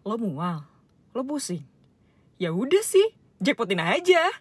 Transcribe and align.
Lo 0.00 0.16
mual? 0.16 0.64
Lo 1.12 1.20
pusing? 1.20 1.60
Ya 2.40 2.48
udah 2.56 2.80
sih, 2.80 3.04
jackpotin 3.36 3.84
aja. 3.84 4.32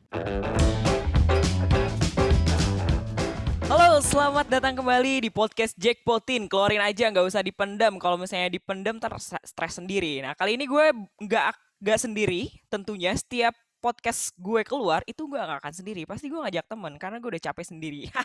Halo, 3.67 3.99
selamat 3.99 4.47
datang 4.47 4.79
kembali 4.79 5.27
di 5.27 5.29
podcast 5.29 5.75
Jackpotin. 5.75 6.47
Keluarin 6.47 6.79
aja, 6.79 7.11
nggak 7.11 7.27
usah 7.27 7.43
dipendam. 7.43 7.99
Kalau 7.99 8.15
misalnya 8.15 8.47
dipendam, 8.47 9.03
ter 9.03 9.11
stres 9.19 9.75
sendiri. 9.75 10.23
Nah, 10.23 10.31
kali 10.31 10.55
ini 10.55 10.63
gue 10.63 10.95
nggak 11.27 11.51
nggak 11.83 11.99
sendiri. 11.99 12.55
Tentunya 12.71 13.11
setiap 13.19 13.51
podcast 13.79 14.35
gue 14.35 14.61
keluar 14.67 15.01
itu 15.07 15.25
gue 15.25 15.39
gak 15.39 15.63
akan 15.63 15.73
sendiri. 15.73 16.03
Pasti 16.03 16.27
gue 16.27 16.37
ngajak 16.37 16.67
temen 16.67 16.93
karena 16.99 17.17
gue 17.17 17.29
udah 17.35 17.43
capek 17.51 17.65
sendiri. 17.65 18.01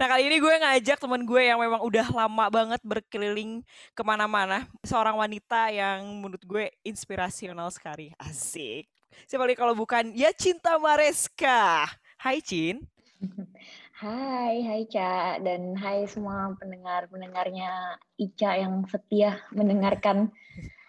Nah 0.00 0.06
kali 0.10 0.26
ini 0.26 0.42
gue 0.42 0.54
ngajak 0.58 0.98
temen 0.98 1.22
gue 1.22 1.42
yang 1.46 1.62
memang 1.62 1.80
udah 1.82 2.06
lama 2.10 2.46
banget 2.50 2.80
berkeliling 2.82 3.62
ke 3.94 4.02
mana-mana. 4.02 4.66
Seorang 4.82 5.14
wanita 5.14 5.70
yang 5.70 6.02
menurut 6.18 6.42
gue 6.42 6.74
inspirasional 6.82 7.70
sekali. 7.70 8.10
Asik. 8.18 8.90
Siapa 9.30 9.46
lagi 9.46 9.56
kalau 9.56 9.78
bukan 9.78 10.10
ya 10.12 10.34
Cinta 10.34 10.76
Mareska. 10.76 11.86
Hai 12.18 12.42
Cin. 12.42 12.82
Hai, 14.02 14.66
hai 14.66 14.82
Ca, 14.90 15.38
dan 15.38 15.78
hai 15.78 16.10
semua 16.10 16.50
pendengar-pendengarnya 16.58 18.02
Ica 18.18 18.58
yang 18.58 18.82
setia 18.90 19.38
mendengarkan 19.54 20.34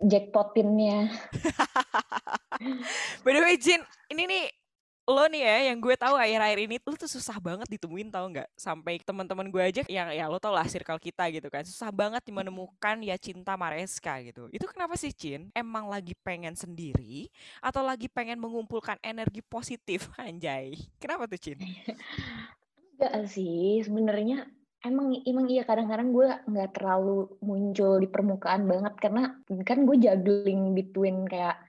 jackpotinnya. 0.00 1.08
By 3.24 3.32
the 3.32 3.40
way, 3.40 3.56
Jin, 3.56 3.80
ini 4.12 4.28
nih 4.28 4.44
lo 5.10 5.26
nih 5.26 5.42
ya 5.42 5.56
yang 5.72 5.82
gue 5.82 5.96
tahu 5.98 6.14
akhir-akhir 6.14 6.70
ini 6.70 6.78
lo 6.78 6.94
tuh 6.94 7.10
susah 7.10 7.42
banget 7.42 7.66
ditemuin 7.66 8.14
tau 8.14 8.30
nggak? 8.30 8.46
Sampai 8.54 9.02
teman-teman 9.02 9.50
gue 9.50 9.58
aja 9.58 9.82
yang 9.90 10.06
ya 10.14 10.30
lo 10.30 10.38
tau 10.38 10.54
lah 10.54 10.68
circle 10.68 11.00
kita 11.02 11.26
gitu 11.34 11.50
kan. 11.50 11.66
Susah 11.66 11.90
banget 11.90 12.22
menemukan 12.30 13.00
ya 13.02 13.18
cinta 13.18 13.58
Mareska 13.58 14.22
gitu. 14.22 14.46
Itu 14.54 14.70
kenapa 14.70 14.94
sih 14.94 15.10
Cin 15.10 15.50
emang 15.56 15.90
lagi 15.90 16.14
pengen 16.22 16.54
sendiri 16.54 17.26
atau 17.58 17.82
lagi 17.82 18.06
pengen 18.06 18.38
mengumpulkan 18.38 19.02
energi 19.02 19.42
positif? 19.42 20.12
Anjay. 20.20 20.78
Kenapa 21.02 21.26
tuh 21.26 21.40
Cin 21.40 21.58
enggak 23.00 23.32
sih 23.32 23.80
sebenarnya 23.80 24.44
emang 24.80 25.12
emang 25.28 25.46
iya 25.52 25.62
kadang-kadang 25.68 26.12
gue 26.12 26.28
nggak 26.48 26.70
terlalu 26.76 27.28
muncul 27.44 28.00
di 28.00 28.08
permukaan 28.08 28.64
banget 28.64 28.94
karena 28.96 29.36
kan 29.64 29.84
gue 29.84 29.96
juggling 30.00 30.72
between 30.72 31.28
kayak 31.28 31.60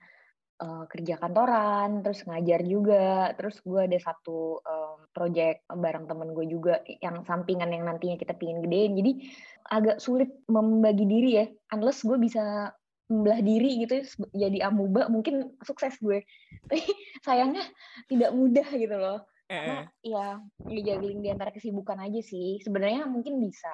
uh, 0.64 0.88
kerja 0.88 1.20
kantoran 1.20 2.00
terus 2.00 2.24
ngajar 2.24 2.64
juga 2.64 3.36
terus 3.36 3.60
gue 3.60 3.84
ada 3.84 3.98
satu 4.00 4.64
um, 4.64 4.98
project 5.12 5.68
bareng 5.68 6.08
temen 6.08 6.32
gue 6.32 6.46
juga 6.48 6.80
yang 7.04 7.20
sampingan 7.28 7.68
yang 7.68 7.84
nantinya 7.84 8.16
kita 8.16 8.32
pingin 8.32 8.64
gedein. 8.64 8.96
Jadi 8.96 9.12
agak 9.68 10.00
sulit 10.00 10.32
membagi 10.48 11.04
diri 11.04 11.30
ya 11.36 11.46
unless 11.76 12.00
gue 12.00 12.16
bisa 12.16 12.72
membelah 13.12 13.44
diri 13.44 13.84
gitu 13.84 14.08
jadi 14.32 14.72
amuba 14.72 15.12
mungkin 15.12 15.52
sukses 15.60 16.00
gue. 16.00 16.24
Tapi 16.72 16.80
sayangnya 17.20 17.64
tidak 18.08 18.32
mudah 18.32 18.68
gitu 18.72 18.96
loh 18.96 19.20
karena 19.52 19.78
ya 20.00 20.26
juggling 20.64 21.20
di 21.20 21.28
antara 21.28 21.52
kesibukan 21.52 22.00
aja 22.00 22.20
sih. 22.24 22.58
Sebenarnya 22.64 23.04
mungkin 23.04 23.36
bisa. 23.42 23.72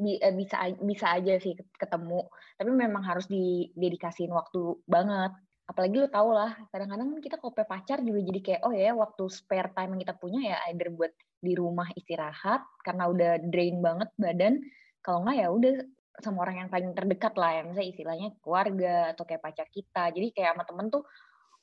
Eh, 0.00 0.32
bisa 0.32 0.56
bisa 0.80 1.06
aja 1.12 1.36
sih 1.36 1.52
ketemu. 1.76 2.24
Tapi 2.56 2.70
memang 2.72 3.04
harus 3.04 3.28
didedikasiin 3.28 4.32
waktu 4.32 4.80
banget. 4.88 5.36
Apalagi 5.68 5.94
lu 6.02 6.08
tau 6.10 6.32
lah 6.34 6.56
kadang-kadang 6.72 7.14
kita 7.22 7.36
kope 7.38 7.62
pacar 7.62 8.02
juga 8.02 8.24
jadi 8.26 8.40
kayak 8.42 8.60
oh 8.66 8.74
ya 8.74 8.90
waktu 8.96 9.24
spare 9.30 9.70
time 9.70 9.94
yang 9.94 10.02
kita 10.02 10.14
punya 10.18 10.40
ya 10.42 10.56
either 10.72 10.90
buat 10.90 11.14
di 11.40 11.54
rumah 11.54 11.86
istirahat 11.94 12.64
karena 12.82 13.06
udah 13.06 13.30
drain 13.52 13.78
banget 13.84 14.08
badan. 14.16 14.64
Kalau 15.04 15.22
nggak 15.22 15.36
ya 15.36 15.48
udah 15.52 15.74
sama 16.20 16.44
orang 16.48 16.66
yang 16.66 16.70
paling 16.72 16.90
terdekat 16.96 17.36
lah 17.36 17.60
ya. 17.60 17.62
Misalnya 17.68 17.88
istilahnya 17.92 18.28
keluarga 18.40 19.12
atau 19.12 19.24
kayak 19.28 19.42
pacar 19.44 19.68
kita. 19.68 20.10
Jadi 20.16 20.26
kayak 20.32 20.56
sama 20.56 20.64
temen 20.64 20.86
tuh 20.88 21.04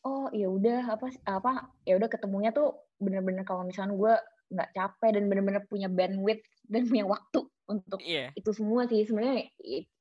oh 0.06 0.28
ya 0.36 0.48
udah 0.52 0.94
apa 0.94 1.08
apa 1.26 1.72
ya 1.88 1.98
udah 1.98 2.10
ketemunya 2.12 2.54
tuh 2.54 2.76
bener-bener 3.02 3.46
kalau 3.48 3.66
misalnya 3.66 3.94
gue 3.98 4.14
nggak 4.54 4.70
capek 4.74 5.10
dan 5.20 5.24
bener-bener 5.28 5.64
punya 5.68 5.88
bandwidth 5.92 6.46
dan 6.68 6.88
punya 6.88 7.06
waktu 7.08 7.40
untuk 7.68 8.00
yeah. 8.04 8.32
itu 8.34 8.50
semua 8.56 8.88
sih 8.88 9.04
sebenarnya 9.04 9.52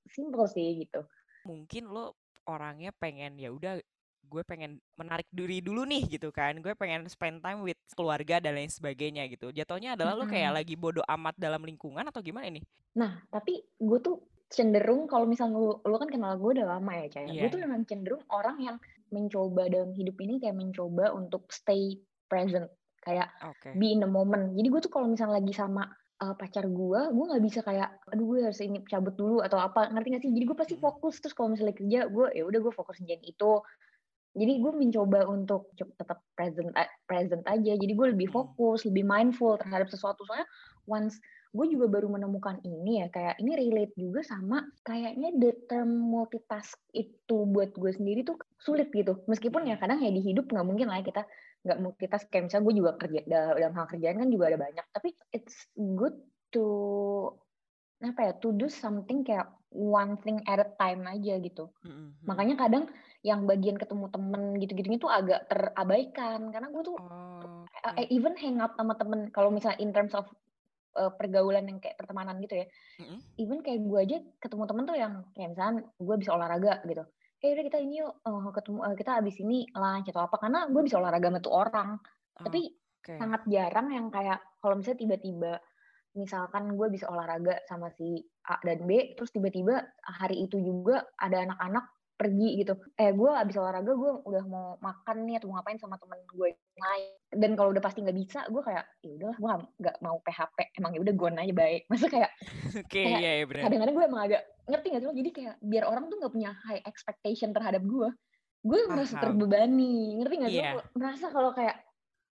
simple 0.07 0.47
sih 0.47 0.87
gitu 0.87 1.03
mungkin 1.47 1.91
lo 1.91 2.15
orangnya 2.47 2.95
pengen 2.95 3.39
ya 3.39 3.51
udah 3.51 3.83
gue 4.27 4.43
pengen 4.43 4.83
menarik 4.99 5.27
diri 5.31 5.63
dulu 5.63 5.87
nih 5.87 6.19
gitu 6.19 6.35
kan 6.35 6.59
gue 6.59 6.75
pengen 6.75 7.07
spend 7.07 7.39
time 7.43 7.63
with 7.63 7.79
keluarga 7.95 8.43
dan 8.43 8.59
lain 8.59 8.71
sebagainya 8.71 9.27
gitu 9.31 9.55
jatuhnya 9.55 9.95
adalah 9.95 10.19
mm 10.19 10.27
-hmm. 10.27 10.31
lo 10.31 10.35
kayak 10.35 10.53
lagi 10.63 10.75
bodoh 10.75 11.07
amat 11.07 11.35
dalam 11.39 11.63
lingkungan 11.63 12.07
atau 12.11 12.23
gimana 12.23 12.51
ini 12.51 12.63
nah 12.99 13.23
tapi 13.31 13.63
gue 13.79 13.99
tuh 14.03 14.19
cenderung 14.51 15.11
kalau 15.11 15.27
misalnya 15.27 15.59
lo, 15.59 15.83
lo 15.83 15.97
kan 15.99 16.11
kenal 16.11 16.39
gue 16.39 16.59
udah 16.59 16.79
lama 16.79 16.93
ya 17.03 17.07
Caya 17.11 17.27
yeah. 17.31 17.43
gue 17.47 17.51
tuh 17.55 17.61
memang 17.63 17.83
cenderung 17.87 18.23
orang 18.31 18.57
yang 18.63 18.77
mencoba 19.15 19.71
dalam 19.71 19.95
hidup 19.95 20.17
ini 20.23 20.43
kayak 20.43 20.57
mencoba 20.59 21.15
untuk 21.15 21.47
stay 21.51 21.99
present 22.27 22.67
kayak 23.07 23.31
okay. 23.39 23.73
be 23.79 23.95
in 23.95 24.03
the 24.03 24.11
moment 24.11 24.55
jadi 24.59 24.67
gue 24.67 24.81
tuh 24.83 24.91
kalau 24.91 25.07
misalnya 25.07 25.39
lagi 25.39 25.55
sama 25.55 25.87
uh, 26.23 26.35
pacar 26.35 26.67
gue 26.67 27.01
gue 27.13 27.25
nggak 27.31 27.45
bisa 27.45 27.61
kayak 27.63 27.89
aduh 28.11 28.25
gue 28.27 28.39
harus 28.43 28.59
ini 28.59 28.83
cabut 28.89 29.15
dulu 29.15 29.45
atau 29.45 29.61
apa 29.61 29.93
ngerti 29.93 30.09
gak 30.17 30.23
sih 30.27 30.33
jadi 30.33 30.45
gue 30.49 30.57
pasti 30.57 30.75
hmm. 30.77 30.83
fokus 30.83 31.15
terus 31.23 31.35
kalau 31.37 31.53
misalnya 31.53 31.77
kerja 31.77 32.01
gue 32.09 32.27
ya 32.35 32.43
udah 32.43 32.61
gue 32.61 32.73
fokus 32.75 32.99
ngerjain 32.99 33.23
itu 33.23 33.53
jadi 34.37 34.53
gue 34.61 34.73
mencoba 34.75 35.25
untuk 35.33 35.73
tetap 35.79 36.21
present 36.37 36.69
present 37.09 37.43
aja 37.49 37.73
jadi 37.79 37.93
gue 37.95 38.07
lebih 38.17 38.29
hmm. 38.33 38.37
fokus 38.37 38.85
lebih 38.89 39.05
mindful 39.05 39.55
terhadap 39.61 39.87
sesuatu 39.87 40.25
soalnya 40.25 40.49
once 40.89 41.21
gue 41.57 41.67
juga 41.73 41.87
baru 41.89 42.13
menemukan 42.13 42.61
ini 42.69 43.01
ya 43.01 43.07
kayak 43.09 43.41
ini 43.41 43.53
relate 43.57 43.95
juga 43.97 44.21
sama 44.21 44.61
kayaknya 44.85 45.33
the 45.41 45.57
term 45.65 45.89
multitask 45.89 46.77
itu 46.93 47.49
buat 47.49 47.73
gue 47.73 47.97
sendiri 47.97 48.29
tuh 48.29 48.37
sulit 48.61 48.93
gitu 48.93 49.25
meskipun 49.25 49.65
ya 49.65 49.81
hmm. 49.81 49.83
kadang 49.83 49.99
ya 50.05 50.13
di 50.13 50.21
hidup 50.21 50.53
nggak 50.53 50.67
mungkin 50.69 50.93
lah 50.93 51.01
kita 51.01 51.25
nggak 51.65 51.79
kita 51.97 52.17
kayak 52.29 52.45
misalnya 52.47 52.65
gue 52.69 52.75
juga 52.77 52.91
kerja 53.01 53.21
dalam 53.27 53.73
hal 53.75 53.87
kerjaan 53.89 54.17
kan 54.21 54.29
juga 54.29 54.45
ada 54.53 54.59
banyak 54.61 54.87
tapi 54.93 55.17
it's 55.33 55.67
good 55.75 56.15
to 56.53 56.67
apa 58.05 58.21
ya 58.29 58.33
to 58.37 58.53
do 58.53 58.69
something 58.69 59.25
kayak 59.25 59.49
one 59.73 60.21
thing 60.21 60.39
at 60.45 60.61
a 60.61 60.69
time 60.77 61.09
aja 61.09 61.41
gitu 61.41 61.73
mm-hmm. 61.83 62.29
makanya 62.29 62.55
kadang 62.61 62.85
yang 63.25 63.43
bagian 63.49 63.75
ketemu 63.75 64.07
temen 64.13 64.43
gitu-gitu 64.63 64.89
itu 65.03 65.09
agak 65.11 65.49
terabaikan 65.51 66.53
karena 66.55 66.69
gue 66.71 66.83
tuh 66.87 66.97
oh, 67.01 67.67
okay. 67.83 68.07
even 68.15 68.37
hang 68.39 68.63
out 68.63 68.77
sama 68.79 68.95
temen 68.95 69.33
kalau 69.35 69.51
misalnya 69.51 69.81
in 69.83 69.91
terms 69.91 70.15
of 70.15 70.29
uh, 70.97 71.13
pergaulan 71.13 71.69
yang 71.69 71.79
kayak 71.79 72.01
pertemanan 72.01 72.41
gitu 72.41 72.65
ya. 72.65 72.67
Mm-hmm. 72.99 73.19
even 73.37 73.59
kayak 73.61 73.81
gue 73.85 74.01
aja 74.01 74.19
ketemu 74.41 74.65
temen 74.65 74.85
tuh 74.89 74.97
yang 74.97 75.13
kayak 75.37 75.49
misalnya 75.53 75.73
gue 75.85 76.17
bisa 76.17 76.31
olahraga 76.33 76.73
gitu. 76.89 77.05
Eh 77.45 77.53
udah 77.53 77.65
kita 77.69 77.79
ini 77.79 78.01
yuk 78.01 78.13
uh, 78.25 78.51
ketemu 78.51 78.79
uh, 78.81 78.95
kita 78.97 79.11
abis 79.21 79.37
ini 79.45 79.69
lunch 79.77 80.09
atau 80.09 80.25
apa. 80.25 80.37
Karena 80.41 80.61
gue 80.73 80.83
bisa 80.83 80.97
olahraga 80.97 81.29
sama 81.29 81.41
tuh 81.45 81.55
orang. 81.55 81.89
Oh, 82.41 82.45
tapi 82.49 82.61
okay. 83.05 83.17
sangat 83.21 83.43
jarang 83.47 83.89
yang 83.93 84.07
kayak 84.09 84.41
kalau 84.59 84.75
misalnya 84.81 84.99
tiba-tiba 85.05 85.53
misalkan 86.17 86.73
gue 86.73 86.89
bisa 86.89 87.13
olahraga 87.13 87.61
sama 87.69 87.93
si 87.93 88.25
A 88.49 88.57
dan 88.65 88.89
B 88.89 89.13
terus 89.21 89.29
tiba-tiba 89.37 89.85
hari 90.01 90.49
itu 90.49 90.57
juga 90.65 91.05
ada 91.21 91.45
anak-anak 91.45 91.85
pergi 92.17 92.65
gitu. 92.65 92.73
Eh 92.97 93.13
gue 93.13 93.31
abis 93.31 93.61
olahraga 93.61 93.93
gue 93.93 94.13
udah 94.25 94.45
mau 94.49 94.81
makan 94.81 95.29
nih 95.29 95.37
atau 95.37 95.53
mau 95.53 95.61
ngapain 95.61 95.77
sama 95.77 96.01
temen 96.01 96.25
gue 96.25 96.57
lain 96.57 97.16
dan 97.35 97.59
kalau 97.59 97.75
udah 97.75 97.83
pasti 97.83 98.07
nggak 98.07 98.19
bisa 98.23 98.47
gue 98.47 98.63
kayak 98.63 98.87
ya 99.03 99.13
udahlah 99.19 99.37
gue 99.39 99.51
nggak 99.83 99.97
mau 99.99 100.17
PHP 100.23 100.59
emang 100.79 100.93
ya 100.95 101.01
udah 101.03 101.15
gue 101.19 101.29
aja 101.35 101.55
baik 101.55 101.83
masa 101.91 102.07
kayak 102.07 102.31
okay, 102.71 103.05
kayak 103.07 103.21
yeah, 103.21 103.35
yeah, 103.43 103.65
kadang-kadang 103.67 103.95
gue 103.99 104.05
emang 104.07 104.23
agak 104.31 104.43
ngerti 104.67 104.87
gak 104.95 105.01
sih 105.03 105.09
jadi 105.11 105.31
kayak 105.35 105.55
biar 105.63 105.85
orang 105.87 106.05
tuh 106.07 106.17
nggak 106.23 106.33
punya 106.35 106.51
high 106.67 106.83
expectation 106.87 107.51
terhadap 107.51 107.83
gue 107.83 108.09
gue 108.67 108.81
merasa 108.91 109.15
terbebani. 109.23 110.19
Ngerti 110.19 110.35
gak 110.43 110.51
sih 110.51 110.63
yeah. 110.63 110.83
merasa 110.99 111.31
kalau 111.31 111.55
kayak 111.55 111.79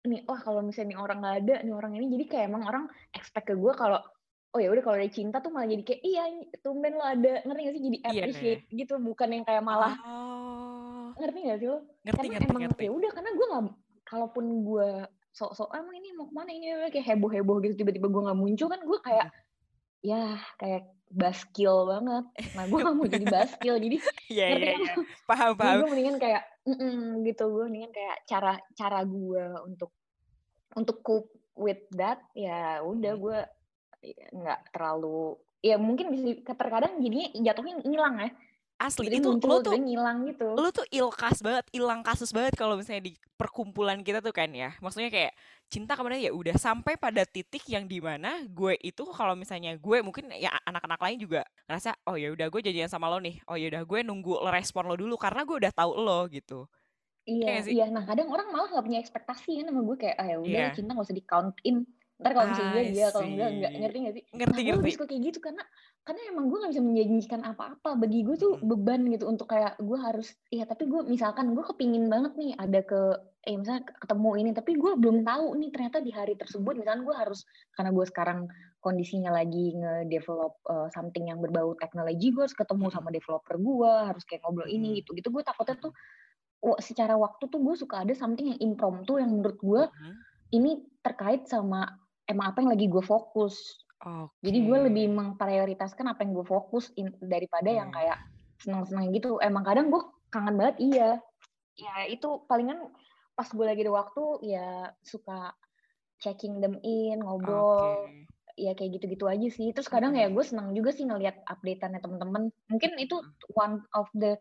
nih 0.00 0.24
wah 0.24 0.40
kalau 0.40 0.64
misalnya 0.64 0.96
nih 0.96 0.98
orang 1.02 1.18
nggak 1.20 1.36
ada 1.44 1.56
nih 1.60 1.74
orang 1.76 1.92
ini 1.92 2.06
jadi 2.16 2.24
kayak 2.24 2.44
emang 2.48 2.64
orang 2.64 2.84
expect 3.12 3.52
ke 3.52 3.54
gue 3.58 3.72
kalau 3.76 4.00
oh 4.50 4.58
ya 4.58 4.72
udah 4.72 4.80
kalau 4.80 4.96
ada 4.96 5.12
cinta 5.12 5.44
tuh 5.44 5.52
malah 5.52 5.68
jadi 5.68 5.82
kayak 5.84 6.00
iya 6.06 6.24
tumben 6.62 6.94
lo 6.96 7.04
ada. 7.04 7.42
Ngerti 7.46 7.60
gak 7.66 7.74
sih? 7.74 7.82
Jadi 7.82 7.98
iya, 7.98 8.08
appreciate 8.24 8.62
yeah. 8.66 8.78
gitu 8.86 8.94
bukan 9.02 9.28
yang 9.30 9.44
kayak 9.44 9.62
malah 9.62 9.94
oh. 10.06 11.10
ngerti 11.18 11.38
gak 11.50 11.58
sih 11.58 11.68
lo? 11.68 11.78
Ngerti, 12.06 12.26
karena 12.30 12.34
ngerti, 12.38 12.50
emang 12.50 12.62
ya 12.78 12.90
udah 12.94 13.10
karena 13.12 13.30
gue 13.34 13.46
nggak 13.50 13.64
kalaupun 14.10 14.66
gue 14.66 14.90
sok-sok 15.30 15.70
emang 15.78 15.94
ini 15.94 16.10
mau 16.18 16.26
ke 16.26 16.34
mana 16.34 16.50
ini 16.50 16.66
kayak 16.90 17.06
heboh 17.14 17.30
heboh 17.30 17.62
gitu 17.62 17.78
tiba-tiba 17.78 18.10
gue 18.10 18.22
nggak 18.26 18.38
muncul 18.38 18.66
kan 18.66 18.82
gue 18.82 18.98
kayak 19.06 19.26
hmm. 19.30 19.38
ya 20.02 20.22
kayak 20.58 20.82
baskil 21.10 21.90
banget 21.90 22.24
nah 22.54 22.64
gue 22.70 22.78
gak 22.78 22.94
mau 22.94 23.06
jadi 23.06 23.26
baskil 23.38 23.74
jadi 23.78 23.96
yeah, 24.30 24.48
ngerti 24.54 24.66
yeah, 24.66 24.74
kan 24.74 24.82
yeah. 24.82 24.96
paham 25.26 25.52
paham 25.58 25.78
gue 25.82 25.88
mendingan 25.90 26.16
kayak 26.18 26.42
mm 26.66 26.74
-mm, 26.74 27.02
gitu 27.26 27.44
gue 27.50 27.64
mendingan 27.66 27.92
kayak 27.94 28.16
cara 28.26 28.54
cara 28.74 29.00
gue 29.02 29.44
untuk 29.66 29.90
untuk 30.78 31.02
cope 31.02 31.30
with 31.58 31.82
that 31.94 32.22
ya 32.34 32.82
udah 32.82 33.14
hmm. 33.14 33.22
gue 33.22 33.38
nggak 34.32 34.60
terlalu 34.72 35.36
ya 35.60 35.76
mungkin 35.76 36.08
bisa 36.14 36.56
terkadang 36.56 37.02
jadinya 37.04 37.28
jatuhnya 37.52 37.74
ngilang 37.84 38.16
ya 38.16 38.30
asli 38.80 39.12
Jadi 39.12 39.20
itu 39.20 39.28
muncul, 39.28 39.48
lo 39.52 39.56
tuh 39.60 39.76
ngilang 39.76 40.18
gitu. 40.24 40.48
Lo 40.56 40.68
tuh 40.72 40.86
ilkas 40.88 41.44
banget, 41.44 41.68
hilang 41.76 42.00
kasus 42.00 42.32
banget 42.32 42.56
kalau 42.56 42.80
misalnya 42.80 43.12
di 43.12 43.12
perkumpulan 43.36 44.00
kita 44.00 44.24
tuh 44.24 44.32
kan 44.32 44.48
ya. 44.48 44.72
Maksudnya 44.80 45.12
kayak 45.12 45.36
cinta 45.70 45.94
ke 45.94 46.02
mana 46.02 46.18
ya 46.18 46.34
udah 46.34 46.58
sampai 46.58 46.98
pada 46.98 47.22
titik 47.22 47.62
yang 47.70 47.86
di 47.86 48.02
mana 48.02 48.42
gue 48.50 48.74
itu 48.82 49.06
kalau 49.14 49.38
misalnya 49.38 49.78
gue 49.78 50.02
mungkin 50.02 50.26
ya 50.34 50.50
anak-anak 50.66 50.98
lain 50.98 51.18
juga 51.22 51.46
ngerasa 51.70 51.94
oh 52.10 52.18
ya 52.18 52.34
udah 52.34 52.50
gue 52.50 52.60
janjian 52.66 52.90
sama 52.90 53.06
lo 53.06 53.22
nih 53.22 53.38
oh 53.46 53.54
ya 53.54 53.70
udah 53.70 53.86
gue 53.86 54.02
nunggu 54.02 54.42
lo 54.42 54.50
respon 54.50 54.90
lo 54.90 54.98
dulu 54.98 55.14
karena 55.14 55.46
gue 55.46 55.56
udah 55.62 55.70
tahu 55.70 55.94
lo 55.94 56.26
gitu 56.26 56.66
iya 57.22 57.62
iya 57.62 57.86
nah 57.86 58.02
kadang 58.02 58.34
orang 58.34 58.50
malah 58.50 58.66
nggak 58.74 58.82
punya 58.82 58.98
ekspektasi 58.98 59.62
kan 59.62 59.70
sama 59.70 59.80
gue 59.86 59.96
kayak 60.02 60.16
ah 60.18 60.26
ya 60.26 60.36
udah 60.42 60.50
yeah. 60.66 60.74
cinta 60.74 60.90
gak 60.90 61.06
usah 61.06 61.14
di 61.14 61.22
count 61.22 61.54
in 61.62 61.86
ntar 62.20 62.30
kalau 62.36 62.48
misalnya 62.52 62.84
dia 62.92 63.08
kalau 63.08 63.26
enggak 63.26 63.50
enggak. 63.50 63.72
ngerti 63.80 63.96
nggak 63.98 64.14
sih? 64.14 64.24
Ngerti 64.36 64.60
nah, 64.60 64.66
ngerti. 64.68 64.84
gue 64.84 64.92
suka 64.96 65.06
kayak 65.08 65.22
gitu 65.32 65.38
karena 65.40 65.64
karena 66.00 66.20
emang 66.32 66.44
gue 66.48 66.58
gak 66.60 66.72
bisa 66.72 66.82
menjanjikan 66.84 67.40
apa-apa. 67.44 67.90
Bagi 67.96 68.18
gue 68.24 68.36
tuh 68.36 68.52
beban 68.60 69.00
gitu 69.08 69.24
untuk 69.28 69.46
kayak 69.48 69.80
gue 69.80 69.98
harus 69.98 70.28
ya 70.52 70.64
tapi 70.68 70.84
gue 70.88 71.00
misalkan 71.08 71.56
gue 71.56 71.64
kepingin 71.64 72.12
banget 72.12 72.32
nih 72.36 72.52
ada 72.60 72.80
ke 72.84 73.00
eh 73.40 73.56
misalnya 73.56 73.88
ketemu 73.96 74.30
ini 74.36 74.50
tapi 74.52 74.76
gue 74.76 74.92
belum 75.00 75.24
tahu 75.24 75.56
nih 75.56 75.70
ternyata 75.72 75.98
di 76.04 76.12
hari 76.12 76.36
tersebut 76.36 76.76
misalnya 76.76 77.08
gue 77.08 77.16
harus 77.16 77.40
karena 77.72 77.90
gue 77.96 78.04
sekarang 78.04 78.38
kondisinya 78.84 79.32
lagi 79.32 79.72
nge-develop 79.80 80.60
uh, 80.68 80.88
something 80.92 81.32
yang 81.32 81.40
berbau 81.40 81.72
teknologi 81.80 82.36
gue 82.36 82.44
harus 82.44 82.52
ketemu 82.52 82.92
sama 82.92 83.08
developer 83.08 83.56
gue 83.56 83.92
harus 84.12 84.28
kayak 84.28 84.44
ngobrol 84.44 84.68
ini 84.68 85.00
gitu 85.00 85.16
gitu 85.16 85.32
gue 85.32 85.40
takutnya 85.40 85.76
tuh 85.80 85.92
secara 86.84 87.16
waktu 87.16 87.48
tuh 87.48 87.60
gue 87.64 87.74
suka 87.80 88.04
ada 88.04 88.12
something 88.12 88.52
yang 88.52 88.60
impromptu 88.60 89.16
yang 89.16 89.32
menurut 89.32 89.56
gue 89.56 89.82
ini 90.52 90.84
terkait 91.00 91.48
sama 91.48 91.88
emang 92.30 92.54
apa 92.54 92.62
yang 92.62 92.70
lagi 92.70 92.86
gue 92.86 93.02
fokus. 93.02 93.82
Okay. 94.00 94.48
Jadi 94.48 94.58
gue 94.64 94.78
lebih 94.88 95.06
memprioritaskan 95.12 96.06
apa 96.14 96.24
yang 96.24 96.32
gue 96.38 96.46
fokus 96.46 96.88
in, 96.96 97.12
daripada 97.20 97.68
hmm. 97.68 97.78
yang 97.82 97.90
kayak 97.90 98.18
senang-senang 98.62 99.10
gitu. 99.12 99.42
Emang 99.42 99.66
kadang 99.66 99.90
gue 99.90 100.00
kangen 100.30 100.54
banget 100.56 100.76
iya. 100.78 101.10
Ya 101.76 102.06
itu 102.06 102.46
palingan 102.46 102.88
pas 103.34 103.48
gue 103.50 103.66
lagi 103.66 103.82
ada 103.84 103.92
waktu 103.92 104.24
ya 104.46 104.68
suka 105.04 105.52
checking 106.22 106.62
them 106.62 106.78
in, 106.86 107.20
ngobrol. 107.20 108.08
Okay. 108.08 108.24
Ya 108.60 108.72
kayak 108.72 109.00
gitu-gitu 109.00 109.28
aja 109.28 109.48
sih. 109.52 109.68
Terus 109.74 109.90
kadang 109.90 110.16
hmm. 110.16 110.22
ya 110.22 110.26
gue 110.32 110.44
senang 110.46 110.72
juga 110.72 110.94
sih 110.94 111.04
ngelihat 111.04 111.42
updateannya 111.44 112.00
temen-temen. 112.00 112.42
Mungkin 112.72 112.96
itu 112.96 113.20
one 113.52 113.84
of 113.92 114.08
the 114.16 114.40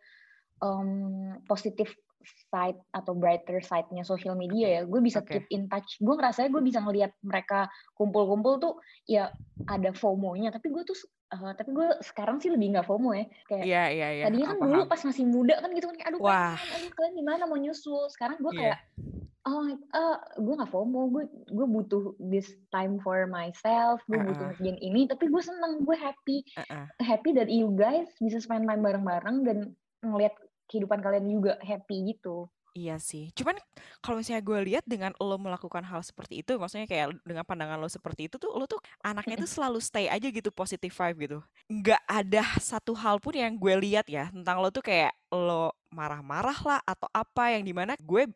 um, 0.63 1.35
positive 1.51 1.91
side 2.23 2.79
atau 2.91 3.15
brighter 3.15 3.61
side-nya 3.63 4.03
social 4.03 4.35
media 4.35 4.79
ya, 4.79 4.81
gue 4.83 4.99
bisa 4.99 5.23
okay. 5.23 5.39
keep 5.39 5.45
in 5.53 5.71
touch. 5.71 5.99
Gue 6.01 6.15
ngerasa 6.17 6.49
gue 6.51 6.63
bisa 6.63 6.83
ngelihat 6.83 7.15
mereka 7.23 7.69
kumpul-kumpul 7.95 8.59
tuh 8.59 8.73
ya 9.07 9.31
ada 9.69 9.89
FOMO-nya, 9.95 10.51
tapi 10.51 10.73
gue 10.73 10.83
tuh 10.83 10.97
uh, 11.33 11.53
tapi 11.55 11.71
gue 11.71 11.87
sekarang 12.03 12.41
sih 12.41 12.49
lebih 12.51 12.75
nggak 12.75 12.87
FOMO 12.87 13.15
ya. 13.15 13.25
Kayak 13.47 13.65
yeah, 13.65 13.87
yeah, 13.89 14.11
yeah. 14.11 14.25
tadinya 14.27 14.47
kan 14.51 14.57
oh, 14.59 14.67
dulu 14.67 14.83
pas 14.89 15.01
masih 15.01 15.25
muda 15.25 15.55
kan 15.61 15.69
gitu 15.71 15.85
kan, 15.89 15.97
aduh 16.09 16.19
Wah. 16.19 16.55
Kalian, 16.57 16.75
aduh 16.75 16.91
kalian 16.97 17.13
gimana 17.15 17.43
mau 17.47 17.57
nyusul. 17.59 18.03
Sekarang 18.11 18.37
gue 18.41 18.51
iya. 18.55 18.59
kayak 18.59 18.79
yeah. 18.99 19.49
oh 19.49 19.65
uh, 19.95 20.17
gue 20.37 20.53
nggak 20.59 20.71
FOMO, 20.73 21.01
gue 21.13 21.23
gue 21.53 21.67
butuh 21.69 22.03
this 22.19 22.51
time 22.73 22.99
for 22.99 23.25
myself, 23.29 24.03
gue 24.09 24.19
uh 24.19 24.21
-uh. 24.21 24.27
butuh 24.33 24.45
ngerjain 24.53 24.77
ini, 24.83 25.07
tapi 25.07 25.31
gue 25.31 25.41
seneng, 25.41 25.85
gue 25.85 25.97
happy, 25.97 26.43
uh 26.59 26.61
-uh. 26.65 26.85
happy 26.99 27.31
that 27.31 27.47
you 27.47 27.71
guys 27.77 28.09
bisa 28.19 28.41
spend 28.43 28.67
time 28.67 28.83
bareng-bareng 28.83 29.47
dan 29.47 29.57
ngelihat 30.03 30.35
kehidupan 30.69 31.01
kalian 31.01 31.25
juga 31.25 31.57
happy 31.65 32.13
gitu. 32.13 32.45
Iya 32.77 33.01
sih. 33.01 33.33
Cuman 33.33 33.57
kalau 33.99 34.21
misalnya 34.21 34.45
gue 34.45 34.59
lihat 34.71 34.85
dengan 34.85 35.11
lo 35.17 35.35
melakukan 35.41 35.81
hal 35.81 36.05
seperti 36.05 36.45
itu, 36.45 36.55
maksudnya 36.55 36.85
kayak 36.85 37.17
dengan 37.25 37.41
pandangan 37.41 37.81
lo 37.81 37.89
seperti 37.89 38.29
itu 38.29 38.37
tuh, 38.37 38.53
lo 38.53 38.69
tuh 38.69 38.77
anaknya 39.01 39.41
tuh 39.41 39.49
selalu 39.57 39.81
stay 39.81 40.05
aja 40.05 40.29
gitu 40.29 40.53
positive 40.53 40.93
vibe 40.93 41.17
gitu. 41.25 41.37
Nggak 41.67 42.01
ada 42.05 42.43
satu 42.61 42.93
hal 42.93 43.17
pun 43.17 43.33
yang 43.33 43.57
gue 43.57 43.73
lihat 43.73 44.05
ya 44.05 44.29
tentang 44.29 44.61
lo 44.61 44.69
tuh 44.69 44.85
kayak 44.85 45.11
lo 45.33 45.73
marah-marah 45.89 46.59
lah 46.61 46.79
atau 46.85 47.09
apa 47.09 47.57
yang 47.57 47.65
di 47.65 47.73
mana 47.73 47.97
gue 47.97 48.29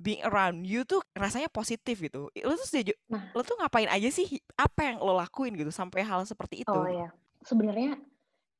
being 0.00 0.20
around 0.24 0.64
you 0.64 0.84
tuh 0.84 1.00
rasanya 1.16 1.48
positif 1.48 2.00
gitu. 2.04 2.28
Lo 2.44 2.52
tuh 2.56 2.66
setuju, 2.68 2.92
nah. 3.08 3.32
lo 3.32 3.40
tuh 3.40 3.56
ngapain 3.60 3.88
aja 3.88 4.08
sih? 4.12 4.40
Apa 4.60 4.92
yang 4.92 4.96
lo 5.00 5.16
lakuin 5.16 5.56
gitu 5.56 5.72
sampai 5.72 6.04
hal 6.04 6.24
seperti 6.28 6.64
itu? 6.64 6.72
Oh 6.72 6.88
ya, 6.88 7.08
sebenarnya 7.44 7.96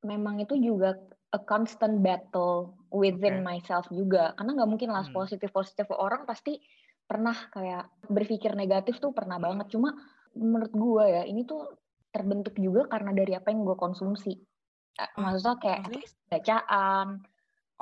memang 0.01 0.41
itu 0.41 0.57
juga 0.57 0.97
a 1.31 1.39
constant 1.39 2.03
battle 2.03 2.75
within 2.91 3.43
okay. 3.43 3.47
myself 3.47 3.87
juga 3.91 4.35
karena 4.35 4.51
nggak 4.61 4.71
mungkin 4.71 4.91
lah 4.91 5.07
hmm. 5.07 5.15
positif 5.15 5.51
positif 5.55 5.87
orang 5.95 6.27
pasti 6.27 6.59
pernah 7.07 7.35
kayak 7.51 7.91
berpikir 8.07 8.55
negatif 8.55 8.99
tuh 8.99 9.11
pernah 9.11 9.39
banget 9.39 9.71
cuma 9.71 9.95
menurut 10.35 10.71
gue 10.71 11.05
ya 11.11 11.23
ini 11.27 11.43
tuh 11.43 11.79
terbentuk 12.11 12.55
juga 12.59 12.87
karena 12.91 13.15
dari 13.15 13.35
apa 13.35 13.51
yang 13.51 13.67
gue 13.67 13.79
konsumsi 13.79 14.35
oh, 14.99 15.19
maksudnya 15.19 15.59
kayak 15.59 15.81
okay. 15.91 16.07
bacaan 16.31 17.07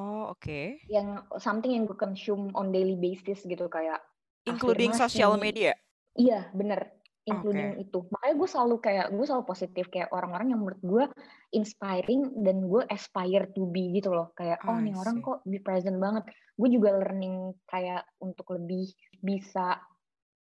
oh 0.01 0.33
oke 0.33 0.41
okay. 0.41 0.81
yang 0.89 1.25
something 1.41 1.73
yang 1.73 1.85
gue 1.89 1.97
consume 1.97 2.53
on 2.53 2.73
daily 2.73 2.97
basis 2.97 3.45
gitu 3.45 3.69
kayak 3.69 4.01
including 4.45 4.93
social 4.93 5.37
media 5.41 5.77
iya 6.17 6.49
bener 6.53 6.98
including 7.29 7.71
okay. 7.77 7.85
itu. 7.85 7.99
Makanya 8.09 8.35
gue 8.41 8.49
selalu 8.49 8.77
kayak 8.81 9.07
gue 9.13 9.27
selalu 9.29 9.45
positif 9.45 9.85
kayak 9.93 10.09
orang-orang 10.11 10.49
yang 10.57 10.61
menurut 10.65 10.83
gue 10.83 11.05
inspiring 11.53 12.23
dan 12.41 12.65
gue 12.65 12.83
aspire 12.89 13.47
to 13.53 13.69
be 13.69 13.93
gitu 13.93 14.11
loh. 14.11 14.33
Kayak 14.35 14.65
oh, 14.65 14.75
oh 14.75 14.79
nih 14.81 14.95
orang 14.97 15.21
kok 15.21 15.39
be 15.45 15.61
present 15.61 16.01
banget. 16.01 16.25
Gue 16.57 16.69
juga 16.73 16.97
learning 16.97 17.53
kayak 17.69 18.09
untuk 18.25 18.49
lebih 18.57 18.89
bisa 19.21 19.77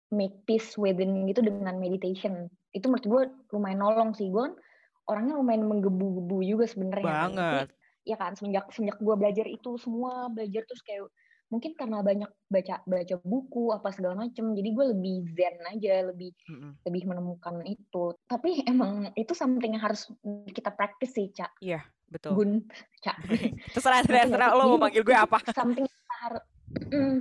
make 0.10 0.42
peace 0.48 0.80
within 0.80 1.28
gitu 1.28 1.44
dengan 1.44 1.76
meditation. 1.78 2.48
Itu 2.72 2.88
menurut 2.88 3.06
gue 3.06 3.22
lumayan 3.54 3.84
nolong 3.84 4.12
sih. 4.16 4.32
Gue 4.32 4.50
kan 4.50 4.56
orangnya 5.12 5.36
lumayan 5.38 5.68
menggebu-gebu 5.68 6.38
juga 6.42 6.66
sebenarnya. 6.66 7.06
Banget. 7.06 7.68
Tapi, 7.70 7.78
ya 8.08 8.16
kan 8.18 8.34
semenjak 8.34 8.66
semenjak 8.74 8.98
gue 8.98 9.16
belajar 9.20 9.46
itu 9.46 9.78
semua 9.78 10.32
belajar 10.34 10.66
terus 10.66 10.82
kayak 10.82 11.06
mungkin 11.50 11.74
karena 11.74 12.06
banyak 12.06 12.30
baca 12.50 12.86
baca 12.86 13.16
buku 13.26 13.74
apa 13.74 13.90
segala 13.90 14.26
macem 14.26 14.54
jadi 14.54 14.70
gue 14.70 14.86
lebih 14.94 15.16
zen 15.34 15.58
aja 15.66 15.94
lebih 16.06 16.32
mm-hmm. 16.46 16.72
lebih 16.86 17.04
menemukan 17.10 17.56
itu. 17.66 18.14
Tapi 18.30 18.64
emang 18.70 19.10
itu 19.18 19.34
something 19.34 19.74
yang 19.74 19.84
harus 19.84 20.10
kita 20.54 20.70
practice 20.74 21.18
sih 21.18 21.34
cak 21.34 21.58
iya 21.60 21.82
yeah, 21.82 21.84
betul. 22.08 22.38
Gun 22.38 22.52
cak 23.02 23.18
terserah 23.74 24.06
terserah 24.06 24.54
lo 24.54 24.78
mau 24.78 24.80
panggil 24.88 25.02
gue 25.02 25.18
apa. 25.18 25.42
something 25.58 25.90
harus 26.20 26.44
mm, 26.92 27.18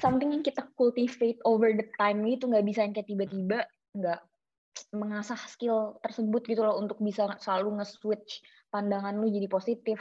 something 0.00 0.32
yang 0.32 0.42
kita 0.42 0.66
cultivate 0.74 1.38
over 1.46 1.70
the 1.70 1.86
time 2.00 2.24
itu 2.26 2.48
nggak 2.48 2.66
bisa 2.66 2.82
yang 2.82 2.94
kayak 2.96 3.08
tiba-tiba 3.08 3.58
nggak 3.92 4.20
mengasah 4.96 5.36
skill 5.48 6.00
tersebut 6.00 6.42
gitu 6.48 6.64
loh 6.64 6.80
untuk 6.80 6.96
bisa 6.98 7.28
selalu 7.40 7.80
nge-switch 7.80 8.40
pandangan 8.72 9.20
lu 9.20 9.28
jadi 9.28 9.48
positif 9.48 10.00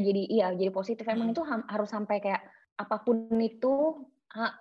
jadi 0.00 0.22
iya 0.28 0.46
jadi 0.56 0.72
positif 0.72 1.04
emang 1.04 1.32
hmm. 1.32 1.34
itu 1.36 1.42
ha 1.44 1.56
harus 1.68 1.90
sampai 1.92 2.20
kayak 2.24 2.42
apa 2.80 2.96
pun 3.04 3.28
itu 3.36 4.00
ha, 4.32 4.56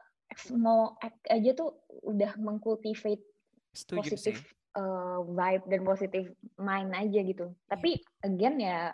mau 0.60 1.00
act 1.00 1.24
aja 1.32 1.56
tuh 1.56 1.88
udah 2.04 2.36
mengkultivate 2.36 3.24
positif 3.72 4.44
uh, 4.76 5.24
vibe 5.24 5.66
dan 5.72 5.82
positif 5.88 6.24
mind 6.60 6.92
aja 6.92 7.20
gitu 7.24 7.48
yeah. 7.48 7.68
tapi 7.72 8.04
again 8.28 8.60
ya 8.60 8.92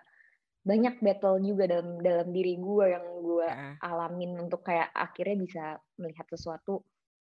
banyak 0.67 0.99
battle 0.99 1.39
juga 1.39 1.63
dalam 1.65 1.97
dalam 2.03 2.27
diri 2.35 2.59
gue 2.59 2.85
yang 2.91 3.05
gue 3.23 3.47
uh. 3.47 3.75
alamin 3.81 4.37
untuk 4.37 4.61
kayak 4.61 4.93
akhirnya 4.93 5.37
bisa 5.39 5.63
melihat 5.97 6.27
sesuatu 6.29 6.85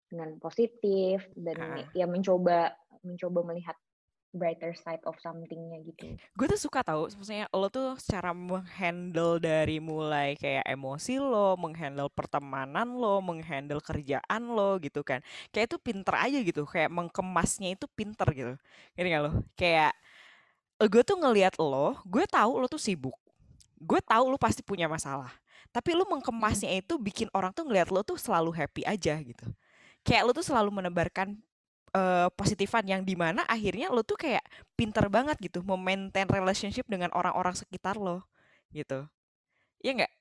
dengan 0.09 0.37
positif 0.37 1.25
dan 1.33 1.57
uh. 1.57 1.85
ya 1.97 2.05
mencoba 2.05 2.73
mencoba 3.01 3.39
melihat 3.49 3.77
brighter 4.29 4.77
side 4.77 5.01
of 5.09 5.17
somethingnya 5.17 5.81
gitu. 5.81 6.13
Gue 6.37 6.45
tuh 6.45 6.61
suka 6.61 6.85
tau, 6.85 7.09
maksudnya 7.09 7.49
lo 7.49 7.67
tuh 7.67 7.97
secara 7.97 8.29
menghandle 8.29 9.41
dari 9.41 9.81
mulai 9.81 10.37
kayak 10.37 10.69
emosi 10.69 11.17
lo, 11.17 11.57
menghandle 11.57 12.07
pertemanan 12.13 12.93
lo, 12.93 13.19
menghandle 13.25 13.81
kerjaan 13.81 14.41
lo 14.53 14.77
gitu 14.77 15.01
kan. 15.01 15.25
Kayak 15.49 15.73
itu 15.73 15.77
pinter 15.81 16.15
aja 16.15 16.39
gitu, 16.45 16.61
kayak 16.69 16.93
mengkemasnya 16.93 17.73
itu 17.73 17.89
pinter 17.89 18.27
gitu. 18.37 18.53
Gini 18.93 19.07
gak 19.17 19.23
lo? 19.25 19.31
Kayak 19.57 19.97
gue 20.79 21.01
tuh 21.01 21.17
ngelihat 21.17 21.57
lo, 21.57 21.97
gue 22.05 22.23
tahu 22.29 22.61
lo 22.61 22.67
tuh 22.69 22.81
sibuk. 22.81 23.17
Gue 23.81 23.99
tahu 24.05 24.29
lo 24.29 24.37
pasti 24.37 24.61
punya 24.61 24.85
masalah. 24.85 25.33
Tapi 25.73 25.97
lo 25.97 26.05
mengkemasnya 26.05 26.69
itu 26.77 27.01
bikin 27.01 27.29
orang 27.33 27.49
tuh 27.53 27.65
ngelihat 27.65 27.89
lo 27.89 28.05
tuh 28.05 28.17
selalu 28.17 28.53
happy 28.53 28.85
aja 28.85 29.17
gitu. 29.21 29.45
Kayak 30.05 30.21
lo 30.29 30.31
tuh 30.37 30.45
selalu 30.45 30.69
menebarkan 30.69 31.37
uh, 31.93 32.27
positifan 32.33 32.85
yang 32.85 33.01
di 33.05 33.15
mana 33.17 33.45
akhirnya 33.45 33.89
lo 33.89 34.05
tuh 34.05 34.19
kayak 34.19 34.43
pinter 34.73 35.05
banget 35.09 35.37
gitu 35.41 35.65
memaintain 35.65 36.29
relationship 36.29 36.85
dengan 36.85 37.09
orang-orang 37.13 37.55
sekitar 37.57 37.97
lo 37.97 38.25
gitu. 38.73 39.05
Iya 39.81 39.91
nggak? 40.03 40.13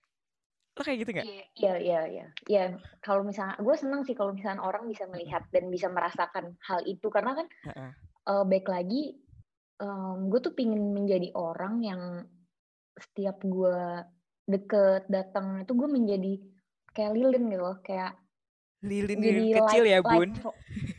Lo 0.79 0.81
kayak 0.85 0.99
gitu 1.05 1.11
nggak? 1.17 1.27
Iya 1.27 1.45
iya 1.55 2.01
iya 2.09 2.27
iya. 2.49 2.65
Kalau 3.05 3.27
misalnya 3.27 3.59
gue 3.61 3.77
seneng 3.77 4.03
sih 4.07 4.15
kalau 4.17 4.33
misalnya 4.33 4.65
orang 4.65 4.89
bisa 4.89 5.05
melihat 5.11 5.45
dan 5.53 5.69
bisa 5.69 5.91
merasakan 5.93 6.57
hal 6.65 6.81
itu. 6.89 7.07
Karena 7.13 7.37
kan 7.37 7.47
uh 7.67 7.71
-uh. 7.71 7.93
Uh, 8.29 8.45
baik 8.45 8.69
lagi 8.69 9.17
um, 9.81 10.29
gue 10.29 10.41
tuh 10.45 10.53
pingin 10.53 10.93
menjadi 10.93 11.33
orang 11.33 11.81
yang 11.81 12.03
setiap 12.99 13.41
gue 13.41 14.05
deket 14.49 15.09
datang 15.09 15.65
itu 15.65 15.73
gue 15.73 15.89
menjadi 15.89 16.33
kayak 16.93 17.13
lilin 17.15 17.45
gitu 17.53 17.63
loh. 17.63 17.77
Kayak 17.85 18.17
lilin, 18.79 19.19
kecil 19.59 19.83
light, 19.83 19.93
ya 19.93 19.99
bun. 20.01 20.31
light, 20.31 20.98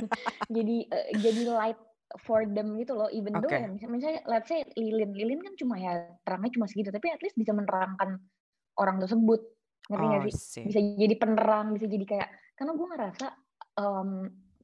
jadi 0.56 0.76
uh, 0.88 1.08
jadi 1.18 1.42
light 1.50 1.80
for 2.26 2.42
them 2.42 2.74
gitu 2.74 2.98
loh 2.98 3.06
even 3.14 3.38
okay. 3.38 3.42
though 3.46 3.54
ya 3.54 3.86
misalnya, 3.86 4.20
let's 4.26 4.50
say 4.50 4.66
lilin 4.74 5.14
lilin 5.14 5.38
kan 5.46 5.54
cuma 5.54 5.78
ya 5.78 6.10
terangnya 6.26 6.58
cuma 6.58 6.66
segitu 6.66 6.90
tapi 6.90 7.14
at 7.14 7.22
least 7.22 7.38
bisa 7.38 7.54
menerangkan 7.54 8.18
orang 8.80 8.96
tersebut. 8.98 9.40
Ngerti 9.90 10.04
nggak 10.06 10.22
oh, 10.22 10.30
sih? 10.30 10.64
Bisa 10.66 10.80
jadi 10.80 11.14
penerang 11.18 11.66
bisa 11.74 11.86
jadi 11.90 12.04
kayak 12.06 12.28
karena 12.56 12.72
gue 12.76 12.86
ngerasa 12.86 13.26
um, 13.80 14.10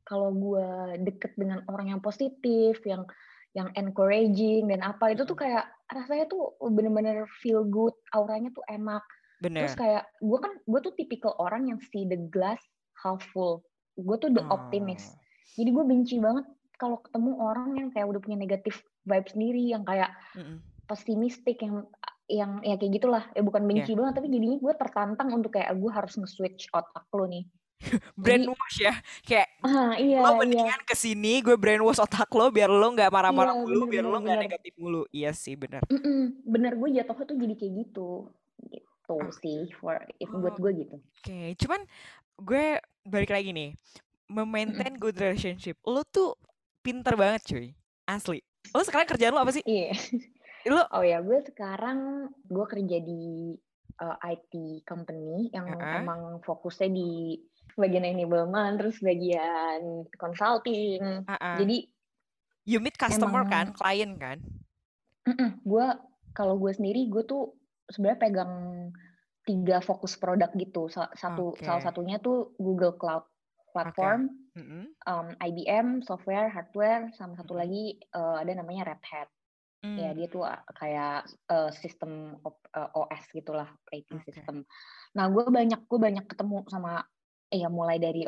kalau 0.07 0.31
gue 0.31 0.69
deket 1.03 1.35
dengan 1.35 1.67
orang 1.67 1.97
yang 1.97 2.01
positif 2.01 2.79
yang 2.87 3.03
yang 3.57 3.73
encouraging 3.75 4.69
dan 4.69 4.85
apa 4.85 5.17
itu 5.17 5.25
tuh 5.25 5.35
kayak 5.35 5.65
rasanya 5.89 6.29
tuh 6.29 6.55
bener-bener 6.61 7.25
feel 7.41 7.65
good 7.67 7.95
auranya 8.15 8.53
tuh 8.53 8.65
enak. 8.69 9.03
Bener. 9.37 9.69
terus 9.69 9.77
kayak 9.77 10.09
gue 10.25 10.39
kan 10.41 10.53
gue 10.65 10.81
tuh 10.81 10.97
tipikal 10.97 11.37
orang 11.37 11.69
yang 11.69 11.77
see 11.93 12.09
the 12.09 12.17
glass 12.33 12.61
half 13.01 13.21
full. 13.33 13.61
Gue 13.97 14.17
tuh 14.21 14.33
the 14.33 14.45
oh. 14.45 14.57
optimist 14.57 15.17
jadi 15.55 15.71
gue 15.71 15.85
benci 15.87 16.17
banget 16.19 16.47
kalau 16.77 17.01
ketemu 17.01 17.33
orang 17.41 17.69
yang 17.79 17.89
kayak 17.95 18.07
udah 18.11 18.21
punya 18.21 18.37
negatif 18.37 18.83
vibe 19.07 19.29
sendiri 19.31 19.63
yang 19.71 19.83
kayak 19.87 20.11
mm 20.37 20.43
-mm. 20.43 20.57
pesimistik 20.91 21.63
yang 21.63 21.87
yang 22.27 22.59
ya 22.67 22.75
kayak 22.75 22.93
gitulah 22.99 23.25
ya 23.33 23.43
bukan 23.47 23.63
benci 23.71 23.95
yeah. 23.95 23.99
banget 24.03 24.15
tapi 24.19 24.29
jadinya 24.35 24.59
gue 24.59 24.75
tertantang 24.75 25.29
untuk 25.31 25.55
kayak 25.55 25.71
gue 25.79 25.91
harus 25.95 26.15
nge-switch 26.19 26.75
otak 26.75 27.07
lo 27.15 27.25
nih 27.31 27.47
brainwash 28.19 28.79
ya 28.83 28.95
kayak 29.23 29.49
ah, 29.63 29.95
iya, 29.95 30.19
lo 30.25 30.35
iya. 30.35 30.39
mendingan 30.43 30.81
iya. 30.83 30.89
ke 30.89 30.95
sini 30.99 31.39
gue 31.39 31.55
brainwash 31.55 32.03
otak 32.03 32.27
lo 32.35 32.51
biar 32.51 32.67
lo 32.67 32.89
nggak 32.99 33.13
marah-marah 33.15 33.55
iya, 33.55 33.63
mulu 33.63 33.87
bener, 33.87 33.93
biar 33.95 34.05
lo 34.11 34.19
nggak 34.19 34.39
negatif 34.43 34.73
mulu 34.75 35.03
iya 35.15 35.31
sih 35.31 35.55
bener 35.55 35.87
mm 35.87 36.01
-mm, 36.03 36.23
bener 36.43 36.73
gue 36.75 36.89
jatuhnya 36.99 37.25
tuh 37.31 37.37
jadi 37.39 37.55
kayak 37.55 37.73
gitu 37.87 38.09
gitu 38.75 39.15
oh. 39.15 39.31
sih 39.39 39.71
for 39.79 40.03
if 40.19 40.31
oh. 40.35 40.43
buat 40.43 40.59
gue 40.59 40.73
gitu 40.83 40.97
oke 40.99 41.23
okay. 41.23 41.55
cuman 41.63 41.81
gue 42.43 42.67
balik 43.07 43.31
lagi 43.31 43.55
nih 43.55 43.71
memaintain 44.27 44.99
good 44.99 45.17
relationship. 45.19 45.79
Lo 45.87 46.03
tuh 46.07 46.35
pinter 46.83 47.15
banget 47.15 47.43
cuy. 47.47 47.67
Asli. 48.07 48.43
Lo 48.75 48.83
sekarang 48.83 49.11
kerjaan 49.11 49.35
lo 49.35 49.43
apa 49.43 49.55
sih? 49.55 49.63
Iya. 49.67 49.95
Lo 50.75 50.83
oh 50.91 51.05
ya 51.07 51.23
gue 51.23 51.39
sekarang 51.47 52.27
gue 52.51 52.67
kerja 52.67 52.99
di 52.99 53.55
uh, 54.03 54.19
eh, 54.27 54.35
IT 54.35 54.83
company 54.83 55.47
yang 55.55 55.71
uh 55.71 55.79
-huh. 55.79 56.03
emang 56.03 56.21
fokusnya 56.43 56.91
di 56.91 57.39
bagian 57.79 58.03
enablement 58.03 58.75
terus 58.75 58.99
bagian 58.99 60.03
consulting. 60.19 61.23
Uh 61.23 61.33
-uh. 61.39 61.57
jadi 61.63 61.87
you 62.67 62.83
meet 62.83 62.99
customer 62.99 63.47
emang, 63.47 63.53
kan? 63.53 63.67
Klien 63.79 64.13
kan? 64.19 64.39
Gue 65.63 65.87
kalau 66.35 66.59
gue 66.59 66.75
sendiri 66.75 67.07
gue 67.07 67.23
tuh 67.23 67.55
sebenarnya 67.87 68.21
pegang 68.27 68.55
tiga 69.47 69.79
fokus 69.79 70.19
produk 70.19 70.51
gitu. 70.59 70.91
Satu 70.91 71.55
okay. 71.55 71.63
salah 71.63 71.83
satunya 71.87 72.19
tuh 72.19 72.59
Google 72.59 72.99
Cloud 72.99 73.23
platform 73.77 74.33
okay. 74.33 74.65
mm 74.65 74.65
-hmm. 74.65 74.85
um, 75.05 75.29
IBM 75.37 76.01
software 76.01 76.49
hardware 76.49 77.13
sama 77.13 77.37
satu 77.37 77.53
lagi 77.53 78.01
uh, 78.17 78.41
ada 78.41 78.57
namanya 78.57 78.97
Red 78.97 79.05
Hat 79.05 79.29
mm. 79.85 79.97
ya 80.01 80.11
dia 80.17 80.27
tuh 80.33 80.49
kayak 80.73 81.29
uh, 81.53 81.69
sistem 81.69 82.41
uh, 82.41 82.89
OS 82.97 83.29
gitulah 83.37 83.69
operating 83.69 84.25
okay. 84.25 84.33
system 84.33 84.65
nah 85.13 85.29
gue 85.29 85.45
banyak 85.45 85.85
gue 85.85 86.01
banyak 86.01 86.25
ketemu 86.25 86.65
sama 86.73 87.05
ya 87.53 87.69
mulai 87.69 88.01
dari 88.01 88.25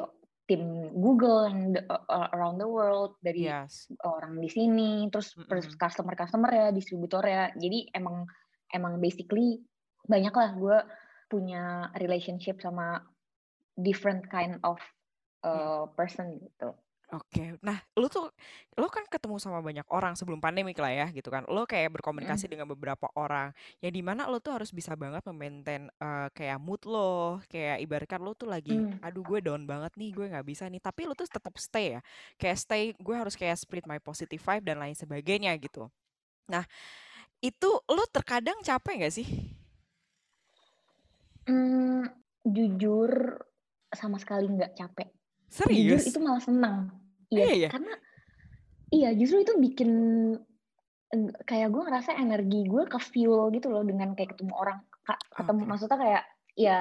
tim 0.49 0.89
Google 0.97 1.45
yang 1.49 1.61
uh, 1.93 2.29
around 2.33 2.57
the 2.57 2.69
world 2.69 3.17
dari 3.21 3.49
yes. 3.49 3.89
orang 4.05 4.41
di 4.41 4.49
sini 4.49 5.09
terus 5.09 5.33
mm 5.37 5.49
-hmm. 5.49 5.77
customer 5.81 6.15
customer 6.17 6.51
ya 6.53 6.67
distributor 6.73 7.25
ya 7.25 7.53
jadi 7.57 7.89
emang 7.97 8.29
emang 8.73 9.01
basically 9.01 9.61
banyak 10.09 10.33
lah 10.33 10.51
gue 10.57 10.79
punya 11.29 11.93
relationship 12.01 12.57
sama 12.65 13.05
different 13.77 14.25
kind 14.33 14.57
of 14.65 14.81
uh, 15.45 15.87
person 15.95 16.39
gitu 16.39 16.75
Oke. 17.09 17.57
Nah, 17.65 17.81
lu 17.97 18.05
tuh 18.13 18.29
lu 18.77 18.85
kan 18.93 19.01
ketemu 19.09 19.41
sama 19.41 19.65
banyak 19.65 19.89
orang 19.89 20.13
sebelum 20.13 20.45
pandemi 20.45 20.77
lah 20.77 20.93
ya 20.93 21.07
gitu 21.09 21.33
kan. 21.33 21.41
Lu 21.49 21.65
kayak 21.65 21.89
berkomunikasi 21.97 22.45
mm. 22.45 22.53
dengan 22.53 22.69
beberapa 22.69 23.09
orang 23.17 23.57
yang 23.81 23.97
di 23.97 24.05
mana 24.05 24.29
lu 24.29 24.45
tuh 24.45 24.61
harus 24.61 24.69
bisa 24.69 24.93
banget 24.93 25.25
memaintain 25.25 25.89
uh, 26.05 26.29
kayak 26.37 26.61
mood 26.61 26.85
lo, 26.85 27.41
kayak 27.49 27.81
ibaratkan 27.81 28.21
lu 28.21 28.37
tuh 28.37 28.53
lagi 28.53 28.77
mm. 28.77 29.01
aduh 29.01 29.25
gue 29.25 29.41
down 29.41 29.65
banget 29.65 29.89
nih, 29.97 30.13
gue 30.13 30.27
nggak 30.37 30.45
bisa 30.45 30.69
nih, 30.69 30.85
tapi 30.85 31.09
lu 31.09 31.17
tuh 31.17 31.25
tetap 31.25 31.57
stay 31.57 31.97
ya. 31.97 32.01
Kayak 32.37 32.57
stay, 32.61 32.83
gue 32.93 33.17
harus 33.17 33.33
kayak 33.41 33.57
split 33.57 33.89
my 33.89 33.97
positive 34.05 34.45
vibe 34.45 34.69
dan 34.69 34.77
lain 34.77 34.93
sebagainya 34.93 35.57
gitu. 35.65 35.89
Nah, 36.45 36.69
itu 37.41 37.71
lu 37.89 38.05
terkadang 38.13 38.61
capek 38.61 39.09
gak 39.09 39.15
sih? 39.17 39.29
Mm, 41.49 42.05
jujur 42.45 43.41
sama 43.97 44.21
sekali 44.21 44.53
nggak 44.53 44.77
capek 44.77 45.09
Serius? 45.49 46.05
Jujur 46.05 46.13
itu 46.15 46.21
malah 46.21 46.43
senang. 46.45 46.77
Iya, 47.29 47.45
iya, 47.45 47.53
iya. 47.53 47.69
karena 47.69 47.95
iya 48.89 49.11
justru 49.13 49.45
itu 49.45 49.53
bikin 49.61 49.91
kayak 51.45 51.69
gue 51.73 51.83
ngerasa 51.89 52.17
energi 52.17 52.69
gue 52.69 52.85
ke 52.89 52.97
fuel 53.01 53.53
gitu 53.53 53.69
loh 53.73 53.85
dengan 53.85 54.13
kayak 54.13 54.37
ketemu 54.37 54.53
orang 54.57 54.81
ketemu 55.33 55.61
okay. 55.65 55.69
maksudnya 55.69 55.99
kayak 56.01 56.23
ya, 56.53 56.79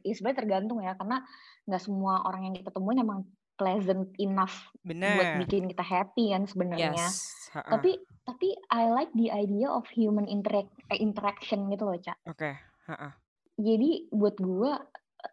ya 0.00 0.12
sebenarnya 0.16 0.38
tergantung 0.40 0.80
ya 0.80 0.96
karena 0.96 1.20
nggak 1.68 1.82
semua 1.82 2.24
orang 2.24 2.48
yang 2.48 2.54
kita 2.56 2.72
temuin 2.72 3.04
emang 3.04 3.20
pleasant 3.56 4.12
enough 4.20 4.68
Bener. 4.84 5.16
buat 5.16 5.30
bikin 5.44 5.68
kita 5.72 5.84
happy 5.84 6.36
kan 6.36 6.44
sebenarnya. 6.44 6.92
Yes. 6.92 7.48
Tapi 7.56 8.04
tapi 8.28 8.52
I 8.68 8.92
like 8.92 9.12
the 9.16 9.32
idea 9.32 9.72
of 9.72 9.88
human 9.88 10.28
interact 10.28 10.68
eh, 10.92 11.00
interaction 11.00 11.72
gitu 11.72 11.88
loh, 11.88 11.96
Cak. 11.96 12.20
Oke. 12.28 12.52
Okay. 12.52 13.10
Jadi 13.56 14.12
buat 14.12 14.36
gue 14.36 14.72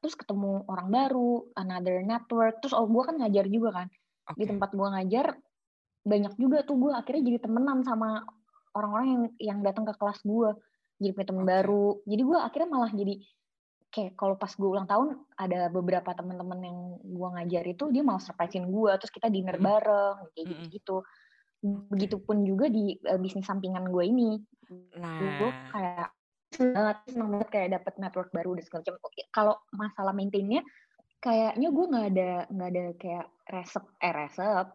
terus 0.01 0.15
ketemu 0.17 0.63
orang 0.69 0.87
baru, 0.89 1.45
another 1.59 2.01
network, 2.01 2.61
terus 2.63 2.73
oh 2.73 2.87
gue 2.87 3.03
kan 3.03 3.15
ngajar 3.19 3.45
juga 3.51 3.69
kan. 3.83 3.87
Okay. 4.31 4.45
Di 4.45 4.45
tempat 4.55 4.69
gue 4.71 4.87
ngajar 4.87 5.25
banyak 6.03 6.33
juga 6.35 6.67
tuh 6.67 6.75
gue 6.79 6.91
akhirnya 6.91 7.23
jadi 7.31 7.39
temenan 7.47 7.83
sama 7.87 8.27
orang-orang 8.75 9.07
yang 9.07 9.23
yang 9.39 9.59
datang 9.61 9.85
ke 9.87 9.93
kelas 9.95 10.19
gue, 10.23 10.49
jadi 10.99 11.11
punya 11.13 11.27
temen 11.29 11.45
okay. 11.45 11.53
baru. 11.59 11.87
Jadi 12.07 12.21
gue 12.23 12.39
akhirnya 12.39 12.69
malah 12.71 12.91
jadi 12.91 13.15
kayak 13.93 14.11
kalau 14.17 14.35
pas 14.41 14.49
gue 14.49 14.65
ulang 14.65 14.89
tahun 14.89 15.21
ada 15.37 15.69
beberapa 15.69 16.17
teman-teman 16.17 16.59
yang 16.65 16.77
gue 16.97 17.27
ngajar 17.37 17.63
itu 17.69 17.83
dia 17.93 18.01
malah 18.01 18.23
surprisein 18.23 18.65
gue, 18.65 18.91
terus 18.97 19.13
kita 19.13 19.29
dinner 19.29 19.61
mm. 19.61 19.63
bareng 19.63 20.17
kayak 20.33 20.45
gitu 20.49 20.63
gitu. 20.73 20.97
Begitupun 21.63 22.43
juga 22.43 22.67
di 22.67 22.97
uh, 23.07 23.21
bisnis 23.21 23.45
sampingan 23.45 23.87
gue 23.87 24.03
ini. 24.03 24.41
Nah. 24.97 25.37
Gue 25.37 25.51
kayak 25.71 26.09
banget 26.59 26.97
seneng 27.09 27.29
banget 27.33 27.49
kayak 27.49 27.69
dapat 27.79 27.93
network 27.99 28.29
baru 28.33 28.57
dan 28.57 28.63
segala 28.65 28.81
macam 28.83 28.95
kalau 29.33 29.55
masalah 29.73 30.13
maintainnya 30.13 30.61
kayaknya 31.23 31.67
gue 31.71 31.85
nggak 31.87 32.07
ada 32.13 32.31
nggak 32.51 32.69
ada 32.75 32.85
kayak 32.99 33.27
resep 33.47 33.85
eh 34.03 34.13
resep 34.13 34.67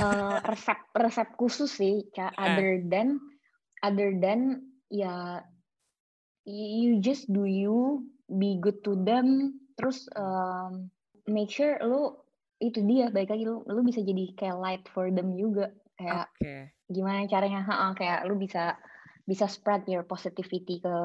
uh, 0.00 0.38
resep 0.50 0.78
resep 0.96 1.28
khusus 1.36 1.70
sih 1.70 2.08
kayak 2.16 2.32
yeah. 2.34 2.44
other 2.44 2.72
than 2.88 3.08
other 3.84 4.10
than 4.16 4.64
ya 4.88 5.44
you 6.48 7.00
just 7.04 7.28
do 7.28 7.44
you 7.44 8.04
be 8.32 8.56
good 8.60 8.80
to 8.80 8.96
them 9.04 9.60
terus 9.76 10.08
um, 10.16 10.88
make 11.28 11.52
sure 11.52 11.76
lu 11.84 12.16
itu 12.64 12.80
dia 12.88 13.12
baik 13.12 13.28
lagi 13.28 13.44
lu 13.44 13.60
lu 13.68 13.84
bisa 13.84 14.00
jadi 14.00 14.32
kayak 14.40 14.56
light 14.56 14.84
for 14.88 15.12
them 15.12 15.36
juga 15.36 15.68
kayak 16.00 16.32
okay. 16.40 16.72
gimana 16.88 17.28
caranya 17.28 17.60
ha, 17.60 17.92
kayak 17.92 18.24
lu 18.24 18.40
bisa 18.40 18.78
bisa 19.24 19.48
spread 19.48 19.88
your 19.88 20.04
positivity 20.04 20.80
ke 20.80 20.96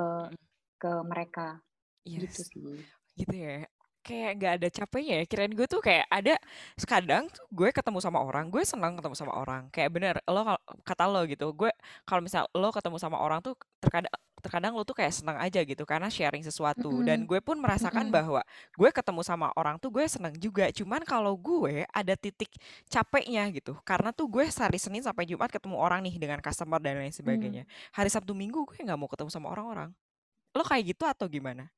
ke 0.79 0.91
mereka. 1.03 1.59
Yes. 2.07 2.31
gitu 2.31 2.41
sih. 2.47 2.79
Gitu 3.15 3.35
ya. 3.35 3.67
Kayak 3.99 4.31
gak 4.39 4.53
ada 4.63 4.67
capeknya 4.71 5.13
ya. 5.21 5.25
Kirain 5.27 5.53
gue 5.53 5.67
tuh 5.67 5.83
kayak 5.83 6.07
ada 6.07 6.39
sekadang 6.79 7.27
tuh 7.27 7.43
gue 7.51 7.69
ketemu 7.69 7.99
sama 7.99 8.23
orang 8.23 8.47
gue 8.47 8.63
senang 8.63 8.95
ketemu 8.95 9.15
sama 9.15 9.33
orang. 9.35 9.67
Kayak 9.69 9.89
bener 9.91 10.15
lo 10.23 10.55
kata 10.87 11.05
lo 11.05 11.27
gitu 11.27 11.51
gue 11.51 11.71
kalau 12.07 12.21
misal 12.23 12.47
lo 12.55 12.71
ketemu 12.71 12.97
sama 12.97 13.19
orang 13.19 13.43
tuh 13.43 13.59
terkadang 13.83 14.11
terkadang 14.39 14.73
lo 14.75 14.83
tuh 14.87 14.97
kayak 14.97 15.13
senang 15.13 15.37
aja 15.39 15.61
gitu 15.63 15.83
karena 15.83 16.07
sharing 16.07 16.41
sesuatu 16.41 16.89
mm 16.89 16.97
-hmm. 16.99 17.07
dan 17.07 17.19
gue 17.27 17.39
pun 17.39 17.59
merasakan 17.59 18.07
mm 18.07 18.11
-hmm. 18.11 18.17
bahwa 18.17 18.41
gue 18.75 18.89
ketemu 18.89 19.21
sama 19.21 19.47
orang 19.55 19.75
tuh 19.77 19.93
gue 19.93 20.05
senang 20.09 20.33
juga 20.35 20.71
cuman 20.71 21.03
kalau 21.03 21.35
gue 21.35 21.85
ada 21.91 22.13
titik 22.17 22.49
capeknya 22.87 23.47
gitu 23.53 23.77
karena 23.83 24.09
tuh 24.11 24.27
gue 24.27 24.45
hari 24.47 24.79
Senin 24.79 25.03
sampai 25.03 25.29
Jumat 25.29 25.51
ketemu 25.53 25.77
orang 25.77 26.03
nih 26.03 26.15
dengan 26.17 26.39
customer 26.39 26.79
dan 26.79 26.99
lain 26.99 27.13
sebagainya 27.13 27.63
mm. 27.63 27.95
hari 27.95 28.09
Sabtu 28.09 28.33
Minggu 28.33 28.65
gue 28.65 28.79
nggak 28.81 28.99
mau 28.99 29.07
ketemu 29.11 29.29
sama 29.29 29.51
orang-orang 29.51 29.91
lo 30.55 30.63
kayak 30.65 30.95
gitu 30.95 31.03
atau 31.05 31.29
gimana 31.29 31.69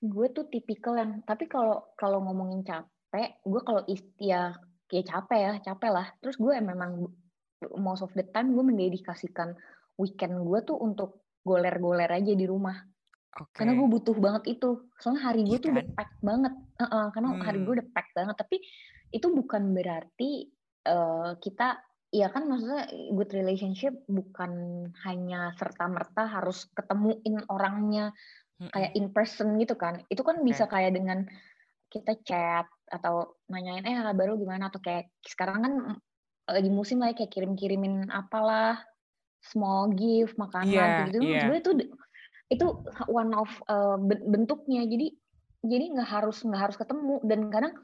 gue 0.00 0.26
tuh 0.32 0.48
tipikal 0.48 0.96
yang 0.96 1.20
tapi 1.28 1.44
kalau 1.44 1.92
kalau 1.94 2.24
ngomongin 2.24 2.64
capek 2.64 3.36
gue 3.44 3.60
kalau 3.62 3.84
ya 4.16 4.56
kayak 4.88 5.06
capek 5.06 5.38
ya 5.38 5.52
capek 5.60 5.90
lah 5.92 6.06
terus 6.24 6.40
gue 6.40 6.56
memang 6.58 7.06
most 7.76 8.00
of 8.00 8.10
the 8.16 8.24
time 8.32 8.56
gue 8.56 8.64
mendedikasikan 8.64 9.52
weekend 10.00 10.40
gue 10.40 10.58
tuh 10.64 10.80
untuk 10.80 11.20
goler-goler 11.44 12.10
aja 12.10 12.32
di 12.32 12.46
rumah. 12.46 12.76
Okay. 13.30 13.62
Karena 13.62 13.72
gue 13.78 13.88
butuh 13.88 14.16
banget 14.18 14.58
itu. 14.58 14.90
Soalnya 14.98 15.22
hari 15.30 15.46
gue 15.46 15.56
iya 15.56 15.62
tuh 15.62 15.70
kan? 15.70 15.76
udah 15.78 15.86
pack 15.94 16.10
banget. 16.20 16.54
Uh 16.76 16.84
-uh, 16.84 17.04
karena 17.14 17.28
hmm. 17.30 17.42
hari 17.46 17.58
gue 17.62 17.74
udah 17.80 17.88
pack 17.94 18.08
banget. 18.12 18.36
Tapi 18.36 18.56
itu 19.10 19.26
bukan 19.30 19.62
berarti 19.74 20.30
uh, 20.86 21.30
kita 21.38 21.68
ya 22.10 22.26
kan 22.26 22.50
maksudnya 22.50 22.90
good 23.14 23.30
relationship 23.30 23.94
bukan 24.10 24.50
hanya 25.06 25.54
serta 25.54 25.86
merta 25.86 26.26
harus 26.26 26.66
ketemuin 26.74 27.46
orangnya 27.46 28.10
hmm. 28.58 28.70
kayak 28.74 28.92
in 28.98 29.06
person 29.14 29.56
gitu 29.62 29.78
kan. 29.78 30.02
Itu 30.10 30.26
kan 30.26 30.42
okay. 30.42 30.46
bisa 30.50 30.64
kayak 30.66 30.98
dengan 30.98 31.22
kita 31.90 32.18
chat 32.22 32.66
atau 32.90 33.38
nanyain 33.50 33.82
eh 33.86 33.98
kabar 33.98 34.30
lu 34.30 34.42
gimana 34.42 34.70
atau 34.70 34.78
kayak 34.82 35.10
sekarang 35.26 35.58
kan 35.62 35.74
lagi 36.50 36.70
musim 36.70 36.98
lah 36.98 37.14
ya, 37.14 37.22
kayak 37.22 37.30
kirim-kirimin 37.30 38.10
apalah 38.10 38.82
small 39.40 39.92
gift 39.96 40.36
makanan 40.36 40.70
yeah, 40.70 41.06
gitu 41.08 41.18
yeah. 41.24 41.40
sebenarnya 41.44 41.62
itu 41.62 41.72
itu 42.50 42.66
one 43.06 43.32
of 43.32 43.50
uh, 43.70 43.96
bentuknya 44.04 44.84
jadi 44.84 45.08
jadi 45.64 45.84
nggak 45.96 46.08
harus 46.08 46.42
nggak 46.42 46.62
harus 46.70 46.76
ketemu 46.76 47.16
dan 47.24 47.40
kadang 47.52 47.74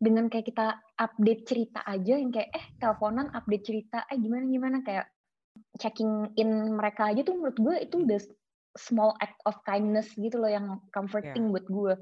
dengan 0.00 0.32
kayak 0.32 0.48
kita 0.48 0.66
update 0.96 1.44
cerita 1.44 1.80
aja 1.84 2.16
yang 2.16 2.32
kayak 2.32 2.48
eh 2.56 2.66
teleponan 2.80 3.28
update 3.36 3.64
cerita 3.68 4.08
eh 4.08 4.16
gimana 4.16 4.44
gimana 4.48 4.78
kayak 4.80 5.06
checking 5.76 6.30
in 6.40 6.72
mereka 6.72 7.12
aja 7.12 7.20
tuh 7.20 7.36
menurut 7.36 7.58
gue 7.60 7.76
itu 7.84 7.96
udah 8.08 8.20
small 8.78 9.12
act 9.20 9.36
of 9.44 9.56
kindness 9.66 10.08
gitu 10.16 10.40
loh 10.40 10.48
yang 10.48 10.80
comforting 10.94 11.50
yeah. 11.50 11.52
buat 11.52 11.66
gue. 11.68 11.94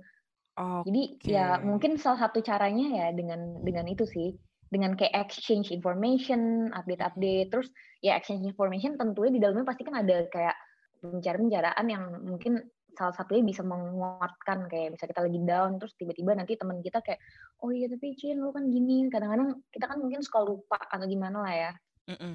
Okay. 0.59 0.83
Jadi 0.91 1.03
ya 1.23 1.47
mungkin 1.63 2.03
salah 2.03 2.27
satu 2.27 2.43
caranya 2.43 2.87
ya 2.91 3.07
dengan 3.15 3.63
dengan 3.63 3.87
itu 3.87 4.03
sih 4.07 4.35
dengan 4.69 4.93
kayak 4.95 5.29
exchange 5.29 5.73
information, 5.73 6.69
update-update, 6.77 7.49
terus 7.49 7.69
ya 8.05 8.17
exchange 8.21 8.45
information 8.45 9.01
tentunya 9.01 9.33
di 9.33 9.41
dalamnya 9.41 9.65
pasti 9.65 9.83
kan 9.83 9.97
ada 10.05 10.29
kayak 10.29 10.57
pembicaraan-pembicaraan 11.01 11.87
yang 11.89 12.05
mungkin 12.27 12.61
salah 12.99 13.15
satunya 13.15 13.47
bisa 13.47 13.63
menguatkan 13.63 14.67
kayak 14.67 14.99
bisa 14.99 15.07
kita 15.07 15.23
lagi 15.23 15.39
down 15.47 15.79
terus 15.79 15.95
tiba-tiba 15.95 16.35
nanti 16.35 16.59
teman 16.59 16.83
kita 16.83 16.99
kayak 16.99 17.23
oh 17.63 17.71
iya 17.71 17.87
tapi 17.87 18.19
Cin 18.19 18.43
lu 18.43 18.51
kan 18.51 18.67
gini 18.67 19.07
kadang-kadang 19.07 19.63
kita 19.71 19.87
kan 19.87 20.03
mungkin 20.03 20.19
suka 20.27 20.43
lupa 20.43 20.83
atau 20.83 21.07
gimana 21.07 21.47
lah 21.47 21.55
ya 21.55 21.73
mm 22.11 22.19
-mm. 22.19 22.35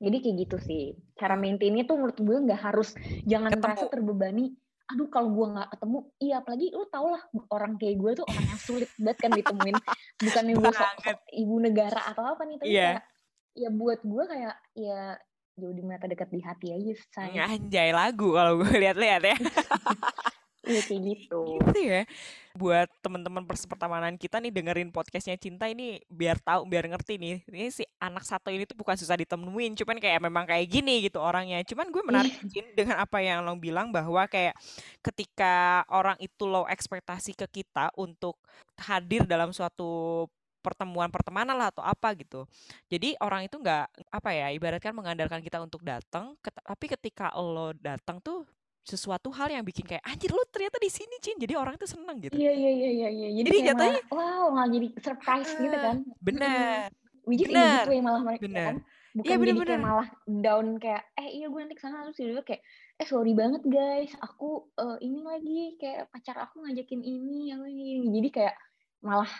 jadi 0.00 0.16
kayak 0.24 0.36
gitu 0.48 0.56
sih 0.64 0.84
cara 1.20 1.36
maintainnya 1.36 1.84
tuh 1.84 2.00
menurut 2.00 2.16
gue 2.16 2.36
nggak 2.48 2.60
harus 2.64 2.96
jangan 3.28 3.52
Ketemu. 3.52 3.64
merasa 3.68 3.84
terbebani 3.92 4.44
aduh 4.84 5.08
kalau 5.08 5.32
gue 5.32 5.46
nggak 5.56 5.68
ketemu 5.72 5.98
iya 6.20 6.34
apalagi 6.44 6.66
lu 6.76 6.84
tau 6.92 7.06
lah 7.08 7.22
orang 7.48 7.80
kayak 7.80 7.96
gue 7.96 8.10
tuh 8.20 8.26
orang 8.28 8.46
yang 8.52 8.60
sulit 8.60 8.90
banget 9.00 9.16
kan 9.16 9.30
ditemuin. 9.32 9.76
Bukan 10.20 10.44
sok, 10.76 10.90
sok 11.00 11.20
ibu 11.32 11.54
negara 11.56 12.00
atau 12.12 12.24
apa 12.28 12.42
nih 12.44 12.56
tapi 12.60 12.68
yeah. 12.68 13.00
kayak 13.00 13.04
ya 13.54 13.68
buat 13.72 14.00
gue 14.04 14.24
kayak 14.28 14.54
ya 14.76 15.00
jauh 15.54 15.70
di 15.70 15.82
mata 15.86 16.10
dekat 16.10 16.28
di 16.34 16.42
hati 16.42 16.74
aja 16.74 16.92
saya 17.14 17.46
anjay 17.46 17.94
lagu 17.94 18.34
kalau 18.34 18.58
gue 18.58 18.74
lihat-lihat 18.82 19.22
ya 19.22 19.36
Iya 20.64 20.80
kayak 20.84 21.02
gitu. 21.04 21.40
Gitu 21.60 21.80
ya. 21.84 22.02
Buat 22.56 22.88
teman-teman 23.02 23.44
pertemanan 23.44 24.14
kita 24.16 24.40
nih 24.40 24.48
dengerin 24.54 24.88
podcastnya 24.94 25.36
Cinta 25.36 25.68
ini 25.68 26.00
biar 26.08 26.40
tahu, 26.40 26.64
biar 26.64 26.88
ngerti 26.88 27.20
nih. 27.20 27.36
Ini 27.50 27.68
si 27.68 27.84
anak 28.00 28.24
satu 28.24 28.48
ini 28.48 28.64
tuh 28.64 28.78
bukan 28.78 28.96
susah 28.96 29.18
ditemuin, 29.20 29.76
cuman 29.76 29.96
kayak 30.00 30.20
memang 30.22 30.44
kayak 30.48 30.66
gini 30.70 31.04
gitu 31.04 31.20
orangnya. 31.20 31.60
Cuman 31.66 31.92
gue 31.92 32.02
menarik 32.02 32.34
Cin 32.48 32.72
dengan 32.72 33.02
apa 33.02 33.20
yang 33.20 33.44
lo 33.44 33.58
bilang 33.60 33.92
bahwa 33.92 34.24
kayak 34.24 34.56
ketika 35.04 35.84
orang 35.92 36.16
itu 36.22 36.48
low 36.48 36.64
ekspektasi 36.64 37.36
ke 37.36 37.46
kita 37.60 37.92
untuk 37.98 38.40
hadir 38.80 39.28
dalam 39.28 39.52
suatu 39.52 40.24
pertemuan 40.64 41.12
pertemanan 41.12 41.60
lah 41.60 41.68
atau 41.68 41.84
apa 41.84 42.16
gitu. 42.16 42.48
Jadi 42.88 43.12
orang 43.20 43.44
itu 43.44 43.60
nggak 43.60 44.08
apa 44.08 44.30
ya 44.32 44.48
ibaratkan 44.56 44.96
mengandalkan 44.96 45.44
kita 45.44 45.60
untuk 45.60 45.84
datang, 45.84 46.32
tapi 46.40 46.88
ketika 46.88 47.28
lo 47.36 47.76
datang 47.76 48.16
tuh 48.24 48.48
sesuatu 48.84 49.32
hal 49.32 49.48
yang 49.48 49.64
bikin 49.64 49.88
kayak 49.88 50.04
anjir 50.04 50.28
lu 50.28 50.44
ternyata 50.52 50.76
di 50.76 50.92
sini 50.92 51.16
Cin. 51.24 51.40
Jadi 51.40 51.56
orang 51.56 51.80
tuh 51.80 51.88
seneng 51.88 52.20
gitu. 52.20 52.36
Iya 52.36 52.52
iya 52.52 52.70
iya 52.70 52.90
iya 52.92 53.08
iya. 53.08 53.28
Jadi, 53.40 53.48
jadi 53.48 53.58
jatuhnya 53.72 54.02
wow 54.12 54.52
malah 54.52 54.70
jadi 54.70 54.88
surprise 55.00 55.50
uh, 55.56 55.60
gitu 55.64 55.76
kan. 55.80 55.96
bener 56.20 56.92
which 57.24 57.42
is 57.44 57.48
bener. 57.48 57.84
gitu 57.84 57.92
ya 57.96 58.02
malah 58.04 58.22
mereka 58.22 58.46
kan. 58.52 58.76
Bukan 59.14 59.30
ya, 59.30 59.36
bener, 59.38 59.46
jadi 59.46 59.60
bener. 59.62 59.70
kayak 59.70 59.84
malah 59.86 60.08
down 60.26 60.66
kayak 60.82 61.02
eh 61.14 61.28
iya 61.38 61.46
gue 61.46 61.60
nanti 61.62 61.76
ke 61.78 61.82
sana 61.86 62.02
terus 62.10 62.18
dia 62.18 62.42
kayak 62.44 62.62
eh 63.00 63.06
sorry 63.08 63.32
banget 63.32 63.62
guys. 63.64 64.12
Aku 64.20 64.68
uh, 64.76 64.98
ini 65.00 65.20
lagi 65.24 65.60
kayak 65.80 66.12
pacar 66.12 66.36
aku 66.44 66.62
ngajakin 66.62 67.00
ini 67.00 67.54
yang 67.54 67.64
ini 67.64 68.10
jadi 68.20 68.28
kayak 68.30 68.54
malah 69.04 69.30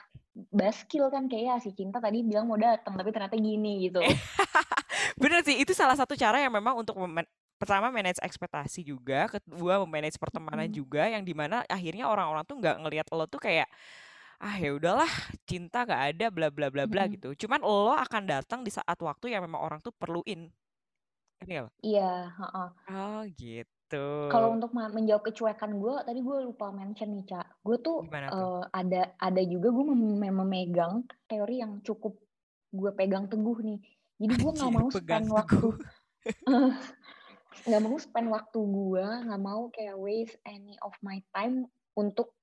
baskil 0.50 1.08
kan 1.10 1.30
kayak 1.30 1.44
ya 1.46 1.54
si 1.62 1.70
cinta 1.74 2.02
tadi 2.02 2.26
bilang 2.26 2.50
mau 2.50 2.58
datang 2.58 2.94
tapi 2.96 3.10
ternyata 3.12 3.36
gini 3.38 3.86
gitu. 3.90 4.02
Bener 5.20 5.42
sih 5.46 5.58
itu 5.58 5.70
salah 5.74 5.94
satu 5.94 6.18
cara 6.18 6.42
yang 6.42 6.50
memang 6.54 6.74
untuk 6.78 6.98
pertama 7.56 7.88
manage 7.88 8.20
ekspektasi 8.20 8.84
juga, 8.84 9.30
kedua 9.30 9.80
memanage 9.86 10.18
pertemanan 10.18 10.68
hmm. 10.68 10.76
juga 10.76 11.06
yang 11.06 11.22
di 11.22 11.32
mana 11.32 11.62
akhirnya 11.70 12.10
orang-orang 12.10 12.44
tuh 12.44 12.56
nggak 12.58 12.76
ngelihat 12.82 13.06
lo 13.14 13.26
tuh 13.26 13.40
kayak 13.42 13.68
ah 14.42 14.58
ya 14.58 14.74
udahlah 14.76 15.08
cinta 15.48 15.86
gak 15.86 16.02
ada 16.12 16.26
bla 16.28 16.50
bla 16.50 16.68
bla 16.68 16.84
bla 16.84 17.06
hmm. 17.06 17.12
gitu. 17.16 17.46
Cuman 17.46 17.62
lo 17.62 17.94
akan 17.94 18.22
datang 18.28 18.60
di 18.66 18.68
saat 18.68 18.98
waktu 18.98 19.32
yang 19.32 19.46
memang 19.46 19.62
orang 19.62 19.80
tuh 19.80 19.94
perluin. 19.94 20.50
Ini 21.44 21.54
Iya, 21.84 22.32
uh-uh. 22.40 22.68
Oh 22.88 23.22
gitu. 23.36 24.06
Kalau 24.32 24.52
untuk 24.56 24.72
menjawab 24.72 25.22
kecuekan 25.28 25.76
gue, 25.76 25.94
tadi 26.02 26.20
gue 26.24 26.36
lupa 26.40 26.72
mention 26.72 27.12
nih, 27.14 27.24
Cak. 27.30 27.46
Gue 27.62 27.76
tuh, 27.84 28.00
tuh? 28.04 28.32
Uh, 28.32 28.62
ada 28.72 29.12
ada 29.20 29.42
juga 29.44 29.68
gue 29.70 29.84
mem 29.86 30.18
memegang 30.32 31.04
teori 31.28 31.60
yang 31.60 31.84
cukup 31.84 32.16
gue 32.74 32.90
pegang 32.96 33.28
teguh 33.30 33.58
nih. 33.60 33.78
Jadi 34.18 34.34
gue 34.40 34.52
nggak 34.56 34.72
mau 34.72 34.88
spend 34.90 35.28
waktu 35.30 35.68
nggak 37.64 37.82
mau 37.82 37.96
spend 37.96 38.28
waktu 38.28 38.58
gue 38.58 39.06
nggak 39.30 39.42
mau 39.42 39.62
kayak 39.70 39.96
waste 39.96 40.36
any 40.44 40.74
of 40.82 40.92
my 41.00 41.22
time 41.32 41.70
untuk 41.94 42.34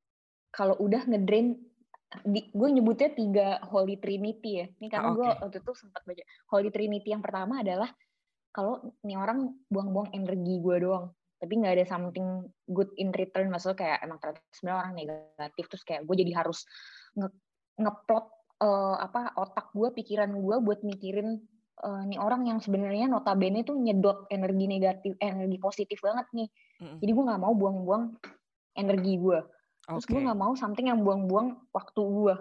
kalau 0.51 0.75
udah 0.79 1.03
ngedrain 1.07 1.59
gue 2.27 2.69
nyebutnya 2.75 3.09
tiga 3.15 3.47
holy 3.71 3.95
trinity 3.95 4.63
ya 4.63 4.65
ini 4.83 4.87
karena 4.91 5.11
oh, 5.11 5.15
okay. 5.15 5.19
gue 5.19 5.27
waktu 5.47 5.57
itu 5.63 5.71
sempat 5.79 6.01
baca 6.03 6.23
holy 6.51 6.69
trinity 6.71 7.09
yang 7.15 7.23
pertama 7.23 7.63
adalah 7.63 7.87
kalau 8.51 8.83
nih 9.07 9.15
orang 9.15 9.55
buang-buang 9.71 10.11
energi 10.11 10.59
gue 10.59 10.77
doang 10.83 11.07
tapi 11.39 11.53
nggak 11.57 11.73
ada 11.79 11.85
something 11.87 12.45
good 12.67 12.91
in 12.99 13.15
return 13.15 13.47
maksudnya 13.47 13.79
kayak 13.79 13.97
emang 14.03 14.19
ternyata 14.19 14.43
sebenarnya 14.51 14.79
orang 14.83 14.93
negatif 14.93 15.65
terus 15.71 15.83
kayak 15.87 16.01
gue 16.03 16.15
jadi 16.19 16.31
harus 16.35 16.67
nge 17.15 17.29
ngeplot 17.79 18.25
uh, 18.61 18.95
apa 19.01 19.33
otak 19.39 19.73
gue 19.73 19.89
pikiran 19.95 20.29
gue 20.35 20.55
buat 20.61 20.83
mikirin 20.83 21.41
uh, 21.81 22.01
nih 22.05 22.21
orang 22.21 22.45
yang 22.45 22.59
sebenarnya 22.61 23.09
notabene 23.09 23.65
tuh 23.65 23.75
nyedot 23.75 24.29
energi 24.29 24.65
negatif, 24.69 25.11
energi 25.17 25.57
positif 25.57 25.97
banget 25.99 26.29
nih. 26.31 26.49
Mm-hmm. 26.81 26.97
Jadi 27.01 27.11
gue 27.11 27.23
nggak 27.27 27.41
mau 27.41 27.53
buang-buang 27.57 28.03
energi 28.77 29.13
gue. 29.17 29.39
Terus 29.85 30.05
okay. 30.05 30.13
gue 30.13 30.21
nggak 30.29 30.39
mau 30.39 30.53
something 30.53 30.87
yang 30.87 31.01
buang-buang 31.01 31.57
waktu 31.73 32.01
gue. 32.01 32.35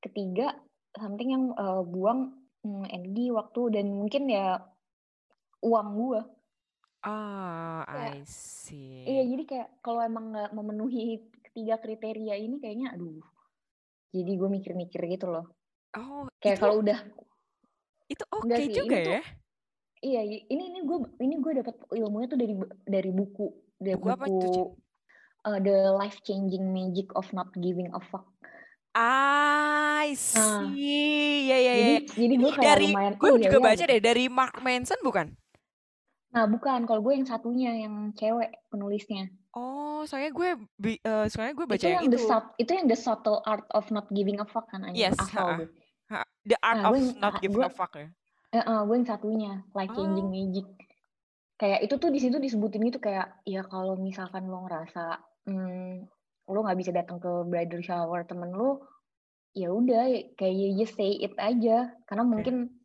Ketiga, 0.00 0.54
something 0.94 1.28
yang 1.34 1.44
uh, 1.58 1.82
buang 1.82 2.32
hmm, 2.62 2.86
energi, 2.88 3.34
waktu 3.34 3.80
dan 3.80 3.86
mungkin 3.92 4.30
ya 4.30 4.62
uang 5.60 5.88
gue. 5.98 6.20
Ah, 7.04 7.84
oh, 7.84 8.00
I 8.16 8.24
see. 8.24 9.04
Iya, 9.04 9.28
jadi 9.28 9.42
kayak 9.44 9.68
kalau 9.84 10.00
emang 10.00 10.32
nggak 10.32 10.56
memenuhi 10.56 11.20
ketiga 11.44 11.76
kriteria 11.76 12.40
ini 12.40 12.56
kayaknya 12.62 12.96
aduh. 12.96 13.20
Jadi 14.14 14.30
gue 14.38 14.48
mikir-mikir 14.48 15.04
gitu 15.10 15.28
loh. 15.28 15.52
Oh, 15.94 16.24
kayak 16.40 16.62
kalau 16.62 16.80
udah 16.80 16.96
itu 18.08 18.24
oke 18.28 18.46
okay 18.48 18.66
juga 18.68 18.96
ya? 18.96 19.20
Tuh, 19.20 19.24
iya, 20.04 20.20
ini 20.24 20.64
ini 20.72 20.80
gue 20.84 20.98
ini 21.24 21.34
gue 21.40 21.52
dapat 21.64 21.74
ilmunya 21.92 22.26
tuh 22.28 22.38
dari 22.38 22.54
dari 22.84 23.10
buku 23.10 23.46
dari 23.80 23.96
buku, 23.96 24.08
buku 24.08 24.16
apa 24.16 24.26
itu? 24.28 24.50
Uh, 25.44 25.60
The 25.60 25.92
Life 25.92 26.24
Changing 26.24 26.72
Magic 26.72 27.12
of 27.16 27.28
Not 27.36 27.52
Giving 27.60 27.92
a 27.92 28.00
Fuck. 28.00 28.24
I 28.94 30.14
see. 30.16 30.38
Nah, 30.38 30.70
ya 30.72 31.58
ya 31.58 31.72
ya. 31.74 31.86
Jadi, 32.00 32.14
jadi 32.14 32.34
gue 32.38 32.50
kayak 32.54 32.64
dari, 32.64 32.88
lumayan. 32.94 33.12
Gue 33.18 33.30
juga 33.42 33.58
ya, 33.58 33.66
baca 33.66 33.84
deh 33.84 34.00
dari 34.00 34.24
Mark 34.30 34.54
Manson 34.62 35.00
bukan? 35.02 35.26
Nah 36.34 36.44
bukan, 36.50 36.86
kalau 36.88 37.00
gue 37.02 37.12
yang 37.14 37.26
satunya 37.26 37.70
yang 37.74 38.14
cewek 38.14 38.54
penulisnya. 38.70 39.28
Oh, 39.54 40.02
soalnya 40.08 40.34
gue 40.34 40.50
uh, 41.06 41.26
soalnya 41.30 41.54
gue 41.54 41.66
baca 41.66 41.78
itu 41.78 41.86
yang, 41.90 42.02
yang 42.06 42.10
itu. 42.10 42.18
The 42.26 42.38
itu 42.58 42.70
yang 42.74 42.86
the 42.90 42.98
subtle 42.98 43.38
art 43.46 43.66
of 43.70 43.86
not 43.92 44.08
giving 44.10 44.42
a 44.42 44.46
fuck 44.46 44.66
kan 44.72 44.82
Yes. 44.94 45.14
Asal 45.18 45.68
The 46.44 46.56
Art 46.60 46.78
nah, 46.80 46.88
of 46.88 46.92
gue, 46.96 47.16
Not 47.16 47.34
Giving 47.40 47.64
a 47.64 47.72
Fuck 47.72 47.92
ya? 47.96 48.08
Uh, 48.54 48.60
uh, 48.60 48.80
gue 48.86 48.96
yang 49.00 49.08
satunya, 49.08 49.52
Like 49.72 49.92
oh. 49.92 49.96
Changing 49.98 50.28
Magic. 50.28 50.68
Kayak 51.56 51.80
itu 51.86 51.94
tuh 51.96 52.10
di 52.10 52.20
situ 52.20 52.36
disebutin 52.36 52.82
gitu 52.86 52.98
kayak 53.00 53.40
ya 53.46 53.62
kalau 53.64 53.94
misalkan 53.94 54.50
lo 54.50 54.66
ngerasa 54.66 55.22
hmm, 55.46 56.04
lo 56.50 56.58
nggak 56.66 56.78
bisa 56.82 56.90
datang 56.90 57.22
ke 57.22 57.30
bridal 57.46 57.80
shower 57.80 58.26
temen 58.26 58.52
lo, 58.52 58.84
ya 59.54 59.70
udah 59.70 60.34
kayak 60.34 60.54
you 60.54 60.74
just 60.76 60.98
say 60.98 61.14
it 61.18 61.32
aja. 61.38 61.94
Karena 62.04 62.26
mungkin 62.26 62.84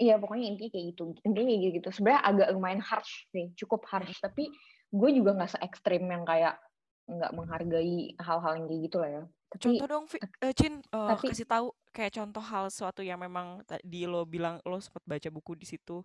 Iya 0.00 0.16
pokoknya 0.16 0.56
intinya 0.56 0.70
kayak 0.72 0.86
gitu. 0.96 1.02
Intinya 1.28 1.52
kayak 1.52 1.72
gitu. 1.76 1.88
Sebenarnya 1.92 2.22
agak 2.24 2.48
lumayan 2.56 2.80
harsh 2.80 3.28
sih 3.36 3.52
cukup 3.52 3.84
harsh. 3.84 4.16
Tapi 4.24 4.48
gue 4.88 5.10
juga 5.12 5.36
nggak 5.36 5.50
se 5.52 5.58
ekstrim 5.60 6.08
yang 6.08 6.24
kayak 6.24 6.56
nggak 7.04 7.36
menghargai 7.36 8.16
hal-hal 8.16 8.52
yang 8.56 8.66
kayak 8.66 8.82
gitu 8.88 8.96
lah 8.96 9.10
ya. 9.12 9.22
Tapi, 9.50 9.60
Contoh 9.60 9.88
dong, 9.90 10.04
uh, 10.08 10.52
Cin, 10.56 10.74
uh, 10.94 11.10
tapi, 11.10 11.34
kasih 11.34 11.44
tahu 11.44 11.74
kayak 11.90 12.14
contoh 12.14 12.42
hal 12.42 12.70
sesuatu 12.70 13.02
yang 13.02 13.18
memang 13.18 13.66
tadi 13.66 14.06
lo 14.06 14.22
bilang 14.24 14.62
lo 14.62 14.78
sempat 14.78 15.02
baca 15.06 15.28
buku 15.28 15.58
di 15.58 15.66
situ. 15.66 16.02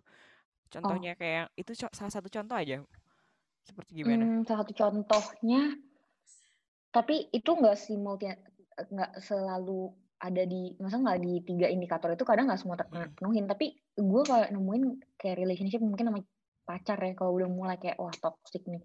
Contohnya 0.66 1.14
oh. 1.14 1.18
kayak 1.18 1.46
itu 1.54 1.72
salah 1.78 2.12
satu 2.12 2.26
contoh 2.26 2.56
aja. 2.58 2.82
Seperti 3.62 4.02
gimana? 4.02 4.22
Hmm, 4.22 4.42
salah 4.46 4.66
satu 4.66 4.74
contohnya, 4.74 5.74
tapi 6.90 7.30
itu 7.30 7.50
nggak 7.50 7.76
multi 7.98 8.30
nggak 8.76 9.12
selalu 9.22 9.90
ada 10.16 10.42
di, 10.48 10.72
masa 10.80 10.96
nggak 10.96 11.20
di 11.22 11.32
tiga 11.44 11.66
indikator 11.68 12.08
itu 12.14 12.24
kadang 12.26 12.50
nggak 12.50 12.60
semua 12.60 12.78
terpenuhin. 12.78 13.46
Hmm. 13.46 13.52
Tapi 13.54 13.66
gue 13.94 14.22
kayak 14.26 14.50
nemuin 14.54 14.82
kayak 15.18 15.36
relationship 15.38 15.82
mungkin 15.82 16.10
sama 16.10 16.20
pacar 16.66 16.98
ya 16.98 17.14
kalau 17.14 17.38
udah 17.38 17.46
mulai 17.46 17.78
kayak 17.78 17.94
wah 18.02 18.10
toxic 18.10 18.66
nih 18.66 18.82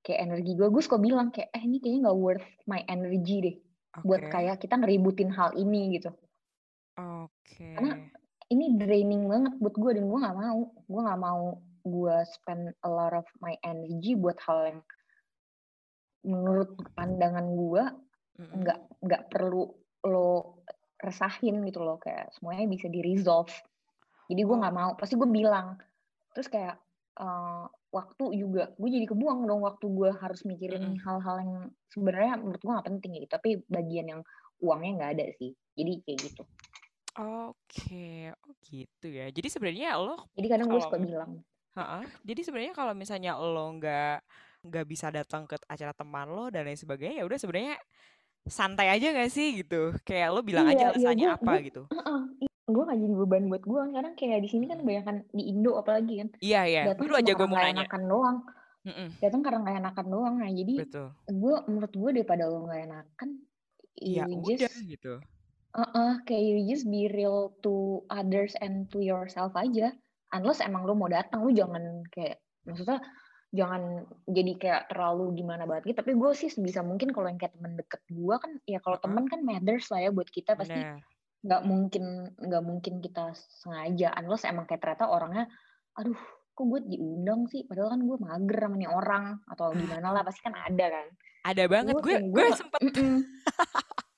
kayak 0.00 0.24
energi 0.24 0.56
gue 0.56 0.72
gue 0.72 0.80
suka 0.80 0.96
bilang 0.96 1.28
kayak 1.28 1.52
eh 1.52 1.60
ini 1.60 1.76
kayaknya 1.76 2.08
nggak 2.08 2.18
worth 2.18 2.48
my 2.64 2.80
energy 2.88 3.36
deh 3.44 3.56
okay. 3.92 4.04
buat 4.08 4.22
kayak 4.32 4.56
kita 4.64 4.74
ngeributin 4.80 5.30
hal 5.30 5.52
ini 5.54 6.00
gitu. 6.00 6.10
Oke. 7.00 7.32
Okay. 7.56 7.74
Karena 7.76 7.94
ini 8.50 8.66
draining 8.76 9.30
banget 9.30 9.52
buat 9.62 9.74
gue 9.78 9.90
dan 9.96 10.04
gue 10.10 10.18
nggak 10.18 10.36
mau 10.36 10.60
gue 10.74 11.00
nggak 11.06 11.22
mau 11.22 11.44
gue 11.80 12.16
spend 12.28 12.74
a 12.84 12.90
lot 12.90 13.14
of 13.14 13.26
my 13.40 13.54
energy 13.64 14.18
buat 14.18 14.36
hal 14.42 14.74
yang 14.74 14.80
menurut 16.26 16.76
pandangan 16.92 17.46
gue 17.46 17.82
nggak 18.40 18.78
mm 18.78 18.84
-hmm. 18.90 19.04
nggak 19.06 19.22
perlu 19.32 19.70
lo 20.04 20.60
resahin 21.00 21.64
gitu 21.64 21.80
loh 21.80 21.96
kayak 21.96 22.28
semuanya 22.36 22.68
bisa 22.68 22.92
di 22.92 23.00
resolve 23.00 23.52
jadi 24.28 24.42
gue 24.44 24.56
nggak 24.60 24.76
mau 24.76 24.92
pasti 25.00 25.16
gue 25.16 25.30
bilang 25.30 25.80
terus 26.36 26.52
kayak 26.52 26.76
uh, 27.16 27.64
waktu 27.90 28.24
juga 28.36 28.70
gue 28.76 28.88
jadi 28.92 29.06
kebuang 29.08 29.48
dong 29.48 29.64
waktu 29.64 29.86
gue 29.88 30.10
harus 30.12 30.44
mikirin 30.44 31.00
hal-hal 31.00 31.36
mm. 31.40 31.42
yang 31.42 31.54
sebenarnya 31.88 32.34
menurut 32.38 32.60
gue 32.60 32.72
gak 32.76 32.86
penting 32.86 33.10
gitu 33.16 33.26
tapi 33.26 33.50
bagian 33.66 34.06
yang 34.12 34.20
uangnya 34.60 34.92
nggak 35.00 35.12
ada 35.16 35.26
sih 35.40 35.56
jadi 35.74 35.92
kayak 36.04 36.18
gitu 36.20 36.42
Oke, 37.18 38.30
oh 38.30 38.54
gitu 38.62 39.06
ya. 39.10 39.26
Jadi 39.34 39.48
sebenarnya 39.50 39.98
lo 39.98 40.14
jadi 40.38 40.46
kadang 40.56 40.68
gue 40.70 40.80
suka 40.82 40.98
bilang 40.98 41.42
Ha-ha. 41.74 42.02
Jadi 42.26 42.40
sebenarnya 42.42 42.74
kalau 42.74 42.94
misalnya 42.98 43.38
lo 43.38 43.66
nggak 43.78 44.16
nggak 44.66 44.84
bisa 44.90 45.06
datang 45.14 45.46
ke 45.46 45.54
acara 45.70 45.94
teman 45.94 46.26
lo 46.28 46.50
dan 46.50 46.66
lain 46.66 46.74
sebagainya, 46.78 47.22
ya 47.22 47.24
udah 47.30 47.38
sebenarnya 47.38 47.74
santai 48.50 48.90
aja 48.90 49.14
gak 49.14 49.30
sih 49.30 49.62
gitu? 49.62 49.94
Kayak 50.02 50.28
lo 50.34 50.40
bilang 50.42 50.66
aja 50.66 50.90
Iya, 50.90 50.98
iya, 50.98 51.08
alasannya 51.14 51.26
gue 51.30 51.30
apa 51.38 51.52
gue 51.54 51.60
gitu. 51.70 51.82
heeh, 51.94 52.20
gue 52.70 52.82
gak 52.90 52.98
jadi 52.98 53.14
beban 53.14 53.44
buat 53.50 53.62
gue 53.66 53.80
kadang 53.94 54.14
kayak 54.18 54.38
di 54.44 54.48
sini 54.50 54.64
kan 54.66 54.78
kebanyakan 54.82 55.16
di 55.30 55.42
Indo 55.50 55.72
apalagi 55.78 56.14
kan 56.22 56.28
Iya 56.42 56.60
iya, 56.66 56.80
datang 56.90 57.06
aja 57.14 57.32
gue 57.34 57.34
karena 57.38 57.46
mau 57.46 57.56
nggak 57.58 57.66
nanya. 57.70 57.86
enakan 57.86 58.02
doang 58.10 58.38
Mm-mm, 58.80 59.08
datang 59.20 59.40
karena 59.44 59.58
nggak 59.60 59.76
enakan 59.84 60.06
doang 60.08 60.34
nah 60.40 60.50
jadi 60.50 60.74
betul. 60.80 61.06
gue 61.30 61.54
menurut 61.68 61.92
gue 61.94 62.10
daripada 62.16 62.42
lo 62.48 62.58
nggak 62.66 62.82
enakan 62.88 63.30
Ya 64.00 64.24
you 64.24 64.40
udah 64.40 64.56
just 64.56 64.76
gitu. 64.88 65.12
Uh 65.76 66.14
kayak 66.26 66.42
you 66.42 66.58
just 66.66 66.86
be 66.90 67.06
real 67.10 67.54
to 67.62 68.02
others 68.10 68.58
and 68.58 68.90
to 68.90 68.98
yourself 68.98 69.54
aja. 69.54 69.94
Unless 70.30 70.62
emang 70.62 70.86
lo 70.86 70.94
mau 70.94 71.10
datang 71.10 71.46
lo 71.46 71.50
jangan 71.50 72.06
kayak 72.10 72.42
maksudnya 72.66 73.02
jangan 73.50 74.06
jadi 74.30 74.52
kayak 74.58 74.82
terlalu 74.90 75.42
gimana 75.42 75.66
banget 75.66 75.90
gitu. 75.90 75.98
Tapi 76.02 76.12
gue 76.14 76.30
sih 76.34 76.50
sebisa 76.50 76.86
mungkin 76.86 77.10
kalau 77.10 77.26
yang 77.30 77.38
kayak 77.38 77.54
temen 77.58 77.74
deket 77.78 78.02
gue 78.10 78.34
kan 78.38 78.52
ya 78.66 78.78
kalau 78.82 78.98
Heeh. 78.98 79.06
temen 79.10 79.24
kan 79.26 79.40
matters 79.42 79.86
lah 79.90 80.00
ya 80.06 80.10
buat 80.14 80.28
kita. 80.30 80.54
Pasti 80.54 80.80
nggak 81.40 81.62
mungkin 81.66 82.04
nggak 82.38 82.62
mungkin 82.66 82.94
kita 83.02 83.34
sengaja. 83.34 84.14
Unless 84.18 84.46
emang 84.46 84.66
kayak 84.66 84.82
ternyata 84.82 85.10
orangnya 85.10 85.44
aduh 85.98 86.18
kok 86.54 86.66
gue 86.66 86.80
diundang 86.86 87.50
sih? 87.50 87.66
Padahal 87.66 87.98
kan 87.98 88.00
gue 88.06 88.16
mager 88.18 88.58
sama 88.58 88.76
nih 88.78 88.90
orang 88.90 89.24
atau 89.50 89.66
gimana 89.74 90.06
lah. 90.14 90.22
Pasti 90.26 90.40
kan 90.46 90.54
ada 90.54 90.86
kan. 90.90 91.06
Ada 91.46 91.64
banget. 91.66 91.94
gue 91.98 92.02
Gue 92.02 92.16
gue 92.30 92.46
sempet. 92.54 92.80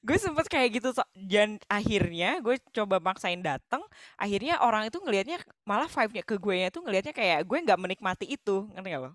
gue 0.00 0.16
sempet 0.16 0.46
kayak 0.46 0.68
gitu 0.76 0.88
so- 0.92 1.10
dan 1.14 1.60
akhirnya 1.66 2.40
gue 2.40 2.56
coba 2.72 2.98
maksain 2.98 3.40
datang 3.40 3.84
akhirnya 4.14 4.60
orang 4.60 4.88
itu 4.88 4.98
ngelihatnya 4.98 5.38
malah 5.62 5.86
vibe-nya 5.86 6.24
ke 6.24 6.34
gue 6.36 6.54
nya 6.56 6.68
tuh 6.68 6.82
ngelihatnya 6.82 7.12
kayak 7.12 7.44
gue 7.44 7.58
nggak 7.62 7.80
menikmati 7.80 8.26
itu 8.26 8.64
ngerti 8.72 8.88
gak 8.90 9.02
lo? 9.04 9.12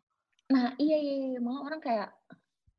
nah 0.48 0.76
iya, 0.78 0.98
iya 0.98 1.16
iya 1.34 1.40
malah 1.40 1.62
orang 1.66 1.82
kayak 1.82 2.10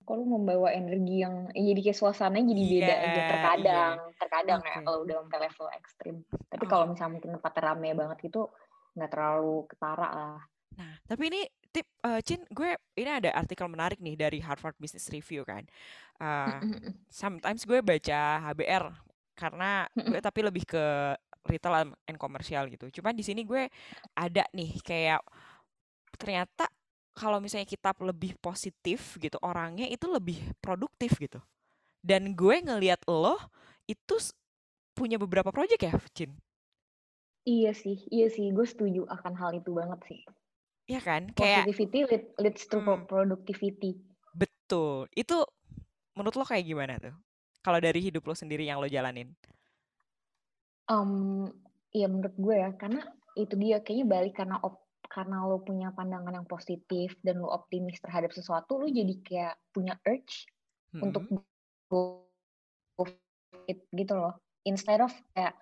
kalau 0.05 0.21
membawa 0.23 0.69
energi 0.69 1.25
yang 1.25 1.49
ya 1.57 1.65
jadi 1.65 1.81
kayak 1.81 1.97
suasananya 1.97 2.45
jadi 2.53 2.63
Iya 2.63 2.71
beda 2.77 2.95
aja 2.95 3.09
iya. 3.09 3.25
terkadang 3.33 3.95
terkadang 4.21 4.61
ya 4.61 4.77
Oke. 4.77 4.85
kalau 4.85 4.99
udah 5.03 5.15
sampai 5.25 5.39
level 5.49 5.69
ekstrim 5.73 6.17
tapi 6.47 6.65
Oh. 6.65 6.71
kalau 6.71 6.85
misalnya 6.93 7.13
mungkin 7.17 7.31
tempatnya 7.35 7.63
rame 7.65 7.89
banget 7.97 8.19
gitu 8.21 8.43
nggak 8.95 9.11
terlalu 9.11 9.57
ketara 9.67 10.09
lah 10.13 10.41
Nah, 10.75 10.99
tapi 11.07 11.31
ini 11.31 11.41
tip 11.75 11.87
eh, 12.07 12.23
Cin, 12.23 12.47
gue 12.55 12.79
ini 12.95 13.11
ada 13.11 13.35
artikel 13.35 13.67
menarik 13.67 13.99
nih 13.99 14.15
dari 14.15 14.39
Harvard 14.39 14.79
Business 14.79 15.11
Review 15.11 15.43
kan. 15.43 15.67
Uh, 16.23 16.63
sometimes 17.11 17.67
gue 17.67 17.83
baca 17.83 18.21
HBR 18.51 18.87
karena 19.35 19.91
gue 19.91 20.21
tapi 20.23 20.47
lebih 20.47 20.63
ke 20.63 20.85
retail 21.51 21.91
and 22.07 22.19
commercial 22.23 22.71
gitu. 22.71 22.87
Cuman 23.01 23.19
di 23.19 23.27
sini 23.27 23.43
gue 23.43 23.67
ada 24.15 24.47
nih 24.55 24.79
kayak 24.79 25.21
ternyata 26.15 26.71
kalau 27.19 27.43
misalnya 27.43 27.67
kita 27.67 27.91
lebih 27.99 28.39
positif 28.39 29.19
gitu 29.19 29.39
orangnya 29.43 29.91
itu 29.91 30.07
lebih 30.07 30.39
produktif 30.63 31.19
gitu. 31.19 31.43
Dan 31.99 32.39
gue 32.39 32.63
ngelihat 32.63 33.03
lo 33.11 33.35
itu 33.91 34.15
punya 34.95 35.19
beberapa 35.19 35.51
project 35.51 35.83
ya, 35.83 35.95
Cin. 36.15 36.31
iya 37.45 37.73
sih 37.77 37.97
iya 38.17 38.27
sih 38.35 38.47
gue 38.57 38.67
setuju 38.73 39.05
akan 39.17 39.33
hal 39.41 39.51
itu 39.61 39.71
banget 39.79 40.01
sih 40.09 40.21
Iya 40.85 41.01
kan? 41.01 41.23
Kayak 41.33 41.65
positivity 41.69 42.01
lead, 42.05 42.25
leads 42.41 42.65
to 42.69 42.79
hmm, 42.81 43.09
productivity 43.09 43.97
betul. 44.37 45.05
Itu 45.13 45.45
menurut 46.17 46.35
lo 46.41 46.45
kayak 46.49 46.65
gimana 46.65 46.97
tuh? 46.97 47.15
Kalau 47.61 47.81
dari 47.81 48.01
hidup 48.01 48.25
lo 48.25 48.33
sendiri 48.37 48.65
yang 48.65 48.81
lo 48.81 48.89
jalanin. 48.89 49.33
um, 50.89 51.49
ya 51.95 52.11
menurut 52.11 52.35
gue 52.37 52.57
ya 52.61 52.71
karena 52.77 53.03
itu 53.35 53.55
dia 53.57 53.81
kayaknya 53.81 54.07
balik 54.07 54.35
karena 54.37 54.57
op, 54.61 54.85
karena 55.09 55.47
lo 55.47 55.63
punya 55.63 55.95
pandangan 55.95 56.43
yang 56.43 56.49
positif 56.49 57.15
dan 57.25 57.41
lo 57.41 57.49
optimis 57.51 57.99
terhadap 58.03 58.35
sesuatu 58.35 58.77
lo 58.77 58.87
jadi 58.91 59.15
kayak 59.25 59.55
punya 59.73 59.97
urge 60.05 60.49
untuk 61.01 61.25
Mm-mm. 61.31 61.41
go 61.89 62.01
go 62.99 63.05
it 63.67 63.81
gitu 63.97 64.15
loh 64.15 64.35
instead 64.69 65.01
of 65.01 65.11
kayak 65.33 65.57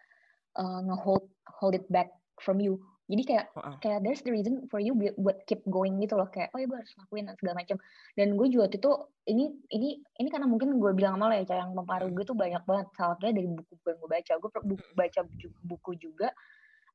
uh, 0.58 0.80
ngehold 0.84 1.30
hold 1.46 1.76
it 1.76 1.86
back 1.88 2.10
from 2.42 2.58
you 2.58 2.80
jadi 3.12 3.22
kayak 3.28 3.46
Heeh. 3.52 3.74
kayak 3.84 3.98
there's 4.00 4.24
the 4.24 4.32
reason 4.32 4.64
for 4.72 4.80
you 4.80 4.96
buat 4.96 5.44
keep 5.44 5.60
going 5.68 6.00
gitu 6.00 6.16
loh 6.16 6.32
kayak 6.32 6.48
oh 6.56 6.58
ya 6.58 6.64
gue 6.64 6.78
harus 6.80 6.96
lakuin 6.96 7.28
dan 7.28 7.36
segala 7.36 7.60
macam 7.60 7.76
dan 8.16 8.28
gue 8.40 8.46
juga 8.48 8.64
waktu 8.64 8.80
itu 8.80 8.92
ini 9.28 9.44
ini 9.68 9.88
ini 10.16 10.28
karena 10.32 10.48
mungkin 10.48 10.80
gue 10.80 10.92
bilang 10.96 11.20
sama 11.20 11.28
lo 11.28 11.36
ya 11.36 11.44
cara 11.44 11.68
yang 11.68 11.76
mempengaruhi 11.76 12.08
Mm-mm. 12.08 12.16
gue 12.16 12.24
tuh 12.24 12.38
banyak 12.40 12.62
banget 12.64 12.86
salah 12.96 13.14
satunya 13.20 13.34
dari 13.36 13.48
buku-buku 13.52 13.86
yang 13.92 13.98
gue 14.00 14.10
baca 14.16 14.32
gue 14.40 14.50
buku, 14.64 14.86
baca 14.96 15.20
ju- 15.36 15.58
buku 15.60 15.90
juga 16.00 16.28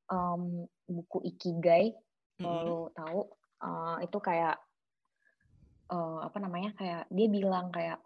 um, 0.10 0.66
buku 0.90 1.18
ikigai 1.30 1.94
kalau 2.42 2.58
Mm-mm. 2.58 2.66
lo 2.66 2.82
tahu 2.98 3.20
uh, 3.62 3.98
itu 4.02 4.18
kayak 4.18 4.58
uh, 5.94 6.20
apa 6.26 6.38
namanya 6.42 6.74
kayak 6.74 7.06
dia 7.14 7.28
bilang 7.30 7.70
kayak 7.70 8.02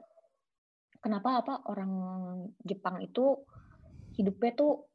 kenapa 0.99 1.39
apa 1.39 1.53
orang 1.71 1.93
Jepang 2.59 2.99
itu 2.99 3.39
hidupnya 4.19 4.51
tuh 4.51 4.91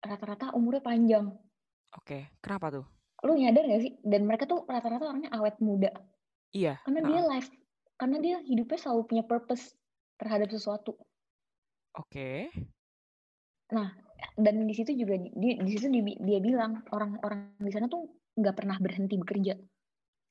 rata-rata 0.00 0.56
umurnya 0.56 0.80
panjang 0.80 1.36
Oke, 1.98 2.30
kenapa 2.42 2.66
tuh? 2.70 2.86
lu 3.26 3.32
nyadar 3.36 3.64
gak 3.68 3.82
sih 3.84 3.92
dan 4.12 4.22
mereka 4.28 4.44
tuh 4.48 4.64
rata-rata 4.72 5.04
orangnya 5.12 5.30
awet 5.36 5.56
muda 5.60 5.90
Iya. 6.52 6.78
karena 6.84 7.00
dia 7.08 7.20
heeh. 7.20 7.28
life 7.30 7.50
karena 8.00 8.16
dia 8.24 8.36
hidupnya 8.50 8.78
selalu 8.80 9.02
punya 9.10 9.24
purpose 9.30 9.64
terhadap 10.20 10.48
sesuatu 10.56 10.92
Oke. 11.94 12.50
nah 13.70 13.88
dan 14.40 14.66
di 14.66 14.74
situ 14.74 14.92
juga 14.96 15.14
di, 15.20 15.60
di 15.62 15.70
situ 15.70 15.86
dia, 15.94 16.02
dia 16.28 16.38
bilang 16.42 16.82
orang-orang 16.90 17.54
di 17.60 17.70
sana 17.72 17.86
tuh 17.86 18.08
nggak 18.40 18.56
pernah 18.56 18.76
berhenti 18.80 19.14
bekerja 19.20 19.54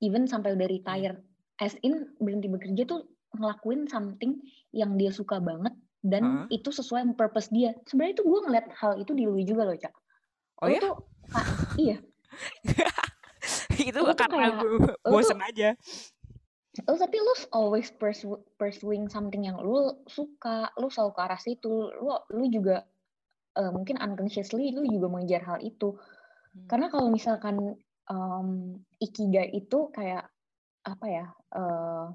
even 0.04 0.26
sampai 0.28 0.56
udah 0.58 0.67
retire 0.67 1.15
as 1.62 1.76
in 1.86 2.10
berhenti 2.19 2.50
bekerja 2.50 2.84
tuh 2.89 3.06
ngelakuin 3.38 3.86
something 3.88 4.41
yang 4.74 4.98
dia 5.00 5.13
suka 5.13 5.38
banget 5.39 5.74
dan 6.04 6.24
Heeh. 6.26 6.48
itu 6.52 6.69
sesuai 6.74 7.15
purpose 7.15 7.52
dia 7.54 7.76
sebenarnya 7.88 8.19
itu 8.19 8.24
gue 8.26 8.39
ngeliat 8.50 8.67
hal 8.76 8.93
itu 9.00 9.12
di 9.13 9.24
lu 9.30 9.39
juga 9.45 9.63
loh 9.69 9.78
cak 9.78 9.93
Oh 10.62 10.67
lu 10.67 10.76
ya? 10.76 10.82
tuh 10.84 10.95
iya 11.78 11.98
Itu 13.80 14.00
lu 14.00 14.12
karena 14.13 14.36
kayak 14.36 14.54
gue 14.60 14.70
lu 14.70 14.80
bosen 15.06 15.39
aja. 15.39 15.72
lu 16.86 16.96
tapi 16.96 17.18
lu 17.18 17.34
always 17.52 17.89
pursu- 17.92 18.44
pursuing 18.56 19.08
something 19.08 19.44
yang 19.44 19.58
lu 19.58 19.80
suka 20.06 20.70
lu 20.76 20.88
selalu 20.88 21.12
ke 21.12 21.22
arah 21.22 21.39
situ 21.39 21.72
lu 21.92 22.12
lu 22.30 22.46
juga 22.48 22.86
eh, 23.54 23.72
mungkin 23.72 23.98
unconsciously 23.98 24.72
lu 24.72 24.86
juga 24.86 25.08
mengejar 25.10 25.44
hal 25.46 25.60
itu 25.60 25.96
Hmm. 26.50 26.65
karena 26.65 26.89
kalau 26.89 27.13
misalkan 27.13 27.78
um, 28.10 28.50
ikigai 28.98 29.54
itu 29.54 29.94
kayak 29.94 30.26
apa 30.82 31.06
ya 31.06 31.26
eh 31.54 32.06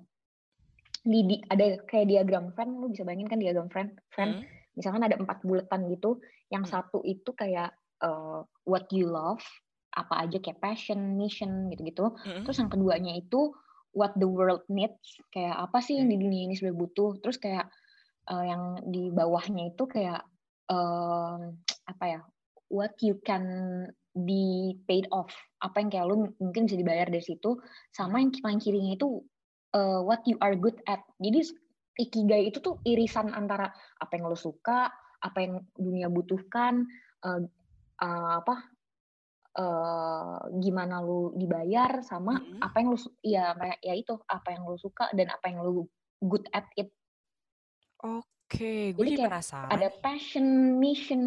di, 1.04 1.20
di- 1.22 1.44
ada 1.46 1.78
kayak 1.84 2.10
diagram 2.10 2.50
friend 2.50 2.82
lu 2.82 2.90
bisa 2.90 3.06
bayangin 3.06 3.30
kan 3.30 3.38
diagram 3.38 3.70
friend 3.70 3.94
friend 4.10 4.42
Mm-mm. 4.42 4.74
misalkan 4.74 5.06
ada 5.06 5.14
empat 5.14 5.38
buletan 5.46 5.86
gitu 5.86 6.18
yang 6.50 6.66
Mm. 6.66 6.70
satu 6.72 6.98
itu 7.06 7.30
kayak 7.30 7.78
eh, 8.04 8.40
what 8.68 8.86
you 8.92 9.08
love 9.08 9.40
apa 9.94 10.26
aja 10.26 10.42
kayak 10.42 10.60
passion 10.60 11.16
mission 11.16 11.70
gitu-gitu. 11.70 12.12
Mm-mm. 12.26 12.42
terus 12.44 12.58
yang 12.58 12.70
keduanya 12.70 13.14
itu 13.14 13.54
what 13.94 14.10
the 14.18 14.26
world 14.26 14.66
needs 14.66 15.22
kayak 15.30 15.54
apa 15.54 15.78
sih 15.78 16.02
yang 16.02 16.10
di 16.10 16.18
dunia 16.18 16.50
ini 16.50 16.54
sebenarnya 16.58 16.80
butuh. 16.84 17.10
Terus 17.22 17.38
kayak 17.40 17.66
eh, 18.28 18.44
yang 18.44 18.82
di 18.90 19.08
bawahnya 19.14 19.72
itu 19.72 19.86
kayak 19.86 20.22
eh, 20.68 21.38
apa 21.88 22.04
ya 22.04 22.20
what 22.74 22.92
you 23.00 23.16
can 23.22 23.44
be 24.14 24.74
paid 24.86 25.06
off. 25.10 25.30
Apa 25.62 25.82
yang 25.82 25.90
kayak 25.90 26.06
lu 26.10 26.30
mungkin 26.38 26.66
bisa 26.66 26.78
dibayar 26.78 27.06
dari 27.06 27.22
situ 27.22 27.58
sama 27.94 28.22
yang 28.22 28.34
paling 28.42 28.62
kirinya 28.62 28.94
itu 28.94 29.22
uh, 29.74 30.00
what 30.06 30.22
you 30.24 30.38
are 30.38 30.54
good 30.54 30.78
at. 30.86 31.02
Jadi 31.18 31.50
ikigai 31.98 32.50
itu 32.50 32.62
tuh 32.62 32.78
irisan 32.86 33.34
antara 33.34 33.70
apa 33.98 34.12
yang 34.14 34.30
lu 34.30 34.38
suka 34.38 34.90
apa 35.22 35.38
yang 35.42 35.62
dunia 35.74 36.06
butuhkan 36.10 36.86
uh, 37.26 37.42
uh, 38.02 38.40
apa 38.42 38.56
uh, 39.58 40.38
gimana 40.58 41.04
lu 41.04 41.34
dibayar 41.38 42.02
sama 42.02 42.40
Mm-mm. 42.40 42.58
apa 42.62 42.76
yang 42.80 42.88
lu 42.94 42.98
ya 43.22 43.44
kayak 43.54 43.78
ya 43.82 43.94
itu 43.94 44.14
apa 44.26 44.48
yang 44.54 44.62
lu 44.66 44.78
suka 44.78 45.10
dan 45.14 45.30
apa 45.30 45.44
yang 45.50 45.62
lu 45.62 45.86
good 46.24 46.46
at 46.50 46.66
it 46.74 46.90
okay, 48.54 48.92
gue 48.92 49.04
jadi 49.16 49.26
penasaran. 49.28 49.70
Ada 49.72 49.88
passion, 50.04 50.78
mission, 50.78 51.22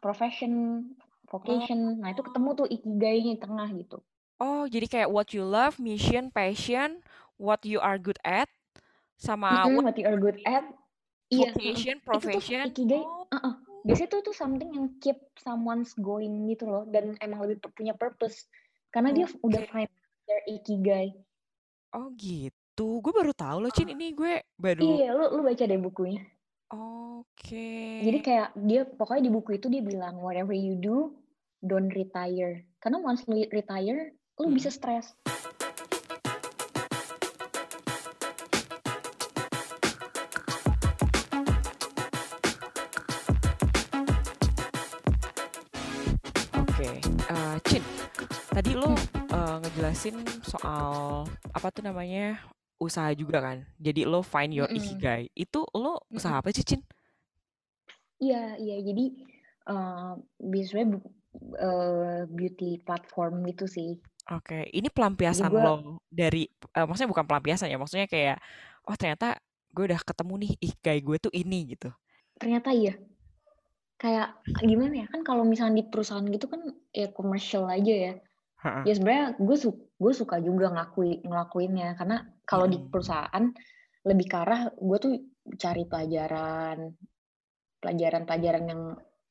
profession, 0.00 0.84
vocation. 1.28 1.98
Oh. 1.98 2.00
Nah, 2.00 2.08
itu 2.12 2.22
ketemu 2.24 2.48
tuh 2.56 2.66
ikigai 2.68 3.20
di 3.20 3.38
tengah 3.38 3.68
gitu. 3.76 3.98
Oh, 4.42 4.66
jadi 4.66 4.86
kayak 4.90 5.08
what 5.12 5.30
you 5.30 5.46
love, 5.46 5.78
mission, 5.78 6.32
passion, 6.34 6.98
what 7.38 7.62
you 7.62 7.78
are 7.78 8.00
good 8.00 8.18
at, 8.26 8.50
sama 9.14 9.46
mm 9.48 9.54
-hmm, 9.54 9.74
what, 9.78 9.84
what 9.92 9.96
you 10.00 10.06
are 10.08 10.18
good 10.18 10.38
at. 10.42 10.64
Iya, 11.32 11.54
vocation, 11.54 11.96
iya. 11.96 12.04
profession. 12.04 12.64
Itu 12.68 12.84
tuh 12.84 12.84
ikigai. 12.84 13.02
Oh. 13.06 13.24
Uh 13.30 13.36
-uh. 13.38 13.54
Biasanya 13.82 14.10
tuh 14.14 14.20
tuh 14.30 14.36
something 14.36 14.70
yang 14.70 14.88
keep 15.02 15.18
someone's 15.38 15.94
going 15.98 16.46
gitu 16.46 16.70
loh 16.70 16.86
dan 16.86 17.18
emang 17.18 17.42
lebih 17.46 17.62
punya 17.74 17.94
purpose 17.98 18.46
karena 18.94 19.10
okay. 19.10 19.16
dia 19.18 19.26
udah 19.42 19.62
find 19.72 19.92
their 20.28 20.42
ikigai. 20.46 21.08
Oh 21.92 22.12
gitu. 22.14 23.02
Gue 23.02 23.12
baru 23.12 23.32
tahu 23.34 23.68
loh, 23.68 23.72
Cin. 23.74 23.92
Ini 23.92 24.16
gue 24.16 24.44
baru. 24.56 24.80
Iya, 24.80 25.08
lu 25.12 25.24
lu 25.36 25.42
baca 25.44 25.64
deh 25.64 25.80
bukunya. 25.80 26.22
Oke. 26.72 27.52
Okay. 27.52 28.00
Jadi 28.06 28.18
kayak 28.24 28.48
dia 28.64 28.88
pokoknya 28.88 29.28
di 29.28 29.32
buku 29.32 29.60
itu 29.60 29.66
dia 29.68 29.84
bilang 29.84 30.22
whatever 30.24 30.56
you 30.56 30.80
do, 30.80 31.12
don't 31.60 31.92
retire. 31.92 32.64
Karena 32.80 32.96
once 33.02 33.28
lu 33.28 33.44
retire, 33.52 34.16
lu 34.40 34.46
hmm. 34.48 34.56
bisa 34.56 34.72
stres. 34.72 35.12
Tadi 48.52 48.76
lo 48.76 48.92
uh, 48.92 49.56
ngejelasin 49.64 50.20
soal 50.44 51.24
apa 51.56 51.72
tuh 51.72 51.80
namanya 51.80 52.36
usaha 52.76 53.08
juga 53.16 53.40
kan. 53.40 53.64
Jadi 53.80 54.04
lo 54.04 54.20
find 54.20 54.52
your 54.52 54.68
mm 54.68 54.76
-hmm. 54.76 54.84
ikigai. 54.84 55.22
Itu 55.32 55.64
lo 55.72 56.04
usaha 56.12 56.36
apa 56.36 56.52
sih, 56.52 56.60
Cin? 56.60 56.84
Iya, 58.20 58.60
iya. 58.60 58.76
Jadi 58.84 59.04
uh, 59.72 60.20
biasanya 60.36 61.00
uh, 61.58 62.28
beauty 62.28 62.78
platform 62.84 63.40
gitu 63.48 63.64
sih. 63.64 63.96
Oke, 64.30 64.54
okay. 64.54 64.62
ini 64.70 64.86
pelampiasan 64.86 65.50
gua, 65.50 65.64
lo 65.66 65.98
dari, 66.06 66.46
uh, 66.78 66.86
maksudnya 66.86 67.10
bukan 67.10 67.26
pelampiasan 67.26 67.66
ya, 67.66 67.74
maksudnya 67.74 68.06
kayak, 68.06 68.38
oh 68.86 68.94
ternyata 68.94 69.34
gue 69.74 69.90
udah 69.90 69.98
ketemu 69.98 70.34
nih 70.46 70.52
ikigai 70.62 71.00
gue 71.02 71.16
tuh 71.18 71.32
ini 71.34 71.74
gitu. 71.74 71.90
Ternyata 72.38 72.70
iya. 72.70 72.94
Kayak 74.02 74.42
gimana 74.58 74.94
ya, 74.98 75.06
kan 75.06 75.22
kalau 75.22 75.46
misalnya 75.46 75.78
di 75.78 75.86
perusahaan 75.86 76.26
gitu 76.26 76.50
kan 76.50 76.74
ya 76.90 77.14
komersial 77.14 77.70
aja 77.70 77.94
ya. 78.10 78.14
Ya 78.82 78.94
sebenarnya 78.94 79.38
gue 79.38 79.56
su 79.58 79.70
gue 79.74 80.12
suka 80.14 80.42
juga 80.42 80.74
ngakui 80.74 81.22
ngelakuinnya 81.22 81.94
karena 81.94 82.26
kalau 82.42 82.66
di 82.66 82.78
perusahaan 82.82 83.50
lebih 84.02 84.26
ke 84.26 84.36
arah 84.38 84.70
gue 84.74 84.98
tuh 84.98 85.14
cari 85.58 85.86
pelajaran 85.86 86.94
pelajaran-pelajaran 87.82 88.64
yang 88.70 88.82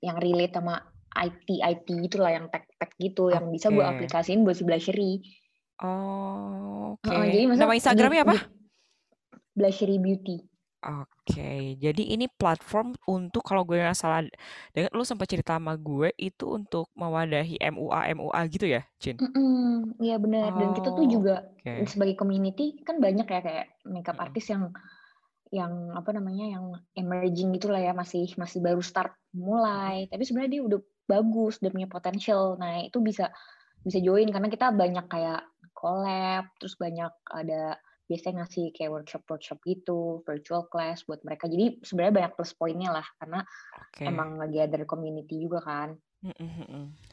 yang 0.04 0.18
relate 0.20 0.56
sama 0.56 0.84
IT 1.12 1.48
IT 1.48 1.88
gitulah 2.08 2.32
yang 2.32 2.48
tech-tech 2.52 2.92
gitu 3.00 3.32
yang 3.32 3.52
bisa 3.52 3.72
gue 3.72 3.84
aplikasiin 3.84 4.44
buat 4.44 4.56
si 4.56 4.64
Blushery. 4.64 5.24
Oh, 5.84 6.96
oke. 7.00 7.08
jadi 7.08 7.48
Nama 7.52 7.76
Instagramnya 7.76 8.22
apa? 8.28 8.38
Blushery 9.56 10.00
Beauty. 10.00 10.51
Oke, 10.82 11.78
jadi 11.78 12.04
ini 12.18 12.26
platform 12.26 12.98
untuk 13.06 13.46
kalau 13.46 13.62
gue 13.62 13.78
nggak 13.78 13.94
salah 13.94 14.26
dengan 14.74 14.90
lu 14.98 15.06
sempat 15.06 15.30
cerita 15.30 15.62
sama 15.62 15.78
gue 15.78 16.10
itu 16.18 16.58
untuk 16.58 16.90
mewadahi 16.98 17.62
MUA 17.62 18.18
MUA 18.18 18.42
gitu 18.50 18.66
ya, 18.66 18.82
Cin? 18.98 19.22
Mm 19.22 20.02
iya 20.02 20.18
benar. 20.18 20.58
Dan 20.58 20.74
kita 20.74 20.90
tuh 20.98 21.06
juga 21.06 21.46
okay. 21.62 21.86
sebagai 21.86 22.18
community 22.18 22.82
kan 22.82 22.98
banyak 22.98 23.30
ya 23.30 23.42
kayak 23.46 23.66
makeup 23.86 24.18
mm. 24.18 24.26
artist 24.26 24.50
yang 24.50 24.74
yang 25.54 25.94
apa 25.94 26.18
namanya 26.18 26.46
yang 26.50 26.66
emerging 26.98 27.54
gitulah 27.54 27.78
ya 27.78 27.94
masih 27.94 28.34
masih 28.42 28.58
baru 28.58 28.82
start 28.82 29.14
mulai. 29.38 30.10
Tapi 30.10 30.26
sebenarnya 30.26 30.52
dia 30.58 30.64
udah 30.66 30.80
bagus, 31.06 31.62
udah 31.62 31.72
punya 31.78 31.86
potensial. 31.86 32.58
Nah 32.58 32.82
itu 32.82 32.98
bisa 33.06 33.30
bisa 33.86 34.02
join 34.02 34.34
karena 34.34 34.50
kita 34.50 34.74
banyak 34.74 35.06
kayak 35.06 35.46
collab, 35.78 36.50
terus 36.58 36.74
banyak 36.74 37.14
ada 37.30 37.78
biasanya 38.12 38.44
ngasih 38.44 38.76
kayak 38.76 38.92
workshop-workshop 38.92 39.64
gitu, 39.64 40.20
virtual 40.28 40.68
class 40.68 41.08
buat 41.08 41.24
mereka. 41.24 41.48
Jadi 41.48 41.80
sebenarnya 41.80 42.14
banyak 42.20 42.34
plus 42.36 42.52
poinnya 42.52 42.92
lah 42.92 43.08
karena 43.16 43.40
okay. 43.88 44.12
emang 44.12 44.36
lagi 44.36 44.60
ada 44.60 44.84
community 44.84 45.40
juga 45.40 45.64
kan. 45.64 45.96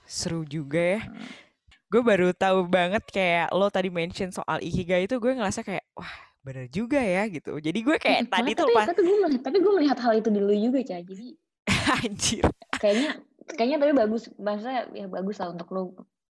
Seru 0.03 0.43
juga 0.43 0.99
ya. 0.99 1.01
Hmm. 1.07 1.31
Gue 1.89 2.03
baru 2.03 2.35
tahu 2.35 2.67
banget 2.67 3.07
kayak 3.07 3.55
lo 3.55 3.71
tadi 3.71 3.89
mention 3.89 4.35
soal 4.35 4.59
ikigai 4.59 5.07
itu 5.07 5.17
gue 5.23 5.33
ngerasa 5.39 5.63
kayak 5.63 5.87
wah 5.95 6.15
bener 6.43 6.67
juga 6.69 6.99
ya 6.99 7.31
gitu. 7.31 7.57
Jadi 7.63 7.79
gue 7.79 7.97
kayak 7.97 8.27
hmm, 8.27 8.33
tadi 8.35 8.51
tuh 8.59 8.67
pas 8.75 8.91
tapi 8.91 9.07
gue 9.07 9.19
melihat, 9.23 9.43
tapi 9.47 9.57
gue 9.63 9.73
melihat 9.79 9.99
hal 10.03 10.13
itu 10.19 10.29
di 10.35 10.41
lo 10.43 10.53
juga 10.53 10.79
cah. 10.83 11.01
Jadi 11.01 11.27
anjir. 12.03 12.45
Kayaknya 12.75 13.11
kayaknya 13.55 13.79
tapi 13.81 13.93
bagus 13.95 14.23
maksudnya 14.37 14.91
ya 14.93 15.07
bagus 15.09 15.37
lah 15.39 15.49
untuk 15.55 15.69
lo 15.71 15.83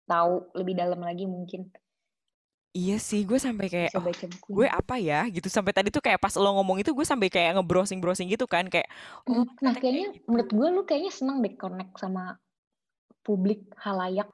tahu 0.08 0.48
lebih 0.56 0.74
dalam 0.74 1.04
lagi 1.04 1.28
mungkin. 1.28 1.68
Iya 2.74 2.98
sih, 2.98 3.22
gue 3.22 3.38
sampai 3.38 3.70
kayak, 3.70 3.94
oh, 3.94 4.02
gue 4.50 4.66
apa 4.66 4.98
ya 4.98 5.22
gitu. 5.30 5.46
Sampai 5.46 5.70
tadi 5.70 5.94
tuh 5.94 6.02
kayak 6.02 6.18
pas 6.18 6.34
lo 6.34 6.58
ngomong 6.58 6.82
itu 6.82 6.90
gue 6.90 7.06
sampai 7.06 7.30
kayak 7.30 7.54
nge-browsing-browsing 7.54 8.26
gitu 8.26 8.50
kan. 8.50 8.66
Kayak, 8.66 8.90
oh 9.30 9.46
Nah 9.62 9.78
kayaknya 9.78 10.10
gitu. 10.10 10.26
menurut 10.26 10.50
gue 10.50 10.68
lu 10.74 10.82
kayaknya 10.82 11.14
seneng 11.14 11.38
deh 11.38 11.54
connect 11.54 11.94
sama 12.02 12.34
publik 13.22 13.70
halayak. 13.78 14.26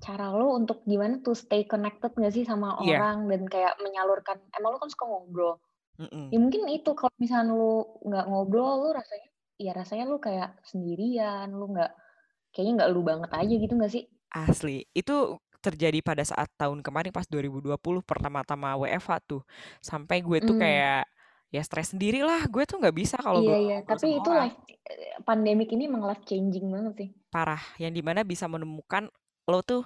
Cara 0.00 0.32
lo 0.32 0.56
untuk 0.56 0.80
gimana 0.88 1.20
tuh 1.20 1.36
stay 1.36 1.68
connected 1.68 2.16
gak 2.16 2.32
sih 2.32 2.48
sama 2.48 2.80
yeah. 2.80 2.96
orang 2.96 3.28
dan 3.28 3.42
kayak 3.44 3.76
menyalurkan. 3.84 4.40
Emang 4.56 4.72
lo 4.72 4.78
kan 4.80 4.88
suka 4.88 5.04
ngobrol. 5.04 5.60
Mm 6.00 6.08
-mm. 6.08 6.26
Ya 6.32 6.38
mungkin 6.40 6.62
itu 6.72 6.96
kalau 6.96 7.12
misalnya 7.20 7.52
lo 7.52 8.00
nggak 8.08 8.24
ngobrol, 8.24 8.88
lo 8.88 8.90
rasanya, 8.96 9.28
ya 9.60 9.76
rasanya 9.76 10.04
lo 10.08 10.16
kayak 10.16 10.56
sendirian, 10.64 11.52
lo 11.52 11.68
nggak, 11.68 11.92
kayaknya 12.56 12.72
nggak 12.80 12.90
lu 12.96 13.00
banget 13.04 13.30
aja 13.36 13.54
gitu 13.60 13.72
gak 13.76 13.92
sih? 13.92 14.08
Asli, 14.32 14.88
itu 14.96 15.36
terjadi 15.62 16.02
pada 16.02 16.26
saat 16.26 16.50
tahun 16.58 16.82
kemarin 16.82 17.14
pas 17.14 17.24
2020 17.30 17.78
pertama-tama 18.02 18.74
WFH 18.82 19.12
tuh. 19.24 19.42
Sampai 19.78 20.18
gue 20.20 20.42
tuh 20.42 20.58
mm. 20.58 20.62
kayak 20.62 21.06
ya 21.52 21.60
stres 21.60 21.92
sendiri 21.92 22.24
lah 22.24 22.48
gue 22.48 22.64
tuh 22.64 22.80
nggak 22.80 22.96
bisa 22.96 23.20
kalau 23.20 23.44
iya, 23.44 23.58
iya. 23.60 23.78
tapi 23.84 24.16
itu 24.16 24.30
life 24.32 24.56
pandemik 25.20 25.68
ini 25.76 25.84
emang 25.84 26.08
life 26.08 26.24
changing 26.24 26.64
banget 26.72 26.92
sih. 26.96 27.08
Parah 27.28 27.60
yang 27.76 27.92
di 27.92 28.00
mana 28.00 28.24
bisa 28.24 28.48
menemukan 28.48 29.12
lo 29.42 29.58
tuh 29.60 29.82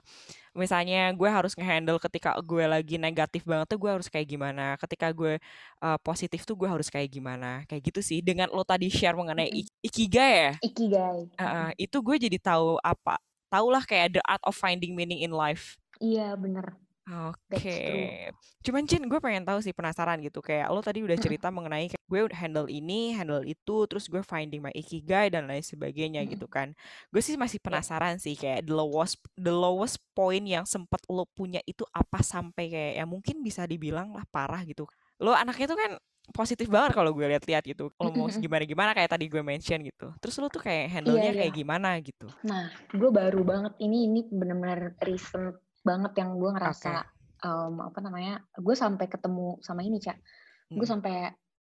misalnya 0.53 1.11
gue 1.17 1.27
harus 1.27 1.57
ngehandle 1.57 1.97
ketika 1.97 2.37
gue 2.45 2.65
lagi 2.69 3.01
negatif 3.01 3.43
banget 3.43 3.73
tuh 3.73 3.81
gue 3.81 3.89
harus 3.89 4.07
kayak 4.13 4.29
gimana 4.29 4.77
ketika 4.77 5.09
gue 5.17 5.41
uh, 5.81 5.99
positif 6.05 6.45
tuh 6.45 6.53
gue 6.61 6.69
harus 6.69 6.93
kayak 6.93 7.09
gimana 7.11 7.67
kayak 7.67 7.83
gitu 7.91 8.01
sih. 8.01 8.23
Dengan 8.23 8.47
lo 8.55 8.63
tadi 8.63 8.87
share 8.87 9.19
mengenai 9.19 9.51
ikigai 9.83 10.33
ya? 10.39 10.53
Ikigai. 10.63 11.35
Uh, 11.35 11.71
itu 11.75 11.99
gue 11.99 12.17
jadi 12.31 12.39
tahu 12.39 12.79
apa 12.79 13.19
lah 13.51 13.83
kayak 13.87 14.19
the 14.19 14.23
art 14.27 14.43
of 14.43 14.55
finding 14.57 14.95
meaning 14.95 15.23
in 15.23 15.33
life. 15.33 15.79
Iya 16.03 16.37
bener. 16.37 16.77
Oke. 17.07 17.55
Okay. 17.55 18.35
Cuman 18.67 18.83
Cin, 18.91 19.07
gue 19.07 19.23
pengen 19.23 19.47
tahu 19.47 19.63
sih 19.63 19.71
penasaran 19.71 20.19
gitu 20.27 20.43
kayak 20.43 20.67
lo 20.75 20.83
tadi 20.83 21.07
udah 21.07 21.15
cerita 21.15 21.55
mengenai 21.55 21.95
kayak 21.95 22.03
gue 22.03 22.21
udah 22.27 22.35
handle 22.35 22.67
ini, 22.67 23.15
handle 23.15 23.47
itu, 23.47 23.87
terus 23.87 24.11
gue 24.11 24.27
finding 24.27 24.59
my 24.59 24.75
ikigai 24.75 25.31
dan 25.31 25.47
lain 25.47 25.63
sebagainya 25.63 26.27
gitu 26.27 26.51
kan. 26.51 26.75
Gue 27.15 27.23
sih 27.23 27.39
masih 27.39 27.63
iya. 27.63 27.67
penasaran 27.71 28.19
sih 28.19 28.35
kayak 28.35 28.67
the 28.67 28.75
lowest 28.75 29.23
the 29.39 29.55
lowest 29.55 30.03
point 30.19 30.51
yang 30.51 30.67
sempat 30.67 30.99
lo 31.07 31.31
punya 31.31 31.63
itu 31.63 31.87
apa 31.95 32.27
sampai 32.27 32.75
kayak 32.75 32.93
ya 32.99 33.05
mungkin 33.07 33.39
bisa 33.39 33.71
dibilang 33.71 34.11
lah 34.11 34.27
parah 34.27 34.67
gitu. 34.67 34.91
Lo 35.23 35.31
anaknya 35.31 35.71
tuh 35.71 35.79
kan 35.79 35.91
positif 36.35 36.67
banget 36.67 36.97
kalau 36.99 37.11
gue 37.15 37.27
lihat-lihat 37.27 37.65
gitu. 37.67 37.93
Kalau 37.95 38.11
mau 38.15 38.27
gimana-gimana 38.29 38.97
kayak 38.97 39.11
tadi 39.15 39.27
gue 39.31 39.43
mention 39.43 39.81
gitu. 39.83 40.11
Terus 40.19 40.35
lu 40.43 40.49
tuh 40.51 40.63
kayak 40.63 40.91
handle-nya 40.91 41.31
iya, 41.33 41.39
kayak 41.45 41.53
iya. 41.55 41.59
gimana 41.59 41.91
gitu. 42.03 42.27
Nah, 42.47 42.71
gue 42.91 43.11
baru 43.11 43.43
banget 43.47 43.73
ini 43.79 44.11
ini 44.11 44.21
bener-bener 44.27 44.99
recent 45.03 45.59
banget 45.87 46.13
yang 46.19 46.35
gue 46.37 46.51
ngerasa 46.51 46.93
okay. 47.07 47.47
um, 47.47 47.83
apa 47.85 47.99
namanya? 48.03 48.43
Gue 48.59 48.75
sampai 48.75 49.07
ketemu 49.07 49.59
sama 49.63 49.87
ini, 49.87 50.03
Cak. 50.03 50.19
Hmm. 50.19 50.77
Gue 50.79 50.87
sampai 50.87 51.15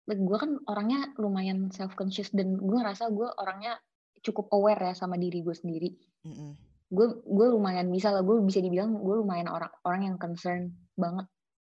gue 0.04 0.38
kan 0.38 0.60
orangnya 0.68 1.16
lumayan 1.16 1.72
self 1.72 1.96
conscious 1.96 2.28
dan 2.36 2.60
gue 2.60 2.76
ngerasa 2.76 3.08
gue 3.08 3.28
orangnya 3.40 3.80
cukup 4.20 4.52
aware 4.52 4.92
ya 4.92 4.94
sama 4.96 5.16
diri 5.16 5.40
gue 5.40 5.56
sendiri. 5.56 5.96
Mm-hmm. 6.24 6.50
Gue 6.92 7.06
gue 7.24 7.46
lumayan 7.48 7.88
bisa 7.88 8.12
lah, 8.12 8.20
gue 8.20 8.36
bisa 8.44 8.60
dibilang 8.60 9.00
gue 9.00 9.16
lumayan 9.20 9.48
orang 9.48 9.72
orang 9.84 10.12
yang 10.12 10.16
concern 10.20 10.76
banget 10.96 11.24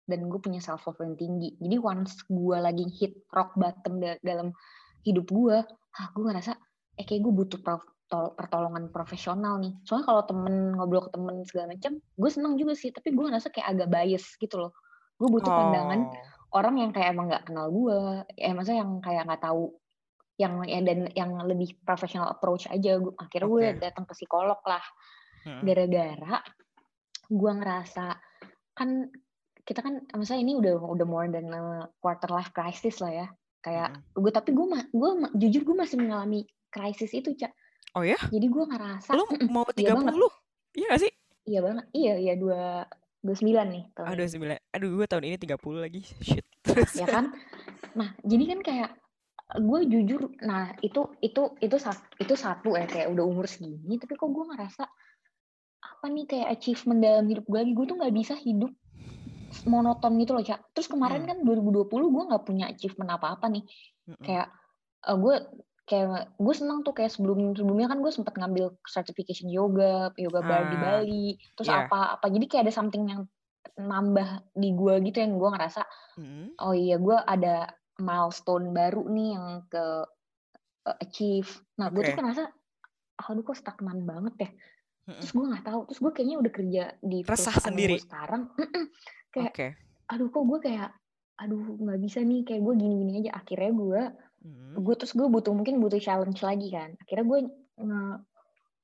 dan 0.05 0.29
gue 0.29 0.40
punya 0.40 0.61
self 0.61 0.85
love 0.85 1.01
yang 1.01 1.17
tinggi. 1.17 1.57
Jadi 1.57 1.77
once 1.81 2.21
gue 2.29 2.57
lagi 2.61 2.85
hit 3.01 3.25
rock 3.33 3.57
bottom 3.57 4.01
da 4.01 4.21
dalam 4.21 4.53
hidup 5.05 5.29
gue 5.29 5.57
ah 5.95 6.07
gue 6.12 6.23
ngerasa 6.25 6.53
eh 7.01 7.05
kayak 7.05 7.23
gue 7.25 7.33
butuh 7.33 7.61
prof 7.61 7.83
pertolongan 8.37 8.93
profesional 8.93 9.59
nih. 9.59 9.75
Soalnya 9.83 10.07
kalau 10.07 10.23
temen 10.29 10.77
ngobrol 10.77 11.09
ke 11.09 11.11
temen 11.17 11.43
segala 11.49 11.75
macam 11.75 11.93
gue 11.99 12.31
seneng 12.31 12.55
juga 12.61 12.77
sih. 12.77 12.93
Tapi 12.93 13.11
gue 13.11 13.25
ngerasa 13.27 13.49
kayak 13.51 13.69
agak 13.75 13.88
bias 13.90 14.25
gitu 14.38 14.57
loh. 14.61 14.73
Gue 15.17 15.29
butuh 15.33 15.51
oh. 15.51 15.57
pandangan 15.57 16.01
orang 16.55 16.75
yang 16.79 16.90
kayak 16.95 17.17
emang 17.17 17.27
nggak 17.33 17.45
kenal 17.49 17.67
gue. 17.73 17.99
Ya 18.38 18.53
maksudnya 18.53 18.85
yang 18.85 18.93
kayak 19.01 19.23
nggak 19.27 19.43
tahu 19.43 19.73
yang 20.35 20.67
ya 20.67 20.83
dan 20.83 20.99
yang 21.14 21.31
lebih 21.49 21.75
profesional 21.83 22.31
approach 22.31 22.69
aja. 22.69 23.01
Gue 23.01 23.17
akhirnya 23.17 23.49
okay. 23.49 23.55
gue 23.57 23.67
datang 23.81 24.05
ke 24.05 24.12
psikolog 24.14 24.61
lah. 24.69 24.85
Gara-gara 25.45 26.35
gue 27.25 27.53
ngerasa 27.57 28.07
kan 28.75 29.09
kita 29.64 29.81
kan 29.81 30.05
misalnya 30.12 30.42
ini 30.44 30.55
udah 30.61 30.74
udah 30.77 31.07
more 31.09 31.29
than 31.33 31.48
a 31.53 31.88
quarter 31.98 32.29
life 32.29 32.53
crisis 32.53 33.00
lah 33.00 33.12
ya. 33.12 33.29
kayak 33.64 33.96
mm. 33.96 34.20
gue 34.20 34.33
tapi 34.33 34.53
gue 34.53 34.66
gue 34.92 35.11
jujur 35.40 35.64
gue 35.64 35.77
masih 35.77 35.96
mengalami 35.96 36.44
krisis 36.68 37.16
itu 37.16 37.33
cak 37.33 37.48
oh 37.94 38.05
ya? 38.05 38.18
Jadi 38.29 38.46
gue 38.50 38.64
ngerasa 38.66 39.11
lu 39.16 39.24
mau 39.48 39.64
tiga 39.72 39.96
puluh? 39.96 40.31
Iya 40.74 40.87
gak 40.94 41.00
sih? 41.07 41.12
Iya 41.48 41.61
banget 41.62 41.87
iya 41.94 42.14
iya 42.18 42.35
dua 42.37 42.85
dua 43.24 43.35
sembilan 43.38 43.66
nih 43.72 43.85
tahun 43.96 44.07
ah, 44.11 44.16
dua 44.18 44.29
sembilan. 44.29 44.57
Aduh 44.74 44.90
gue 45.00 45.07
tahun 45.09 45.24
ini 45.31 45.37
tiga 45.40 45.57
puluh 45.57 45.81
lagi. 45.81 46.03
Shit 46.27 46.44
ya 46.98 47.07
kan? 47.07 47.33
Nah 47.94 48.12
jadi 48.27 48.44
kan 48.53 48.61
kayak 48.61 48.90
gue 49.55 49.81
jujur 49.87 50.35
nah 50.42 50.72
itu 50.83 51.14
itu 51.22 51.42
itu 51.62 51.77
satu 51.79 52.05
itu 52.18 52.35
satu 52.35 52.74
ya 52.74 52.88
kayak 52.90 53.12
udah 53.12 53.24
umur 53.29 53.44
segini 53.44 54.00
tapi 54.00 54.16
kok 54.16 54.33
gue 54.33 54.44
ngerasa 54.50 54.83
apa 55.85 56.07
nih 56.09 56.24
kayak 56.24 56.48
achievement 56.59 57.00
dalam 57.00 57.24
hidup 57.31 57.44
gue 57.48 57.59
lagi? 57.61 57.72
Gue 57.72 57.87
tuh 57.87 57.96
nggak 57.96 58.14
bisa 58.16 58.35
hidup 58.37 58.72
monoton 59.64 60.19
gitu 60.19 60.35
loh 60.35 60.45
cak 60.45 60.61
terus 60.75 60.90
kemarin 60.90 61.25
hmm. 61.25 61.31
kan 61.31 61.38
2020 61.47 61.87
gue 61.90 62.23
nggak 62.35 62.45
punya 62.45 62.64
achievement 62.71 63.11
apa 63.14 63.38
apa 63.38 63.47
nih 63.51 63.64
hmm. 64.11 64.23
kayak 64.23 64.49
uh, 65.07 65.17
gue 65.17 65.35
kayak 65.85 66.33
gue 66.40 66.55
seneng 66.57 66.81
tuh 66.81 66.97
kayak 66.97 67.12
sebelum 67.12 67.53
sebelumnya 67.53 67.93
kan 67.93 68.01
gue 68.01 68.09
sempat 68.09 68.35
ngambil 68.40 68.73
certification 68.88 69.53
yoga 69.53 70.09
yoga 70.17 70.40
bar 70.40 70.73
di 70.73 70.77
ah, 70.77 70.81
Bali 70.81 71.29
terus 71.55 71.69
yeah. 71.69 71.85
apa 71.85 72.17
apa 72.17 72.27
jadi 72.33 72.45
kayak 72.49 72.62
ada 72.69 72.75
something 72.75 73.05
yang 73.05 73.23
nambah 73.77 74.49
di 74.57 74.73
gue 74.73 74.95
gitu 75.05 75.21
yang 75.21 75.37
gue 75.37 75.51
ngerasa 75.53 75.83
mm. 76.17 76.57
oh 76.64 76.73
iya 76.73 76.97
gue 76.97 77.17
ada 77.21 77.69
milestone 78.01 78.73
baru 78.73 79.05
nih 79.12 79.29
yang 79.37 79.47
ke 79.69 79.85
uh, 80.88 80.97
achieve 81.05 81.53
nah 81.77 81.93
okay. 81.93 82.01
gue 82.01 82.03
tuh 82.17 82.25
ngerasa 82.25 82.45
aduh 83.14 83.45
kok 83.45 83.57
stagnan 83.61 84.09
banget 84.09 84.35
ya 84.40 84.51
terus 85.05 85.37
gue 85.37 85.45
nggak 85.45 85.64
tahu 85.69 85.81
terus 85.85 86.01
gue 86.01 86.12
kayaknya 86.17 86.37
udah 86.40 86.53
kerja 86.53 86.85
di 87.05 87.19
resah 87.29 87.57
sendiri 87.61 88.01
sekarang 88.01 88.49
kayak 89.35 89.53
okay. 89.53 89.70
aduh 90.07 90.31
kok 90.31 90.44
gue 90.47 90.59
kayak 90.62 90.90
aduh 91.35 91.75
nggak 91.83 91.99
bisa 91.99 92.23
nih 92.23 92.47
kayak 92.47 92.62
gue 92.62 92.75
gini 92.79 92.94
gini 93.03 93.12
aja. 93.25 93.42
Akhirnya 93.42 93.73
gue 93.75 94.03
hmm. 94.47 94.75
gue 94.79 94.94
terus 94.94 95.12
gue 95.18 95.27
butuh 95.27 95.51
mungkin 95.51 95.83
butuh 95.83 95.99
challenge 95.99 96.38
lagi 96.47 96.70
kan. 96.70 96.94
Akhirnya 97.03 97.27
gue 97.27 97.38
uh, 97.83 98.14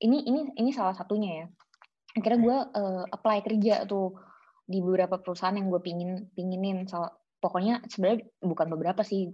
ini 0.03 0.17
ini 0.27 0.39
ini 0.59 0.69
salah 0.75 0.93
satunya 0.93 1.43
ya. 1.43 1.45
Akhirnya 2.19 2.39
gue 2.43 2.57
uh, 2.75 3.03
apply 3.07 3.39
kerja 3.47 3.87
tuh 3.87 4.19
di 4.67 4.83
beberapa 4.83 5.19
perusahaan 5.19 5.55
yang 5.55 5.71
gue 5.71 5.79
pingin 5.79 6.27
pinginin. 6.35 6.83
So, 6.87 7.07
pokoknya 7.39 7.87
sebenarnya 7.87 8.27
bukan 8.43 8.67
beberapa 8.67 9.01
sih. 9.07 9.31